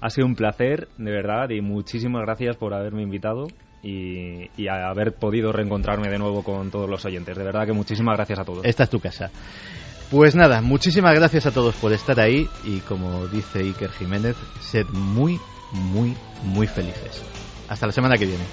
[0.00, 3.46] Ha sido un placer, de verdad, y muchísimas gracias por haberme invitado
[3.80, 7.38] y, y, haber podido reencontrarme de nuevo con todos los oyentes.
[7.38, 8.64] De verdad que muchísimas gracias a todos.
[8.64, 9.30] Esta es tu casa.
[10.10, 14.86] Pues nada, muchísimas gracias a todos por estar ahí y como dice Iker Jiménez, sed
[14.90, 15.38] muy,
[15.72, 17.22] muy, muy felices.
[17.68, 18.44] Hasta la semana que viene.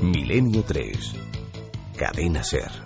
[0.00, 1.12] Milenio 3.
[1.96, 2.85] Cadena Ser.